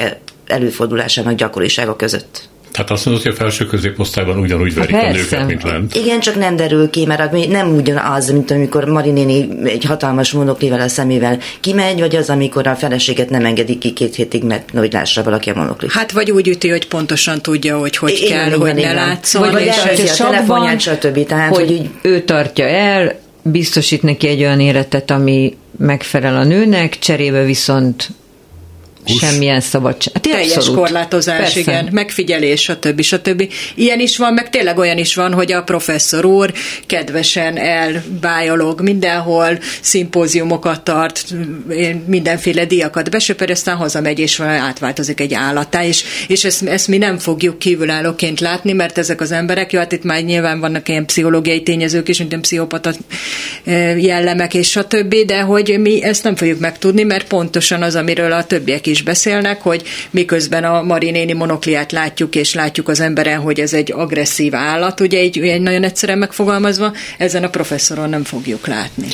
előfordulásának 0.47 1.35
gyakorisága 1.35 1.97
között. 1.97 2.50
Tehát 2.73 2.91
azt 2.91 3.05
mondod, 3.05 3.23
hogy 3.23 3.33
a 3.33 3.35
felső 3.35 3.67
középosztályban 3.67 4.39
ugyanúgy 4.39 4.75
verik 4.75 4.95
hát 4.95 5.05
a 5.05 5.17
nőket, 5.17 5.47
mint 5.47 5.63
lent. 5.63 5.95
Igen, 5.95 6.21
csak 6.21 6.35
nem 6.39 6.57
derül 6.57 6.91
ki, 6.91 7.07
mert 7.07 7.49
nem 7.49 7.75
ugyanaz, 7.75 8.31
mint 8.31 8.51
amikor 8.51 8.85
Marinéni 8.85 9.49
egy 9.65 9.85
hatalmas 9.85 10.33
monoklivel 10.33 10.81
a 10.81 10.89
szemével 10.89 11.39
kimegy, 11.61 12.01
vagy 12.01 12.17
az, 12.17 12.31
amikor 12.31 12.67
a 12.67 12.75
feleséget 12.75 13.31
nem 13.31 13.45
engedik 13.45 13.79
ki 13.79 13.93
két 13.93 14.15
hétig, 14.15 14.43
mert 14.43 14.71
hogy 14.75 14.93
lássa 14.93 15.23
valaki 15.23 15.51
a 15.51 15.55
monoklit. 15.55 15.93
Hát 15.93 16.13
vagy 16.13 16.31
úgy 16.31 16.49
üti, 16.49 16.69
hogy 16.69 16.89
pontosan 16.89 17.41
tudja, 17.41 17.79
hogy 17.79 17.97
hogy 17.97 18.19
igen, 18.21 18.39
kell, 18.39 18.47
igen, 18.47 18.59
hogy 18.61 18.79
igen. 18.79 18.95
ne 18.95 19.01
látszon. 19.01 19.43
Vagy, 19.43 19.53
vagy 19.53 19.99
és 19.99 20.21
a 20.21 20.25
telefonját, 20.25 20.81
stb. 20.81 21.27
Tehát, 21.27 21.57
hogy, 21.57 21.67
hogy 21.67 21.91
ő 22.03 22.21
tartja 22.21 22.67
el, 22.67 23.19
biztosít 23.43 24.03
neki 24.03 24.29
egy 24.29 24.41
olyan 24.41 24.61
életet, 24.61 25.11
ami 25.11 25.57
megfelel 25.79 26.37
a 26.37 26.45
nőnek, 26.45 26.99
cserébe 26.99 27.45
viszont. 27.45 28.09
Semmilyen 29.05 29.61
szabadság. 29.61 30.15
Hát 30.15 30.23
Teljes 30.23 30.57
abszolút. 30.57 30.79
korlátozás, 30.79 31.39
Persze. 31.39 31.59
igen, 31.61 31.89
megfigyelés, 31.93 32.61
stb. 32.61 33.01
stb. 33.01 33.53
Ilyen 33.75 34.01
is 34.01 34.17
van, 34.17 34.33
meg 34.33 34.51
tényleg 34.51 34.79
olyan 34.79 34.99
is 34.99 35.15
van, 35.15 35.33
hogy 35.33 35.53
a 35.53 35.63
professzor 35.63 36.25
úr 36.25 36.53
kedvesen 36.87 37.57
elbájolog 37.59 38.81
mindenhol, 38.81 39.59
szimpóziumokat 39.81 40.83
tart, 40.83 41.25
mindenféle 42.07 42.65
diakat 42.65 43.11
besöpör, 43.11 43.51
aztán 43.51 43.77
hazamegy, 43.77 44.19
és 44.19 44.41
átváltozik 44.41 45.21
egy 45.21 45.35
állattá, 45.35 45.85
és, 45.85 46.05
és 46.29 46.45
ezt, 46.45 46.63
ezt 46.63 46.89
mi 46.89 46.99
nem 46.99 47.19
fogjuk 47.19 47.59
kívülállóként 47.59 48.41
látni, 48.41 48.73
mert 48.73 48.99
ezek 48.99 49.21
az 49.21 49.33
emberek, 49.33 49.73
jó, 49.73 49.79
hát 49.79 49.93
itt 49.93 50.03
már 50.03 50.23
nyilván 50.23 50.61
vannak 50.61 50.89
ilyen 50.89 51.07
pszichológiai 51.07 51.63
tényezők 51.63 52.09
is, 52.09 52.19
mint 52.19 52.41
pszichopata 52.41 52.93
jellemek, 53.97 54.55
és 54.55 54.71
stb., 54.71 55.15
de 55.27 55.41
hogy 55.41 55.77
mi 55.81 56.03
ezt 56.03 56.25
nem 56.25 56.37
fogjuk 56.37 56.59
megtudni, 56.59 57.03
mert 57.03 57.27
pontosan 57.27 57.83
az, 57.83 57.95
amiről 57.95 58.33
a 58.33 58.45
többiek 58.45 58.87
is 58.87 58.90
beszélnek, 59.03 59.63
hogy 59.63 59.83
miközben 60.11 60.65
a 60.65 60.83
marinéni 60.83 61.33
monokliát 61.33 61.93
látjuk, 61.93 62.35
és 62.35 62.55
látjuk 62.55 62.89
az 62.89 63.01
emberen, 63.01 63.41
hogy 63.41 63.61
ez 63.61 63.73
egy 63.73 63.93
agresszív 63.93 64.55
állat, 64.55 65.01
ugye 65.01 65.19
egy, 65.19 65.39
egy 65.39 65.61
nagyon 65.61 65.85
egyszerűen 65.85 66.19
megfogalmazva, 66.19 66.93
ezen 67.19 67.45
a 67.45 67.51
professzoron 67.51 68.09
nem 68.09 68.25
fogjuk 68.25 68.67
látni. 68.67 69.07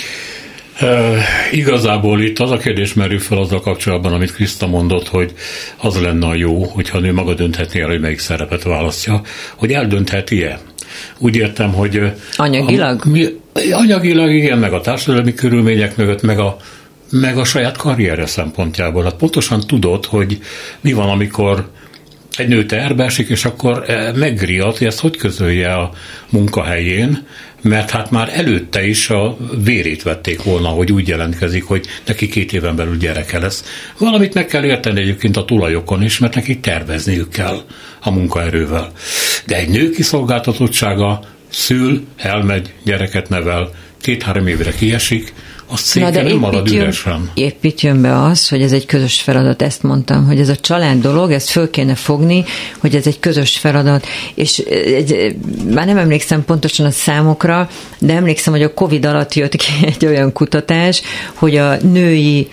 E, 0.80 1.18
igazából 1.50 2.20
itt 2.20 2.38
az 2.38 2.50
a 2.50 2.56
kérdés 2.56 2.94
merül 2.94 3.18
fel 3.18 3.38
azzal 3.38 3.60
kapcsolatban, 3.60 4.12
amit 4.12 4.34
Kriszta 4.34 4.66
mondott, 4.66 5.08
hogy 5.08 5.32
az 5.76 6.00
lenne 6.00 6.26
a 6.26 6.34
jó, 6.34 6.64
hogyha 6.64 6.98
a 6.98 7.00
nő 7.00 7.12
maga 7.12 7.34
dönthetné 7.34 7.80
el, 7.80 7.88
hogy 7.88 8.00
melyik 8.00 8.18
szerepet 8.18 8.62
választja, 8.62 9.20
hogy 9.56 9.72
eldöntheti-e. 9.72 10.60
Úgy 11.18 11.36
értem, 11.36 11.72
hogy... 11.72 12.12
Anyagilag? 12.36 13.00
A, 13.04 13.08
mi, 13.08 13.26
anyagilag 13.70 14.30
igen, 14.30 14.58
meg 14.58 14.72
a 14.72 14.80
társadalmi 14.80 15.34
körülmények 15.34 15.96
mögött, 15.96 16.22
meg 16.22 16.38
a 16.38 16.56
meg 17.10 17.38
a 17.38 17.44
saját 17.44 17.76
karrierje 17.76 18.26
szempontjából. 18.26 19.02
Hát 19.04 19.16
pontosan 19.16 19.60
tudod, 19.60 20.04
hogy 20.04 20.38
mi 20.80 20.92
van, 20.92 21.08
amikor 21.08 21.70
egy 22.36 22.48
nő 22.48 22.66
terbe 22.66 23.04
esik, 23.04 23.28
és 23.28 23.44
akkor 23.44 23.90
eh, 23.90 24.14
megriadt, 24.14 24.78
hogy 24.78 24.86
ezt 24.86 25.00
hogy 25.00 25.16
közölje 25.16 25.74
a 25.74 25.90
munkahelyén, 26.30 27.26
mert 27.62 27.90
hát 27.90 28.10
már 28.10 28.30
előtte 28.32 28.86
is 28.86 29.10
a 29.10 29.36
vérét 29.64 30.02
vették 30.02 30.42
volna, 30.42 30.68
hogy 30.68 30.92
úgy 30.92 31.08
jelentkezik, 31.08 31.64
hogy 31.64 31.86
neki 32.06 32.28
két 32.28 32.52
éven 32.52 32.76
belül 32.76 32.96
gyereke 32.96 33.38
lesz. 33.38 33.64
Valamit 33.98 34.34
meg 34.34 34.46
kell 34.46 34.64
érteni 34.64 35.00
egyébként 35.00 35.36
a 35.36 35.44
tulajokon 35.44 36.02
is, 36.02 36.18
mert 36.18 36.34
neki 36.34 36.58
tervezniük 36.58 37.28
kell 37.28 37.60
a 38.00 38.10
munkaerővel. 38.10 38.92
De 39.46 39.56
egy 39.56 39.68
nő 39.68 39.90
kiszolgáltatottsága 39.90 41.20
szül, 41.48 42.06
elmegy, 42.16 42.72
gyereket 42.84 43.28
nevel, 43.28 43.70
két-három 44.00 44.46
évre 44.46 44.72
kiesik, 44.72 45.32
a 45.68 45.76
széke 45.76 46.06
Na, 46.06 46.12
de 46.12 46.22
nem 46.22 46.36
marad 46.36 46.68
üresen. 46.72 47.30
Épp 47.34 47.64
jön 47.76 48.02
be 48.02 48.22
az, 48.22 48.48
hogy 48.48 48.62
ez 48.62 48.72
egy 48.72 48.86
közös 48.86 49.20
feladat, 49.20 49.62
ezt 49.62 49.82
mondtam, 49.82 50.26
hogy 50.26 50.40
ez 50.40 50.48
a 50.48 50.56
család 50.56 51.00
dolog, 51.00 51.30
ezt 51.30 51.48
föl 51.48 51.70
kéne 51.70 51.94
fogni, 51.94 52.44
hogy 52.78 52.94
ez 52.94 53.06
egy 53.06 53.18
közös 53.20 53.58
feladat, 53.58 54.06
és 54.34 54.58
egy, 54.58 55.36
már 55.74 55.86
nem 55.86 55.98
emlékszem 55.98 56.44
pontosan 56.44 56.86
a 56.86 56.90
számokra, 56.90 57.68
de 57.98 58.14
emlékszem, 58.14 58.52
hogy 58.52 58.62
a 58.62 58.74
Covid 58.74 59.04
alatt 59.04 59.34
jött 59.34 59.54
ki 59.54 59.72
egy 59.96 60.06
olyan 60.06 60.32
kutatás, 60.32 61.02
hogy 61.34 61.56
a 61.56 61.76
női 61.76 62.48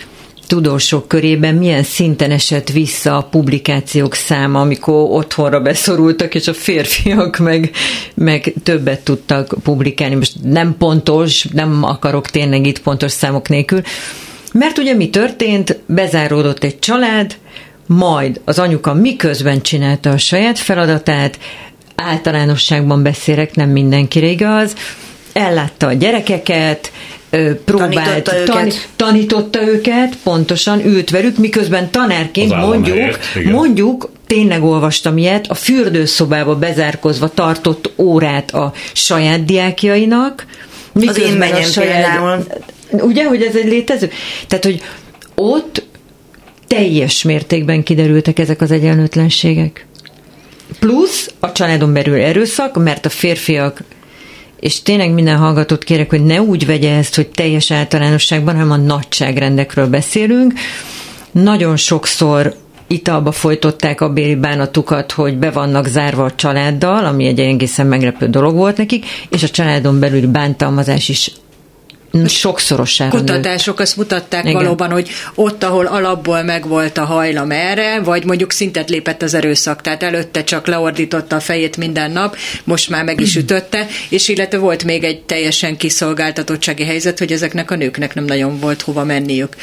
tudósok 0.54 1.08
körében 1.08 1.56
milyen 1.56 1.84
szinten 1.84 2.32
esett 2.32 2.70
vissza 2.70 3.18
a 3.18 3.22
publikációk 3.22 4.14
száma, 4.14 4.62
amikor 4.62 5.10
otthonra 5.10 5.62
beszorultak, 5.62 6.36
és 6.36 6.48
a 6.48 6.54
férfiak 6.54 7.38
meg, 7.38 7.72
meg 8.14 8.54
többet 8.64 9.04
tudtak 9.04 9.56
publikálni. 9.64 10.16
Most 10.16 10.34
nem 10.44 10.76
pontos, 10.78 11.44
nem 11.44 11.84
akarok 11.84 12.28
tényleg 12.28 12.68
itt 12.68 12.82
pontos 12.82 13.12
számok 13.12 13.50
nélkül, 13.50 13.82
mert 14.54 14.78
ugye 14.78 14.94
mi 14.94 15.10
történt? 15.10 15.80
Bezáródott 15.86 16.64
egy 16.64 16.80
család, 16.80 17.36
majd 17.86 18.42
az 18.46 18.60
anyuka 18.60 18.94
miközben 18.94 19.62
csinálta 19.62 20.10
a 20.10 20.18
saját 20.18 20.60
feladatát, 20.60 21.40
általánosságban 21.96 23.04
beszélek, 23.04 23.56
nem 23.56 23.70
mindenkire 23.70 24.28
igaz, 24.28 24.76
ellátta 25.34 25.88
a 25.88 25.94
gyerekeket, 25.94 26.92
próbált, 27.66 27.94
tanította 27.94 28.36
őket. 28.36 28.46
Tan, 28.46 28.70
tanította 28.96 29.68
őket, 29.68 30.16
pontosan 30.24 30.86
ült 30.86 31.10
velük, 31.10 31.38
miközben 31.38 31.92
tanárként 31.92 32.56
mondjuk, 32.56 32.98
helyett, 32.98 33.20
mondjuk, 33.44 34.10
tényleg 34.28 34.64
olvastam 34.64 35.18
ilyet, 35.18 35.48
a 35.48 35.54
fürdőszobába 35.54 36.56
bezárkozva 36.56 37.30
tartott 37.30 37.92
órát 37.98 38.52
a 38.52 38.74
saját 38.94 39.46
diákjainak, 39.46 40.46
miközben 40.92 41.52
az 41.52 41.58
én 41.58 41.64
a 41.64 41.68
saját, 41.68 41.94
például. 41.94 42.46
Ugye, 42.92 43.26
hogy 43.26 43.42
ez 43.42 43.56
egy 43.56 43.68
létező? 43.68 44.10
Tehát, 44.48 44.64
hogy 44.66 44.82
ott 45.36 45.84
teljes 46.68 47.24
mértékben 47.24 47.84
kiderültek 47.84 48.40
ezek 48.40 48.62
az 48.62 48.72
egyenlőtlenségek. 48.72 49.86
Plusz 50.80 51.32
a 51.40 51.52
családon 51.52 51.94
belül 51.94 52.16
erőszak, 52.16 52.84
mert 52.84 53.06
a 53.06 53.10
férfiak 53.10 53.82
és 54.64 54.82
tényleg 54.82 55.14
minden 55.14 55.38
hallgatót 55.38 55.84
kérek, 55.84 56.10
hogy 56.10 56.24
ne 56.24 56.42
úgy 56.42 56.66
vegye 56.66 56.96
ezt, 56.96 57.16
hogy 57.16 57.28
teljes 57.28 57.72
általánosságban, 57.72 58.54
hanem 58.54 58.72
a 58.72 58.76
nagyságrendekről 58.76 59.88
beszélünk. 59.88 60.54
Nagyon 61.32 61.76
sokszor 61.76 62.56
italba 62.88 63.32
folytották 63.32 64.02
a 64.02 64.10
béli 64.10 64.36
bánatukat, 64.36 65.12
hogy 65.12 65.38
be 65.38 65.52
vannak 65.52 65.88
zárva 65.88 66.24
a 66.24 66.36
családdal, 66.36 67.06
ami 67.06 67.26
egy 67.26 67.40
egészen 67.40 67.88
meglepő 67.88 68.28
dolog 68.28 68.56
volt 68.56 68.78
nekik, 68.78 69.06
és 69.30 69.44
a 69.44 69.50
családon 69.50 70.00
belüli 70.00 70.28
bántalmazás 70.28 71.10
is 71.10 71.32
sokszorosára 72.28 73.18
Kutatások 73.18 73.80
azt 73.80 73.98
mutatták 73.98 74.44
Igen. 74.44 74.56
valóban, 74.56 74.92
hogy 74.92 75.10
ott, 75.36 75.64
ahol 75.64 75.86
alapból 75.86 76.44
megvolt 76.44 76.98
a 76.98 77.06
hajlam 77.06 77.52
erre, 77.52 78.00
vagy 78.00 78.26
mondjuk 78.26 78.52
szintet 78.52 78.90
lépett 78.90 79.22
az 79.22 79.34
erőszak, 79.34 79.82
tehát 79.82 80.04
előtte 80.04 80.44
csak 80.44 80.68
leordította 80.68 81.36
a 81.36 81.40
fejét 81.40 81.78
minden 81.78 82.12
nap, 82.12 82.38
most 82.64 82.90
már 82.90 83.04
meg 83.04 83.20
is 83.20 83.36
ütötte, 83.36 83.88
és 84.10 84.28
illetve 84.28 84.58
volt 84.58 84.84
még 84.84 85.04
egy 85.04 85.22
teljesen 85.22 85.78
kiszolgáltatottsági 85.78 86.84
helyzet, 86.84 87.20
hogy 87.20 87.32
ezeknek 87.32 87.72
a 87.72 87.76
nőknek 87.76 88.14
nem 88.14 88.26
nagyon 88.26 88.60
volt 88.60 88.82
hova 88.82 89.04
menniük. 89.04 89.56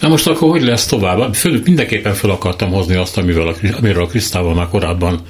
Na 0.00 0.08
most 0.08 0.26
akkor 0.26 0.50
hogy 0.50 0.62
lesz 0.62 0.86
tovább? 0.86 1.34
Föl, 1.34 1.60
mindenképpen 1.64 2.14
fel 2.14 2.30
akartam 2.30 2.70
hozni 2.70 2.94
azt, 2.94 3.16
amivel 3.16 3.48
a, 3.48 3.54
amiről 3.78 4.02
a 4.02 4.06
Krisztával 4.06 4.54
már 4.54 4.68
korábban 4.68 5.20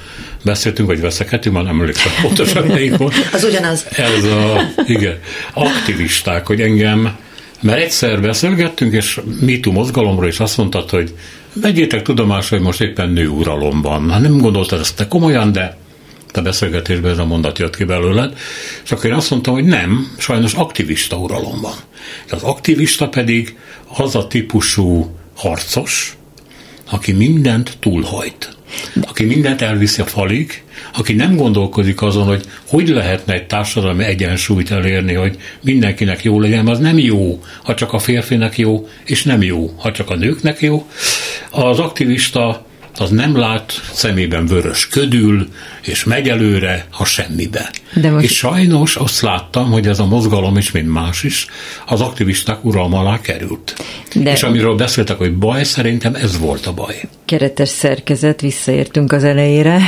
beszéltünk, 0.47 0.89
vagy 0.89 1.01
veszekedtünk, 1.01 1.55
már 1.55 1.65
nem 1.65 1.81
emlékszem 1.81 2.13
pontosan 2.23 2.67
melyik 2.77 2.97
volt. 2.97 3.15
Az 3.33 3.45
ugyanaz. 3.45 3.87
Ez 3.91 4.25
a, 4.25 4.61
igen, 4.87 5.19
aktivisták, 5.53 6.47
hogy 6.47 6.61
engem, 6.61 7.17
mert 7.61 7.79
egyszer 7.79 8.21
beszélgettünk, 8.21 8.93
és 8.93 9.21
MeToo 9.41 9.73
mozgalomról, 9.73 10.27
és 10.27 10.41
azt 10.41 10.57
mondtad, 10.57 10.91
hogy 10.91 11.15
vegyétek 11.53 12.03
tudomásra, 12.03 12.57
hogy 12.57 12.67
most 12.67 12.81
éppen 12.81 13.09
nőuralom 13.09 13.83
van. 13.83 14.11
Hát 14.11 14.21
nem 14.21 14.39
gondoltad 14.39 14.81
ezt 14.81 14.97
te 14.97 15.09
komolyan, 15.09 15.53
de 15.53 15.77
a 16.33 16.41
beszélgetésben 16.41 17.11
ez 17.11 17.19
a 17.19 17.25
mondat 17.25 17.59
jött 17.59 17.77
ki 17.77 17.85
belőled, 17.85 18.39
és 18.85 18.93
akkor 18.93 19.05
én 19.05 19.13
azt 19.13 19.31
mondtam, 19.31 19.55
hogy 19.55 19.65
nem, 19.65 20.15
sajnos 20.19 20.53
aktivista 20.53 21.17
uralom 21.17 21.61
van. 21.61 21.75
Az 22.31 22.43
aktivista 22.43 23.09
pedig 23.09 23.57
az 23.97 24.15
a 24.15 24.27
típusú 24.27 25.17
harcos, 25.35 26.17
aki 26.91 27.13
mindent 27.13 27.77
túlhajt 27.81 28.57
aki 29.01 29.25
mindent 29.25 29.63
elviszi 29.63 30.01
a 30.01 30.05
falig, 30.05 30.63
aki 30.95 31.13
nem 31.13 31.37
gondolkodik 31.37 32.03
azon, 32.03 32.27
hogy 32.27 32.45
hogy 32.67 32.89
lehetne 32.89 33.33
egy 33.33 33.47
társadalmi 33.47 34.05
egyensúlyt 34.05 34.71
elérni, 34.71 35.15
hogy 35.15 35.37
mindenkinek 35.61 36.25
jó 36.25 36.41
legyen, 36.41 36.67
az 36.67 36.79
nem 36.79 36.99
jó, 36.99 37.43
ha 37.63 37.75
csak 37.75 37.93
a 37.93 37.99
férfinek 37.99 38.59
jó, 38.59 38.89
és 39.05 39.23
nem 39.23 39.43
jó, 39.43 39.75
ha 39.79 39.93
csak 39.93 40.11
a 40.11 40.17
nőknek 40.17 40.61
jó. 40.61 40.87
Az 41.51 41.79
aktivista 41.79 42.66
az 43.01 43.11
nem 43.11 43.37
lát 43.37 43.73
szemében 43.93 44.47
vörös 44.47 44.89
ködül, 44.89 45.49
és 45.83 46.05
megy 46.05 46.29
előre 46.29 46.87
a 46.99 47.05
semmibe. 47.05 47.71
De 47.95 48.11
most... 48.11 48.25
És 48.25 48.37
sajnos 48.37 48.97
azt 48.97 49.21
láttam, 49.21 49.71
hogy 49.71 49.87
ez 49.87 49.99
a 49.99 50.07
mozgalom 50.07 50.57
is, 50.57 50.71
mint 50.71 50.93
más 50.93 51.23
is, 51.23 51.47
az 51.87 52.01
aktivisták 52.01 52.65
uralma 52.65 52.99
alá 52.99 53.21
került. 53.21 53.75
De... 54.15 54.33
És 54.33 54.43
amiről 54.43 54.75
beszéltek, 54.75 55.17
hogy 55.17 55.35
baj, 55.35 55.65
szerintem 55.65 56.15
ez 56.15 56.39
volt 56.39 56.67
a 56.67 56.73
baj. 56.73 57.01
Keretes 57.25 57.69
szerkezet, 57.69 58.41
visszaértünk 58.41 59.13
az 59.13 59.25
elejére. 59.25 59.81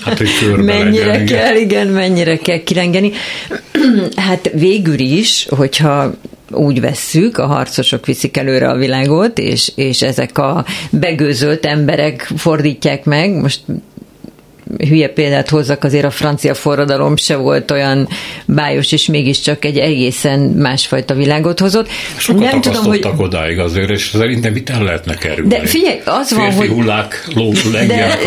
Hát, 0.00 0.18
hogy 0.18 0.30
mennyire 0.64 1.06
legyen, 1.06 1.26
kell, 1.26 1.56
igen, 1.56 1.86
mennyire 1.86 2.36
kell 2.36 2.62
kirengeni. 2.62 3.12
hát 4.16 4.50
végül 4.54 4.98
is, 4.98 5.46
hogyha 5.48 6.14
úgy 6.50 6.80
vesszük, 6.80 7.38
a 7.38 7.46
harcosok 7.46 8.06
viszik 8.06 8.36
előre 8.36 8.68
a 8.68 8.76
világot, 8.76 9.38
és, 9.38 9.72
és 9.74 10.02
ezek 10.02 10.38
a 10.38 10.64
begőzölt 10.90 11.66
emberek 11.66 12.30
fordítják 12.36 13.04
meg, 13.04 13.40
most 13.40 13.60
hülye 14.78 15.08
példát 15.08 15.48
hozzak, 15.48 15.84
azért 15.84 16.04
a 16.04 16.10
francia 16.10 16.54
forradalom 16.54 17.16
se 17.16 17.36
volt 17.36 17.70
olyan 17.70 18.08
bájos, 18.46 18.92
és 18.92 19.06
mégiscsak 19.06 19.64
egy 19.64 19.78
egészen 19.78 20.40
másfajta 20.40 21.14
világot 21.14 21.60
hozott. 21.60 21.88
Sokat 22.16 22.50
nem 22.50 22.60
tudom, 22.60 22.84
hogy 22.84 23.08
odáig 23.16 23.58
azért, 23.58 23.90
és 23.90 24.10
szerintem 24.12 24.56
itt 24.56 24.68
el 24.68 24.82
lehetne 24.82 25.14
kerülni. 25.14 25.48
De 25.48 25.66
figyelj, 25.66 26.00
az 26.04 26.28
Férfi 26.28 26.44
van, 26.44 26.54
hogy... 26.54 26.68
hullák 26.68 27.26
ló, 27.34 27.52
de, 27.72 28.18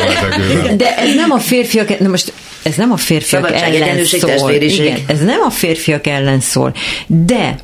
de 0.77 0.97
ez 0.97 1.15
nem 1.15 1.31
a 1.31 1.39
férfiak, 1.39 1.99
na 1.99 2.07
most 2.07 2.33
ez 2.63 2.75
nem 2.75 2.91
a 2.91 2.97
férfiak 2.97 3.51
ellen 3.51 4.05
szól. 4.05 4.51
Igen, 4.51 4.97
ez 5.07 5.19
nem 5.19 5.41
a 5.41 5.49
férfiak 5.49 6.07
ellen 6.07 6.39
szól. 6.39 6.73
De 7.07 7.55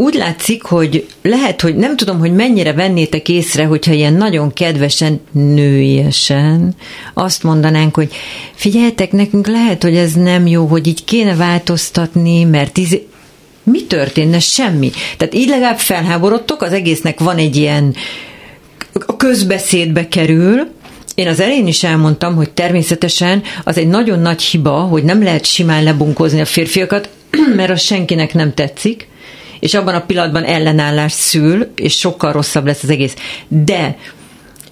úgy 0.00 0.14
látszik, 0.14 0.62
hogy 0.62 1.06
lehet, 1.22 1.60
hogy 1.60 1.76
nem 1.76 1.96
tudom, 1.96 2.18
hogy 2.18 2.32
mennyire 2.32 2.72
vennétek 2.72 3.28
észre, 3.28 3.64
hogyha 3.64 3.92
ilyen 3.92 4.12
nagyon 4.12 4.52
kedvesen, 4.52 5.20
nőiesen 5.32 6.74
azt 7.14 7.42
mondanánk, 7.42 7.94
hogy 7.94 8.12
figyeljetek, 8.54 9.12
nekünk 9.12 9.46
lehet, 9.46 9.82
hogy 9.82 9.96
ez 9.96 10.12
nem 10.12 10.46
jó, 10.46 10.66
hogy 10.66 10.86
így 10.86 11.04
kéne 11.04 11.34
változtatni, 11.34 12.44
mert 12.44 12.76
izé... 12.76 13.06
mi 13.62 13.84
történne? 13.84 14.38
Semmi. 14.38 14.90
Tehát 15.16 15.34
így 15.34 15.48
legalább 15.48 15.78
felháborodtok, 15.78 16.62
az 16.62 16.72
egésznek 16.72 17.20
van 17.20 17.36
egy 17.36 17.56
ilyen 17.56 17.94
a 19.06 19.16
közbeszédbe 19.16 20.08
kerül, 20.08 20.68
én 21.14 21.28
az 21.28 21.40
elején 21.40 21.66
is 21.66 21.84
elmondtam, 21.84 22.34
hogy 22.34 22.50
természetesen 22.50 23.42
az 23.64 23.78
egy 23.78 23.88
nagyon 23.88 24.18
nagy 24.18 24.42
hiba, 24.42 24.80
hogy 24.80 25.04
nem 25.04 25.22
lehet 25.22 25.44
simán 25.44 25.82
lebunkozni 25.82 26.40
a 26.40 26.44
férfiakat, 26.44 27.08
mert 27.56 27.70
az 27.70 27.80
senkinek 27.80 28.34
nem 28.34 28.54
tetszik, 28.54 29.08
és 29.60 29.74
abban 29.74 29.94
a 29.94 30.00
pillanatban 30.00 30.44
ellenállás 30.44 31.12
szül, 31.12 31.72
és 31.76 31.98
sokkal 31.98 32.32
rosszabb 32.32 32.66
lesz 32.66 32.82
az 32.82 32.90
egész. 32.90 33.14
De 33.48 33.96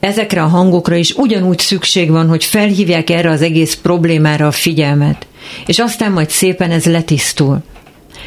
ezekre 0.00 0.42
a 0.42 0.46
hangokra 0.46 0.96
is 0.96 1.12
ugyanúgy 1.12 1.58
szükség 1.58 2.10
van, 2.10 2.28
hogy 2.28 2.44
felhívják 2.44 3.10
erre 3.10 3.30
az 3.30 3.42
egész 3.42 3.74
problémára 3.74 4.46
a 4.46 4.50
figyelmet. 4.50 5.26
És 5.66 5.78
aztán 5.78 6.12
majd 6.12 6.30
szépen 6.30 6.70
ez 6.70 6.84
letisztul. 6.84 7.62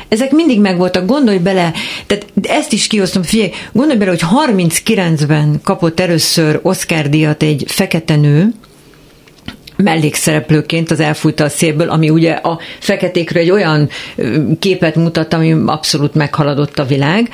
Ezek 0.07 0.31
mindig 0.31 0.59
megvoltak, 0.59 1.05
gondolj 1.05 1.37
bele, 1.37 1.73
tehát 2.07 2.25
ezt 2.41 2.73
is 2.73 2.87
kihoztam, 2.87 3.23
figyelj, 3.23 3.51
gondolj 3.71 3.97
bele, 3.97 4.09
hogy 4.11 4.23
39-ben 4.47 5.59
kapott 5.63 5.99
először 5.99 6.59
Oscar 6.61 7.09
díjat 7.09 7.43
egy 7.43 7.63
fekete 7.67 8.15
nő, 8.15 8.53
mellékszereplőként 9.83 10.91
az 10.91 10.99
elfújta 10.99 11.43
a 11.43 11.49
szélből, 11.49 11.89
ami 11.89 12.09
ugye 12.09 12.31
a 12.31 12.59
feketékről 12.79 13.43
egy 13.43 13.51
olyan 13.51 13.89
képet 14.59 14.95
mutat, 14.95 15.33
ami 15.33 15.55
abszolút 15.65 16.13
meghaladott 16.13 16.79
a 16.79 16.85
világ, 16.85 17.29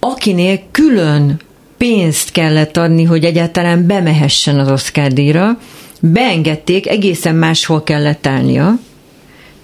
akinél 0.00 0.60
külön 0.70 1.40
pénzt 1.78 2.32
kellett 2.32 2.76
adni, 2.76 3.04
hogy 3.04 3.24
egyáltalán 3.24 3.86
bemehessen 3.86 4.58
az 4.58 4.70
Oscar 4.70 5.12
díjra, 5.12 5.58
beengedték, 6.00 6.88
egészen 6.88 7.34
máshol 7.34 7.82
kellett 7.82 8.26
állnia, 8.26 8.74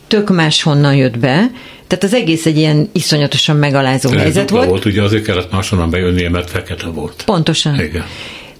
tök 0.07 0.31
máshonnan 0.31 0.95
jött 0.95 1.19
be, 1.19 1.51
tehát 1.87 2.05
az 2.05 2.15
egész 2.15 2.47
egy 2.47 2.57
ilyen 2.57 2.89
iszonyatosan 2.93 3.57
megalázó 3.57 4.11
De 4.11 4.19
helyzet 4.19 4.51
volt. 4.51 4.69
volt. 4.69 4.85
Ugye 4.85 5.03
azért 5.03 5.25
kellett 5.25 5.53
máshonnan 5.53 5.91
bejönnie, 5.91 6.31
mert 6.31 6.51
fekete 6.51 6.87
volt. 6.87 7.23
Pontosan. 7.27 7.81
Igen. 7.81 8.05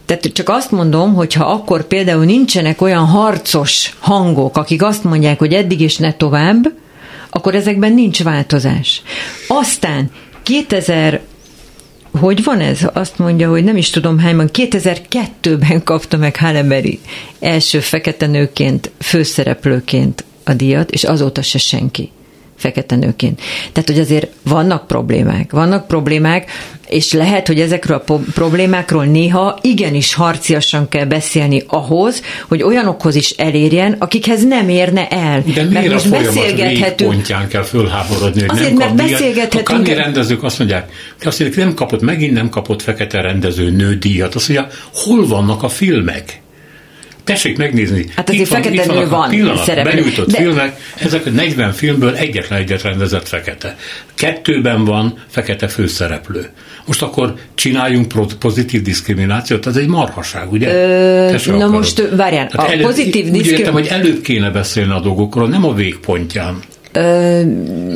Tehát 0.07 0.33
csak 0.33 0.49
azt 0.49 0.71
mondom, 0.71 1.15
hogy 1.15 1.33
ha 1.33 1.45
akkor 1.45 1.87
például 1.87 2.25
nincsenek 2.25 2.81
olyan 2.81 3.05
harcos 3.05 3.97
hangok, 3.99 4.57
akik 4.57 4.83
azt 4.83 5.05
mondják, 5.05 5.39
hogy 5.39 5.53
eddig 5.53 5.81
is 5.81 5.97
ne 5.97 6.13
tovább, 6.13 6.73
akkor 7.31 7.55
ezekben 7.55 7.93
nincs 7.93 8.23
változás. 8.23 9.03
Aztán 9.49 10.11
2000 10.43 11.21
hogy 12.21 12.45
van 12.45 12.61
ez? 12.61 12.81
Azt 12.93 13.19
mondja, 13.19 13.49
hogy 13.51 13.65
nem 13.65 13.77
is 13.77 13.91
tudom 13.91 14.19
hányban, 14.19 14.51
2002-ben 14.53 15.83
kapta 15.83 16.17
meg 16.17 16.37
Halle 16.37 16.63
Berry 16.63 17.01
első 17.41 17.81
fekete 17.81 18.27
nőként, 18.27 18.91
főszereplőként 18.99 20.25
a 20.45 20.55
díjat, 20.55 20.91
és 20.91 21.05
azóta 21.05 21.43
se 21.43 21.59
senki 21.59 22.11
fekete 22.57 22.97
nőként. 22.97 23.41
Tehát, 23.73 23.89
hogy 23.89 23.99
azért 23.99 24.29
vannak 24.43 24.87
problémák, 24.87 25.53
vannak 25.53 25.87
problémák, 25.87 26.51
és 26.95 27.13
lehet, 27.13 27.47
hogy 27.47 27.61
ezekről 27.61 28.03
a 28.07 28.15
problémákról 28.35 29.05
néha 29.05 29.59
igenis 29.61 30.15
harciasan 30.15 30.89
kell 30.89 31.05
beszélni 31.05 31.63
ahhoz, 31.67 32.23
hogy 32.49 32.63
olyanokhoz 32.63 33.15
is 33.15 33.31
elérjen, 33.31 33.97
akikhez 33.99 34.45
nem 34.45 34.69
érne 34.69 35.09
el. 35.09 35.43
De 35.43 35.63
miért 35.63 35.71
mert 35.71 35.93
most 35.93 36.07
a 36.07 36.11
beszélgethetünk. 36.11 37.11
pontján 37.11 37.49
kell 37.49 37.63
fölháborodni, 37.63 38.41
hogy 38.41 38.51
Azért, 38.51 38.69
nem 38.69 38.77
mert 38.77 38.89
kap 38.89 39.09
beszélgethetünk. 39.09 39.89
A 39.89 39.95
rendezők 39.95 40.43
azt 40.43 40.59
mondják, 40.59 40.93
azt 41.25 41.41
mondják, 41.41 41.65
nem 41.65 41.75
kapott, 41.75 42.01
megint 42.01 42.33
nem 42.33 42.49
kapott 42.49 42.83
fekete 42.83 43.21
rendező 43.21 43.71
nő 43.71 43.95
díjat. 43.95 44.35
Azt 44.35 44.49
mondja, 44.49 44.69
hol 44.93 45.27
vannak 45.27 45.63
a 45.63 45.69
filmek? 45.69 46.43
Tessék 47.25 47.57
megnézni. 47.59 48.07
Hát 48.17 48.29
azért 48.29 48.49
van, 48.49 48.63
fekete 48.63 48.93
nő 48.93 49.09
van 49.09 49.29
pillanat, 49.29 49.65
szereplő. 49.65 49.91
Benyújtott 49.91 50.31
de... 50.31 50.37
filmek, 50.37 50.81
ezek 50.99 51.27
a 51.27 51.31
40 51.31 51.73
filmből 51.73 52.15
egyetlen 52.15 52.59
egyet 52.59 52.83
rendezett 52.83 53.29
fekete. 53.29 53.77
Kettőben 54.15 54.85
van 54.85 55.15
fekete 55.29 55.69
főszereplő. 55.69 56.49
Most 56.87 57.03
akkor 57.03 57.35
csináljunk 57.55 58.37
pozitív 58.39 58.83
diszkriminációt, 58.83 59.67
ez 59.67 59.77
egy 59.77 59.87
marhaság, 59.87 60.53
ugye? 60.53 60.75
Ö, 60.75 61.31
na 61.31 61.55
akarod. 61.55 61.71
most 61.71 62.09
várjál, 62.17 62.51
a 62.53 62.71
előbb, 62.71 62.83
pozitív 62.83 63.31
diszkrimináció... 63.31 63.53
Úgy 63.53 63.59
értem, 63.59 63.73
hogy 63.73 63.87
előbb 63.87 64.21
kéne 64.21 64.51
beszélni 64.51 64.93
a 64.93 65.01
dolgokról, 65.01 65.49
nem 65.49 65.65
a 65.65 65.75
végpontján. 65.75 66.59
Ö, 66.97 67.41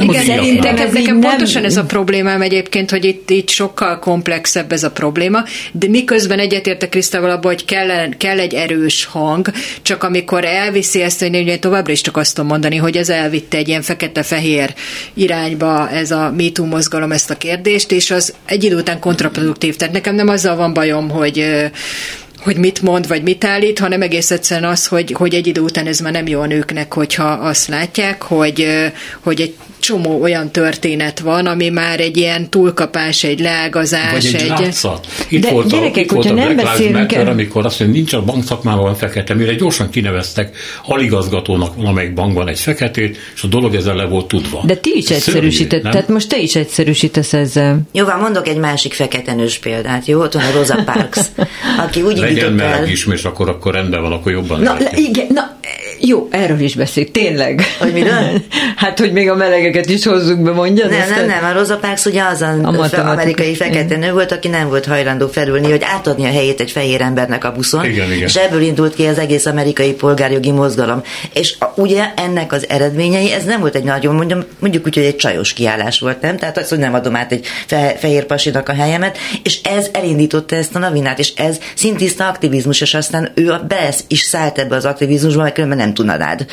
igen, 0.01 0.25
szerintem 0.25 0.77
ez 0.77 0.93
nekem 0.93 1.19
nem... 1.19 1.31
pontosan 1.31 1.65
ez 1.65 1.77
a 1.77 1.85
problémám 1.85 2.43
egyébként, 2.43 2.91
hogy 2.91 3.05
itt, 3.05 3.31
itt 3.31 3.49
sokkal 3.49 3.99
komplexebb 3.99 4.73
ez 4.73 4.83
a 4.83 4.91
probléma, 4.91 5.45
de 5.73 5.89
miközben 5.89 6.39
egyetértek 6.39 6.89
Krisztával 6.89 7.31
abban, 7.31 7.53
hogy 7.53 7.65
kell, 7.65 8.09
kell 8.17 8.39
egy 8.39 8.55
erős 8.55 9.05
hang, 9.05 9.51
csak 9.83 10.05
amikor 10.05 10.45
elviszi 10.45 11.03
ezt, 11.03 11.21
hogy 11.21 11.35
én 11.35 11.61
továbbra 11.61 11.93
is 11.93 12.01
csak 12.01 12.17
azt 12.17 12.35
tudom 12.35 12.51
mondani, 12.51 12.77
hogy 12.77 12.97
ez 12.97 13.09
elvitte 13.09 13.57
egy 13.57 13.69
ilyen 13.69 13.83
fekete-fehér 13.83 14.75
irányba 15.15 15.91
ez 15.91 16.11
a 16.11 16.33
MeToo 16.37 16.67
mozgalom 16.67 17.13
ezt 17.13 17.31
a 17.31 17.37
kérdést, 17.37 17.93
és 17.93 18.11
az 18.11 18.35
egy 18.45 18.65
idő 18.65 18.77
után 18.77 18.99
kontraproduktív. 18.99 19.77
Tehát 19.77 19.95
nekem 19.95 20.15
nem 20.15 20.29
azzal 20.29 20.57
van 20.57 20.75
bajom, 20.75 21.11
hogy 21.11 21.71
hogy 22.41 22.57
mit 22.57 22.83
mond, 22.83 23.09
vagy 23.09 23.23
mit 23.23 23.45
állít, 23.45 23.79
hanem 23.79 24.03
egész 24.03 24.31
egyszerűen 24.31 24.71
az, 24.71 24.87
hogy, 24.87 25.13
hogy 25.13 25.35
egy 25.35 25.47
idő 25.47 25.61
után 25.61 25.87
ez 25.87 25.99
már 25.99 26.13
nem 26.13 26.27
jó 26.27 26.41
a 26.41 26.47
nőknek, 26.47 26.95
hogyha 26.95 27.25
azt 27.25 27.69
látják, 27.69 28.23
hogy, 28.23 28.67
hogy 29.21 29.41
egy 29.41 29.55
csomó 29.79 30.23
olyan 30.23 30.51
történet 30.51 31.19
van, 31.19 31.47
ami 31.47 31.69
már 31.69 32.01
egy 32.01 32.17
ilyen 32.17 32.51
túlkapás, 32.51 33.25
egy 33.25 33.41
leágazás. 33.41 34.13
Vagy 34.13 34.43
egy, 34.43 34.53
egy... 34.63 34.77
Itt 35.29 35.43
De 35.43 35.51
volt 35.51 35.71
gyerekek, 35.71 35.97
a, 35.97 36.01
itt 36.01 36.11
volt 36.11 36.31
a 36.31 36.35
Black 36.35 36.79
Lives 36.79 36.93
Matter, 36.93 37.29
amikor 37.29 37.67
azt 37.67 37.81
mondja, 37.81 37.97
nincs 37.97 38.13
a 38.13 38.25
bankszakmában 38.25 38.95
fekete, 38.95 39.35
mire 39.35 39.55
gyorsan 39.55 39.91
kineveztek 39.91 40.57
aligazgatónak 40.87 41.75
valamelyik 41.77 42.15
bankban 42.15 42.49
egy 42.49 42.59
feketét, 42.59 43.17
és 43.35 43.43
a 43.43 43.47
dolog 43.47 43.75
ezzel 43.75 43.95
le 43.95 44.05
volt 44.05 44.29
tudva. 44.29 44.63
De 44.67 44.77
ti 44.77 44.93
is 44.97 45.11
egyszerűsített, 45.11 45.83
tehát 45.83 46.09
most 46.09 46.29
te 46.29 46.39
is 46.39 46.57
egyszerűsítesz 46.57 47.33
ezzel. 47.33 47.81
Jó, 47.93 48.05
van, 48.05 48.19
mondok 48.19 48.49
egy 48.49 48.59
másik 48.59 48.93
feketenős 48.93 49.59
példát, 49.59 50.07
jó? 50.07 50.21
Ott 50.21 50.33
van 50.33 50.43
a 50.43 50.53
Rosa 50.53 50.83
Parks, 50.85 51.21
aki 51.87 52.03
úgy 52.03 52.19
Legyen 52.35 52.53
meleg 52.53 52.91
is, 52.91 53.07
és 53.07 53.25
akkor, 53.25 53.49
akkor 53.49 53.75
rendben 53.75 54.03
van, 54.03 54.13
akkor 54.13 54.33
jobban 54.33 54.61
Na, 54.61 54.77
igen, 54.95 55.27
na, 55.31 55.57
Jó, 56.01 56.29
erről 56.31 56.61
is 56.61 56.75
beszél, 56.75 57.11
tényleg. 57.11 57.63
Hogy 57.79 57.93
miről? 57.93 58.43
hát, 58.77 58.99
hogy 58.99 59.13
még 59.13 59.31
a 59.31 59.35
melegeket 59.35 59.89
is 59.89 60.05
hozzuk 60.05 60.43
be, 60.43 60.51
mondja. 60.51 60.87
Nem, 60.87 61.09
nem, 61.09 61.27
nem, 61.27 61.45
a 61.45 61.53
Rosa 61.53 61.77
Parks 61.77 62.05
ugye 62.05 62.23
az 62.23 62.43
a, 62.43 62.49
a 62.63 63.09
amerikai 63.11 63.55
fekete 63.55 63.97
nő 63.97 64.13
volt, 64.13 64.33
aki 64.33 64.49
nem 64.49 64.69
volt 64.69 64.87
hajlandó 64.87 65.27
felülni, 65.27 65.71
hogy 65.71 65.83
átadni 65.85 66.25
a 66.25 66.31
helyét 66.31 66.61
egy 66.61 66.71
fehér 66.71 67.01
embernek 67.01 67.45
a 67.45 67.53
buszon, 67.53 67.85
igen, 67.85 68.13
igen. 68.13 68.29
és 68.29 68.37
ebből 68.37 68.61
indult 68.61 68.95
ki 68.95 69.07
az 69.07 69.19
egész 69.19 69.47
amerikai 69.47 69.93
polgárjogi 69.93 70.51
mozgalom. 70.51 71.03
És 71.33 71.55
a, 71.59 71.73
ugye 71.77 72.05
ennek 72.17 72.53
az 72.53 72.69
eredményei, 72.69 73.33
ez 73.33 73.45
nem 73.45 73.61
volt 73.61 73.75
egy 73.75 73.85
nagyon, 73.85 74.15
mondjam, 74.15 74.45
mondjuk 74.59 74.87
úgy, 74.87 74.95
hogy 74.95 75.05
egy 75.05 75.17
csajos 75.17 75.53
kiállás 75.53 75.99
volt, 75.99 76.21
nem? 76.21 76.37
Tehát 76.37 76.59
az, 76.59 76.69
hogy 76.69 76.79
nem 76.79 76.95
adom 76.95 77.17
át 77.17 77.33
egy 77.33 77.47
fe, 77.67 77.97
fehér 77.99 78.25
pasinak 78.25 78.69
a 78.69 78.75
helyemet, 78.75 79.19
és 79.43 79.61
ez 79.63 79.89
elindította 79.93 80.57
ezt 80.57 80.75
a 80.75 80.79
navinát, 80.79 81.19
és 81.19 81.33
ez 81.37 81.59
szintiszta 81.75 82.27
aktivizmus, 82.29 82.81
és 82.81 82.95
aztán 82.95 83.31
ő 83.35 83.53
be 83.69 83.95
is 84.09 84.21
szállt 84.21 84.59
ebbe 84.59 84.77
az 84.77 84.85
aktivizmusba, 84.85 85.43
mert 85.43 85.55
különben 85.55 85.79
nem 85.79 85.88
tudna 85.95 86.17
rád. 86.17 86.47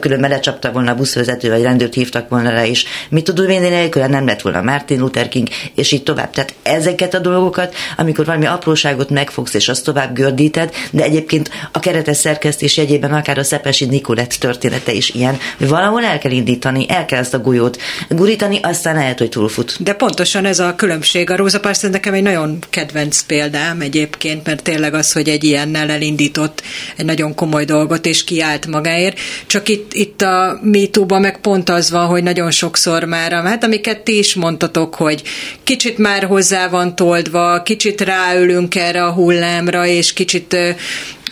Különben 0.00 0.30
lecsapta 0.30 0.72
volna 0.72 0.90
a 0.90 0.94
buszvezető, 0.94 1.50
vagy 1.50 1.62
rendőrt 1.62 1.94
hívtak 1.94 2.28
volna 2.28 2.50
rá, 2.50 2.66
és 2.66 2.84
mit 3.08 3.24
tudod 3.24 3.46
vinni 3.46 3.68
nélkül, 3.68 4.04
nem 4.04 4.26
lett 4.26 4.42
volna 4.42 4.62
Martin 4.62 4.98
Luther 4.98 5.28
King, 5.28 5.48
és 5.74 5.92
így 5.92 6.02
tovább. 6.02 6.30
Tehát 6.30 6.54
ezeket 6.62 7.14
a 7.14 7.18
dolgokat, 7.18 7.74
amikor 7.96 8.24
valami 8.24 8.46
apróságot 8.46 9.10
megfogsz, 9.10 9.54
és 9.54 9.68
azt 9.68 9.84
tovább 9.84 10.14
gördíted, 10.14 10.74
de 10.90 11.02
egyébként 11.02 11.50
a 11.72 11.78
keretes 11.78 12.16
szerkesztés 12.16 12.76
jegyében 12.76 13.12
akár 13.12 13.38
a 13.38 13.44
Szepesi 13.44 13.84
Nikolett 13.84 14.32
története 14.32 14.92
is 14.92 15.10
ilyen, 15.10 15.36
hogy 15.58 15.68
valahol 15.68 16.04
el 16.04 16.18
kell 16.18 16.32
indítani, 16.32 16.86
el 16.88 17.04
kell 17.04 17.18
ezt 17.18 17.34
a 17.34 17.40
golyót 17.40 17.80
gurítani, 18.08 18.58
aztán 18.62 18.94
lehet, 18.94 19.18
hogy 19.18 19.28
túlfut. 19.28 19.76
De 19.80 19.92
pontosan 19.92 20.44
ez 20.44 20.58
a 20.58 20.74
különbség. 20.74 21.30
A 21.30 21.36
Rosa 21.36 21.60
Parks 21.60 21.80
nekem 21.80 22.14
egy 22.14 22.22
nagyon 22.22 22.58
kedvenc 22.70 23.22
példám 23.22 23.80
egyébként, 23.80 24.46
mert 24.46 24.62
tényleg 24.62 24.94
az, 24.94 25.12
hogy 25.12 25.28
egy 25.28 25.44
ilyennel 25.44 25.90
elindított 25.90 26.62
egy 26.96 27.04
nagyon 27.04 27.34
komoly 27.34 27.64
dolgot, 27.64 28.06
és 28.06 28.24
kiállt 28.24 28.65
magáért. 28.66 29.18
Csak 29.46 29.68
itt, 29.68 29.94
itt 29.94 30.22
a 30.22 30.58
MeToo-ban 30.62 31.20
meg 31.20 31.40
pont 31.40 31.68
az 31.68 31.90
van, 31.90 32.06
hogy 32.06 32.22
nagyon 32.22 32.50
sokszor 32.50 33.04
már, 33.04 33.32
hát 33.32 33.64
amiket 33.64 34.00
ti 34.00 34.18
is 34.18 34.34
mondtatok, 34.34 34.94
hogy 34.94 35.22
kicsit 35.62 35.98
már 35.98 36.24
hozzá 36.24 36.68
van 36.68 36.94
toldva, 36.96 37.62
kicsit 37.62 38.00
ráülünk 38.00 38.74
erre 38.74 39.04
a 39.04 39.12
hullámra, 39.12 39.86
és 39.86 40.12
kicsit 40.12 40.56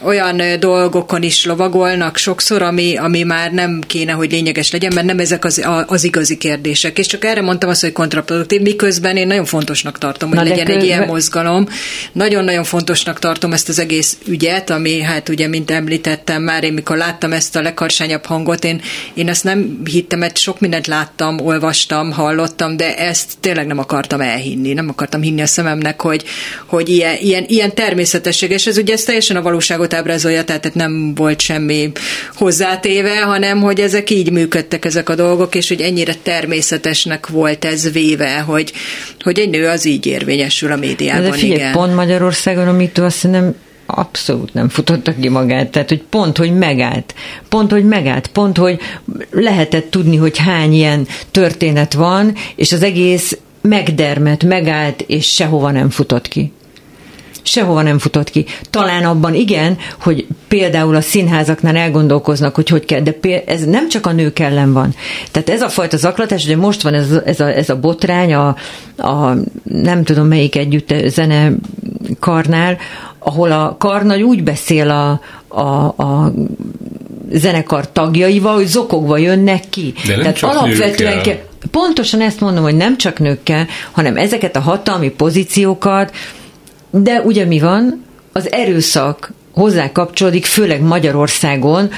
olyan 0.03 0.61
dolgokon 0.61 1.23
is 1.23 1.45
lovagolnak 1.45 2.17
sokszor, 2.17 2.63
ami, 2.63 2.97
ami 2.97 3.23
már 3.23 3.53
nem 3.53 3.81
kéne, 3.87 4.13
hogy 4.13 4.31
lényeges 4.31 4.71
legyen, 4.71 4.93
mert 4.95 5.07
nem 5.07 5.19
ezek 5.19 5.45
az, 5.45 5.67
az 5.87 6.05
igazi 6.05 6.37
kérdések. 6.37 6.99
És 6.99 7.07
csak 7.07 7.25
erre 7.25 7.41
mondtam 7.41 7.69
azt, 7.69 7.81
hogy 7.81 7.93
kontraproduktív, 7.93 8.61
miközben 8.61 9.17
én 9.17 9.27
nagyon 9.27 9.45
fontosnak 9.45 9.99
tartom, 9.99 10.29
hogy 10.29 10.39
Na 10.39 10.45
legyen 10.45 10.67
egy 10.67 10.85
ilyen 10.85 11.07
mozgalom. 11.07 11.69
Nagyon-nagyon 12.13 12.65
fontosnak 12.65 13.19
tartom 13.19 13.53
ezt 13.53 13.69
az 13.69 13.79
egész 13.79 14.19
ügyet, 14.27 14.71
ami 14.71 15.01
hát 15.01 15.29
ugye, 15.29 15.49
mint 15.49 15.71
említettem 15.71 16.43
már, 16.43 16.65
én 16.65 16.73
mikor 16.73 16.97
láttam 16.97 17.33
ezt 17.33 17.57
a 17.57 17.63
legharsányabb 17.63 18.25
hangot, 18.25 18.65
én, 18.65 18.81
én 19.15 19.29
ezt 19.29 19.45
nem 19.45 19.81
hittem, 19.85 20.19
mert 20.19 20.39
sok 20.39 20.61
mindent 20.61 20.87
láttam, 20.87 21.41
olvastam, 21.41 22.13
hallottam, 22.13 22.77
de 22.77 22.97
ezt 22.97 23.33
tényleg 23.41 23.67
nem 23.67 23.79
akartam 23.79 24.21
elhinni, 24.21 24.73
nem 24.73 24.89
akartam 24.89 25.23
hinni 25.23 25.43
a 25.43 25.47
szememnek, 25.47 26.01
hogy, 26.01 26.25
hogy 26.67 26.89
ilyen, 26.89 27.17
ilyen, 27.21 27.45
ilyen 27.47 27.75
természetesség, 27.75 28.51
és 28.51 28.67
ez 28.67 28.77
ugye 28.77 28.93
ez 28.93 29.03
teljesen 29.03 29.37
a 29.37 29.43
valóságot 29.43 29.84
ábrázolja, 29.93 30.45
tehát 30.45 30.75
nem 30.75 31.15
volt 31.15 31.41
semmi 31.41 31.93
hozzátéve, 32.35 33.23
hanem 33.23 33.61
hogy 33.61 33.81
ezek 33.81 34.11
így 34.11 34.31
működtek 34.31 34.85
ezek 34.85 35.09
a 35.09 35.15
dolgok, 35.15 35.55
és 35.55 35.69
hogy 35.69 35.81
ennyire 35.81 36.15
természetesnek 36.23 37.27
volt 37.27 37.65
ez 37.65 37.93
véve, 37.93 38.39
hogy, 38.39 38.73
hogy 39.21 39.39
egy 39.39 39.51
nő 39.51 39.67
az 39.67 39.85
így 39.85 40.07
érvényesül 40.07 40.73
a 40.73 40.77
médiában. 40.77 41.31
De 41.31 41.33
figyelj, 41.33 41.61
igen. 41.61 41.73
pont 41.73 41.95
Magyarországon, 41.95 42.69
amit 42.69 42.99
azt 42.99 43.31
nem 43.31 43.55
abszolút 43.87 44.55
nem 44.55 44.69
futotta 44.69 45.15
ki 45.21 45.29
magát. 45.29 45.71
Tehát, 45.71 45.89
hogy 45.89 46.03
pont, 46.11 46.37
hogy 46.37 46.55
megállt. 46.55 47.15
Pont, 47.49 47.71
hogy 47.71 47.85
megállt. 47.85 48.27
Pont, 48.27 48.57
hogy 48.57 48.79
lehetett 49.31 49.91
tudni, 49.91 50.17
hogy 50.17 50.39
hány 50.39 50.73
ilyen 50.73 51.07
történet 51.31 51.93
van, 51.93 52.35
és 52.57 52.73
az 52.73 52.83
egész 52.83 53.39
megdermet, 53.61 54.45
megállt, 54.45 55.05
és 55.07 55.35
sehova 55.35 55.71
nem 55.71 55.91
futott 55.91 56.29
ki 56.29 56.53
sehova 57.47 57.83
nem 57.83 57.99
futott 57.99 58.31
ki. 58.31 58.47
Talán 58.71 59.05
abban 59.05 59.35
igen, 59.35 59.77
hogy 60.01 60.27
például 60.49 60.95
a 60.95 61.01
színházaknál 61.01 61.77
elgondolkoznak, 61.77 62.55
hogy 62.55 62.69
hogy 62.69 62.85
kell, 62.85 63.01
de 63.01 63.45
ez 63.47 63.65
nem 63.65 63.89
csak 63.89 64.07
a 64.07 64.13
nők 64.13 64.39
ellen 64.39 64.73
van. 64.73 64.95
Tehát 65.31 65.49
ez 65.49 65.63
a 65.63 65.69
fajta 65.69 65.97
zaklatás, 65.97 66.45
ugye 66.45 66.57
most 66.57 66.83
van 66.83 66.95
ez, 66.95 67.11
ez, 67.25 67.41
a, 67.41 67.57
ez 67.57 67.71
a 67.71 67.81
botrány, 67.81 68.35
a, 68.35 68.57
a 68.97 69.37
nem 69.63 70.05
tudom 70.05 70.27
melyik 70.27 70.57
együtt 70.57 70.95
zene 71.07 71.53
karnál, 72.21 72.79
ahol 73.19 73.53
a 73.53 73.77
karnagy 73.79 74.23
úgy 74.23 74.43
beszél 74.43 74.91
a, 74.91 75.21
a, 75.61 76.03
a 76.03 76.33
zenekar 77.33 77.93
tagjaival, 77.93 78.55
hogy 78.55 78.67
zokogva 78.67 79.19
jönnek 79.19 79.69
ki. 79.69 79.95
De 80.07 80.13
nem 80.13 80.21
Tehát 80.21 80.37
csak 80.37 80.51
alapvetően 80.51 81.23
kell. 81.23 81.39
Pontosan 81.71 82.21
ezt 82.21 82.41
mondom, 82.41 82.63
hogy 82.63 82.77
nem 82.77 82.97
csak 82.97 83.19
nőkkel, 83.19 83.67
hanem 83.93 84.17
ezeket 84.17 84.57
a 84.57 84.61
hatalmi 84.61 85.11
pozíciókat, 85.11 86.13
de 87.03 87.21
ugye 87.21 87.45
mi 87.45 87.59
van? 87.59 88.05
Az 88.33 88.53
erőszak 88.53 89.33
hozzá 89.53 89.93
kapcsolódik, 89.93 90.45
főleg 90.45 90.83
Magyarországon 90.83 91.91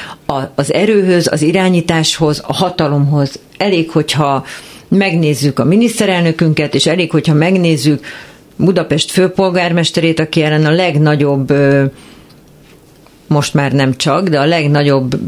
az 0.54 0.72
erőhöz, 0.72 1.32
az 1.32 1.42
irányításhoz, 1.42 2.42
a 2.46 2.52
hatalomhoz. 2.52 3.38
Elég, 3.56 3.90
hogyha 3.90 4.44
megnézzük 4.88 5.58
a 5.58 5.64
miniszterelnökünket, 5.64 6.74
és 6.74 6.86
elég, 6.86 7.10
hogyha 7.10 7.34
megnézzük 7.34 8.04
Budapest 8.56 9.10
főpolgármesterét, 9.10 10.20
aki 10.20 10.42
ellen 10.42 10.66
a 10.66 10.70
legnagyobb 10.70 11.52
most 13.26 13.54
már 13.54 13.72
nem 13.72 13.96
csak, 13.96 14.28
de 14.28 14.40
a 14.40 14.46
legnagyobb, 14.46 15.18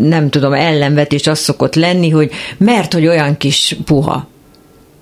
nem 0.00 0.30
tudom, 0.30 0.52
ellenvetés 0.52 1.26
az 1.26 1.38
szokott 1.38 1.74
lenni, 1.74 2.10
hogy 2.10 2.30
mert, 2.58 2.92
hogy 2.92 3.06
olyan 3.06 3.36
kis 3.36 3.76
puha. 3.84 4.28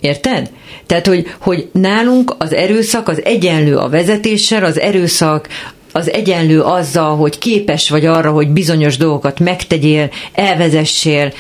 Érted? 0.03 0.51
Tehát, 0.87 1.07
hogy, 1.07 1.35
hogy 1.39 1.69
nálunk 1.73 2.35
az 2.39 2.53
erőszak 2.53 3.09
az 3.09 3.25
egyenlő 3.25 3.77
a 3.77 3.89
vezetéssel, 3.89 4.65
az 4.65 4.81
erőszak 4.81 5.49
az 5.93 6.11
egyenlő 6.11 6.61
azzal, 6.61 7.17
hogy 7.17 7.39
képes 7.39 7.89
vagy 7.89 8.07
arra, 8.07 8.31
hogy 8.31 8.49
bizonyos 8.49 8.97
dolgokat 8.97 9.41
megtegyél, 9.41 10.11
elvezessél, 10.33 11.33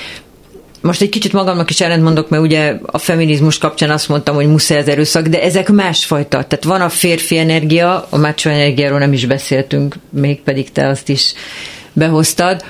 most 0.80 1.00
egy 1.00 1.08
kicsit 1.08 1.32
magamnak 1.32 1.70
is 1.70 1.80
ellentmondok, 1.80 2.28
mert 2.28 2.42
ugye 2.42 2.78
a 2.82 2.98
feminizmus 2.98 3.58
kapcsán 3.58 3.90
azt 3.90 4.08
mondtam, 4.08 4.34
hogy 4.34 4.46
muszáj 4.46 4.78
az 4.78 4.88
erőszak, 4.88 5.26
de 5.26 5.42
ezek 5.42 5.68
másfajta. 5.70 6.44
Tehát 6.44 6.64
van 6.64 6.80
a 6.80 6.88
férfi 6.88 7.38
energia, 7.38 8.06
a 8.10 8.16
macho 8.16 8.50
energiáról 8.50 8.98
nem 8.98 9.12
is 9.12 9.26
beszéltünk, 9.26 9.96
még 10.10 10.40
pedig 10.40 10.72
te 10.72 10.88
azt 10.88 11.08
is 11.08 11.32
behoztad, 11.92 12.64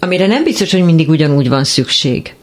amire 0.00 0.26
nem 0.26 0.44
biztos, 0.44 0.72
hogy 0.72 0.84
mindig 0.84 1.08
ugyanúgy 1.08 1.48
van 1.48 1.64
szükség 1.64 2.34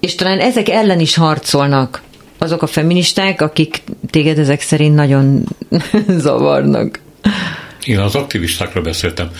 és 0.00 0.14
talán 0.14 0.38
ezek 0.38 0.68
ellen 0.68 1.00
is 1.00 1.14
harcolnak 1.14 2.02
azok 2.38 2.62
a 2.62 2.66
feministák, 2.66 3.40
akik 3.40 3.82
téged 4.10 4.38
ezek 4.38 4.60
szerint 4.60 4.94
nagyon 4.94 5.44
zavarnak. 6.24 7.00
Én 7.84 7.98
az 7.98 8.14
aktivistákról 8.14 8.82
beszéltem. 8.82 9.30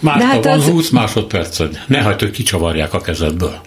Már 0.00 0.20
hát 0.20 0.44
van 0.44 0.58
az... 0.58 0.64
20 0.64 0.90
másodperced, 0.90 1.80
ne 1.86 2.00
hagyd, 2.00 2.20
hogy 2.20 2.30
kicsavarják 2.30 2.94
a 2.94 3.00
kezedből. 3.00 3.60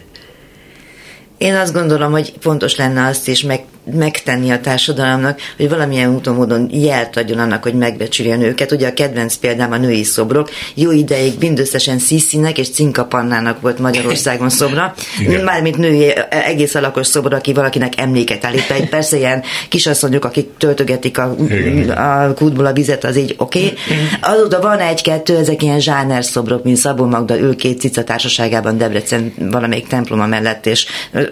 Én 1.37 1.55
azt 1.55 1.73
gondolom, 1.73 2.11
hogy 2.11 2.33
fontos 2.39 2.75
lenne 2.75 3.07
azt 3.07 3.27
is 3.27 3.41
meg, 3.41 3.63
megtenni 3.93 4.49
a 4.49 4.59
társadalomnak, 4.59 5.39
hogy 5.57 5.69
valamilyen 5.69 6.13
úton 6.13 6.35
módon 6.35 6.69
jelt 6.71 7.17
adjon 7.17 7.39
annak, 7.39 7.63
hogy 7.63 7.73
megbecsülje 7.73 8.33
a 8.33 8.37
nőket. 8.37 8.71
Ugye 8.71 8.87
a 8.87 8.93
kedvenc 8.93 9.35
példám 9.35 9.71
a 9.71 9.77
női 9.77 10.03
szobrok. 10.03 10.49
Jó 10.73 10.91
ideig 10.91 11.33
mindösszesen 11.39 11.99
Sziszinek 11.99 12.57
és 12.57 12.69
Cinkapannának 12.69 13.61
volt 13.61 13.79
Magyarországon 13.79 14.49
szobra. 14.49 14.93
Igen. 15.19 15.43
Mármint 15.43 15.77
női 15.77 16.13
egész 16.29 16.75
alakos 16.75 17.07
szobra, 17.07 17.37
aki 17.37 17.53
valakinek 17.53 17.99
emléket 17.99 18.45
állít. 18.45 18.71
Egy 18.71 18.89
persze 18.89 19.17
ilyen 19.17 19.43
kisasszonyok, 19.69 20.25
akik 20.25 20.49
töltögetik 20.57 21.17
a, 21.17 21.35
a 21.95 22.33
kútból 22.33 22.65
a 22.65 22.73
vizet, 22.73 23.03
az 23.03 23.17
így 23.17 23.35
oké. 23.37 23.59
Okay. 23.59 23.77
Azóta 24.21 24.61
van 24.61 24.79
egy-kettő, 24.79 25.37
ezek 25.37 25.63
ilyen 25.63 25.79
zsáner 25.79 26.23
szobrok, 26.23 26.63
mint 26.63 26.77
Szabó 26.77 27.05
Magda 27.05 27.39
ül 27.39 27.55
két 27.55 27.79
cica 27.79 28.03
társaságában 28.03 28.77
Debrecen 28.77 29.33
valamelyik 29.51 29.87
temploma 29.87 30.25
mellett, 30.25 30.65
és 30.65 30.85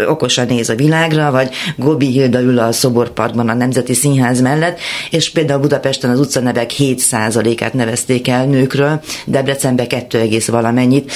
okosan 0.08 0.46
néz 0.46 0.70
a 0.70 0.76
világra, 0.76 1.32
vagy 1.32 1.50
Gobi 1.76 2.08
Hilda 2.08 2.40
ül 2.46 2.60
a 2.60 2.72
szoborparkban 2.72 3.50
a 3.50 3.54
Nemzeti 3.54 3.94
Színház 3.94 4.42
mellett, 4.42 4.80
és 5.10 5.32
például 5.32 5.60
Budapesten 5.60 6.10
az 6.10 6.20
utcanevek 6.20 6.72
7%-át 6.78 7.74
nevezték 7.74 8.28
el 8.28 8.46
nőkről, 8.46 9.02
Debrecenbe 9.26 9.88
2, 9.88 10.30
valamennyit. 10.48 11.12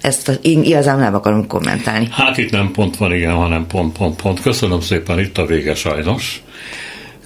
Ezt 0.00 0.38
én 0.42 0.62
igazán 0.62 0.98
nem 0.98 1.14
akarom 1.14 1.46
kommentálni. 1.46 2.08
Hát 2.10 2.38
itt 2.38 2.50
nem 2.50 2.70
pont 2.70 2.96
van, 2.96 3.12
igen, 3.12 3.34
hanem 3.34 3.66
pont, 3.66 3.98
pont, 3.98 4.22
pont. 4.22 4.40
Köszönöm 4.42 4.80
szépen, 4.80 5.18
itt 5.18 5.38
a 5.38 5.46
vége 5.46 5.74
sajnos. 5.74 6.42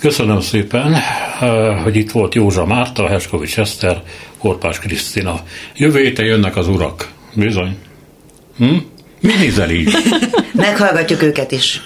Köszönöm 0.01 0.41
szépen, 0.41 0.97
hogy 1.83 1.97
itt 1.97 2.11
volt 2.11 2.35
Józsa 2.35 2.67
Márta, 2.67 3.09
Heskovics 3.09 3.59
Eszter, 3.59 4.03
Korpás 4.39 4.79
Krisztina. 4.79 5.41
Jövő 5.77 6.03
héten 6.03 6.25
jönnek 6.25 6.57
az 6.57 6.69
urak. 6.69 7.11
Bizony. 7.35 7.77
Hm? 8.57 8.77
Mi 9.21 9.33
nézel 9.39 9.71
így? 9.71 9.93
Meghallgatjuk 10.53 11.23
őket 11.23 11.53
is. 11.53 11.83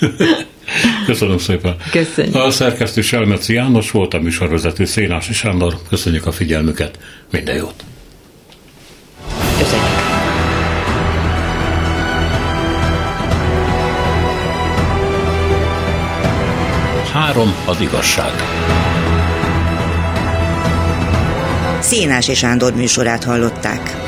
Köszönöm 1.06 1.38
szépen. 1.38 1.76
Köszönjük. 1.90 2.34
A 2.34 2.50
szerkesztő 2.50 3.00
Selmeci 3.00 3.52
János 3.52 3.90
volt, 3.90 4.14
a 4.14 4.20
műsorvezető 4.20 4.84
Szénási 4.84 5.32
Sándor. 5.32 5.74
Köszönjük 5.88 6.26
a 6.26 6.32
figyelmüket. 6.32 6.98
Minden 7.30 7.56
jót. 7.56 7.84
Köszönjük. 9.58 9.88
Három 17.12 17.54
az 17.66 17.80
igazság. 17.80 18.32
Szénás 21.80 22.28
és 22.28 22.38
Sándor 22.38 22.74
műsorát 22.74 23.24
hallották. 23.24 24.03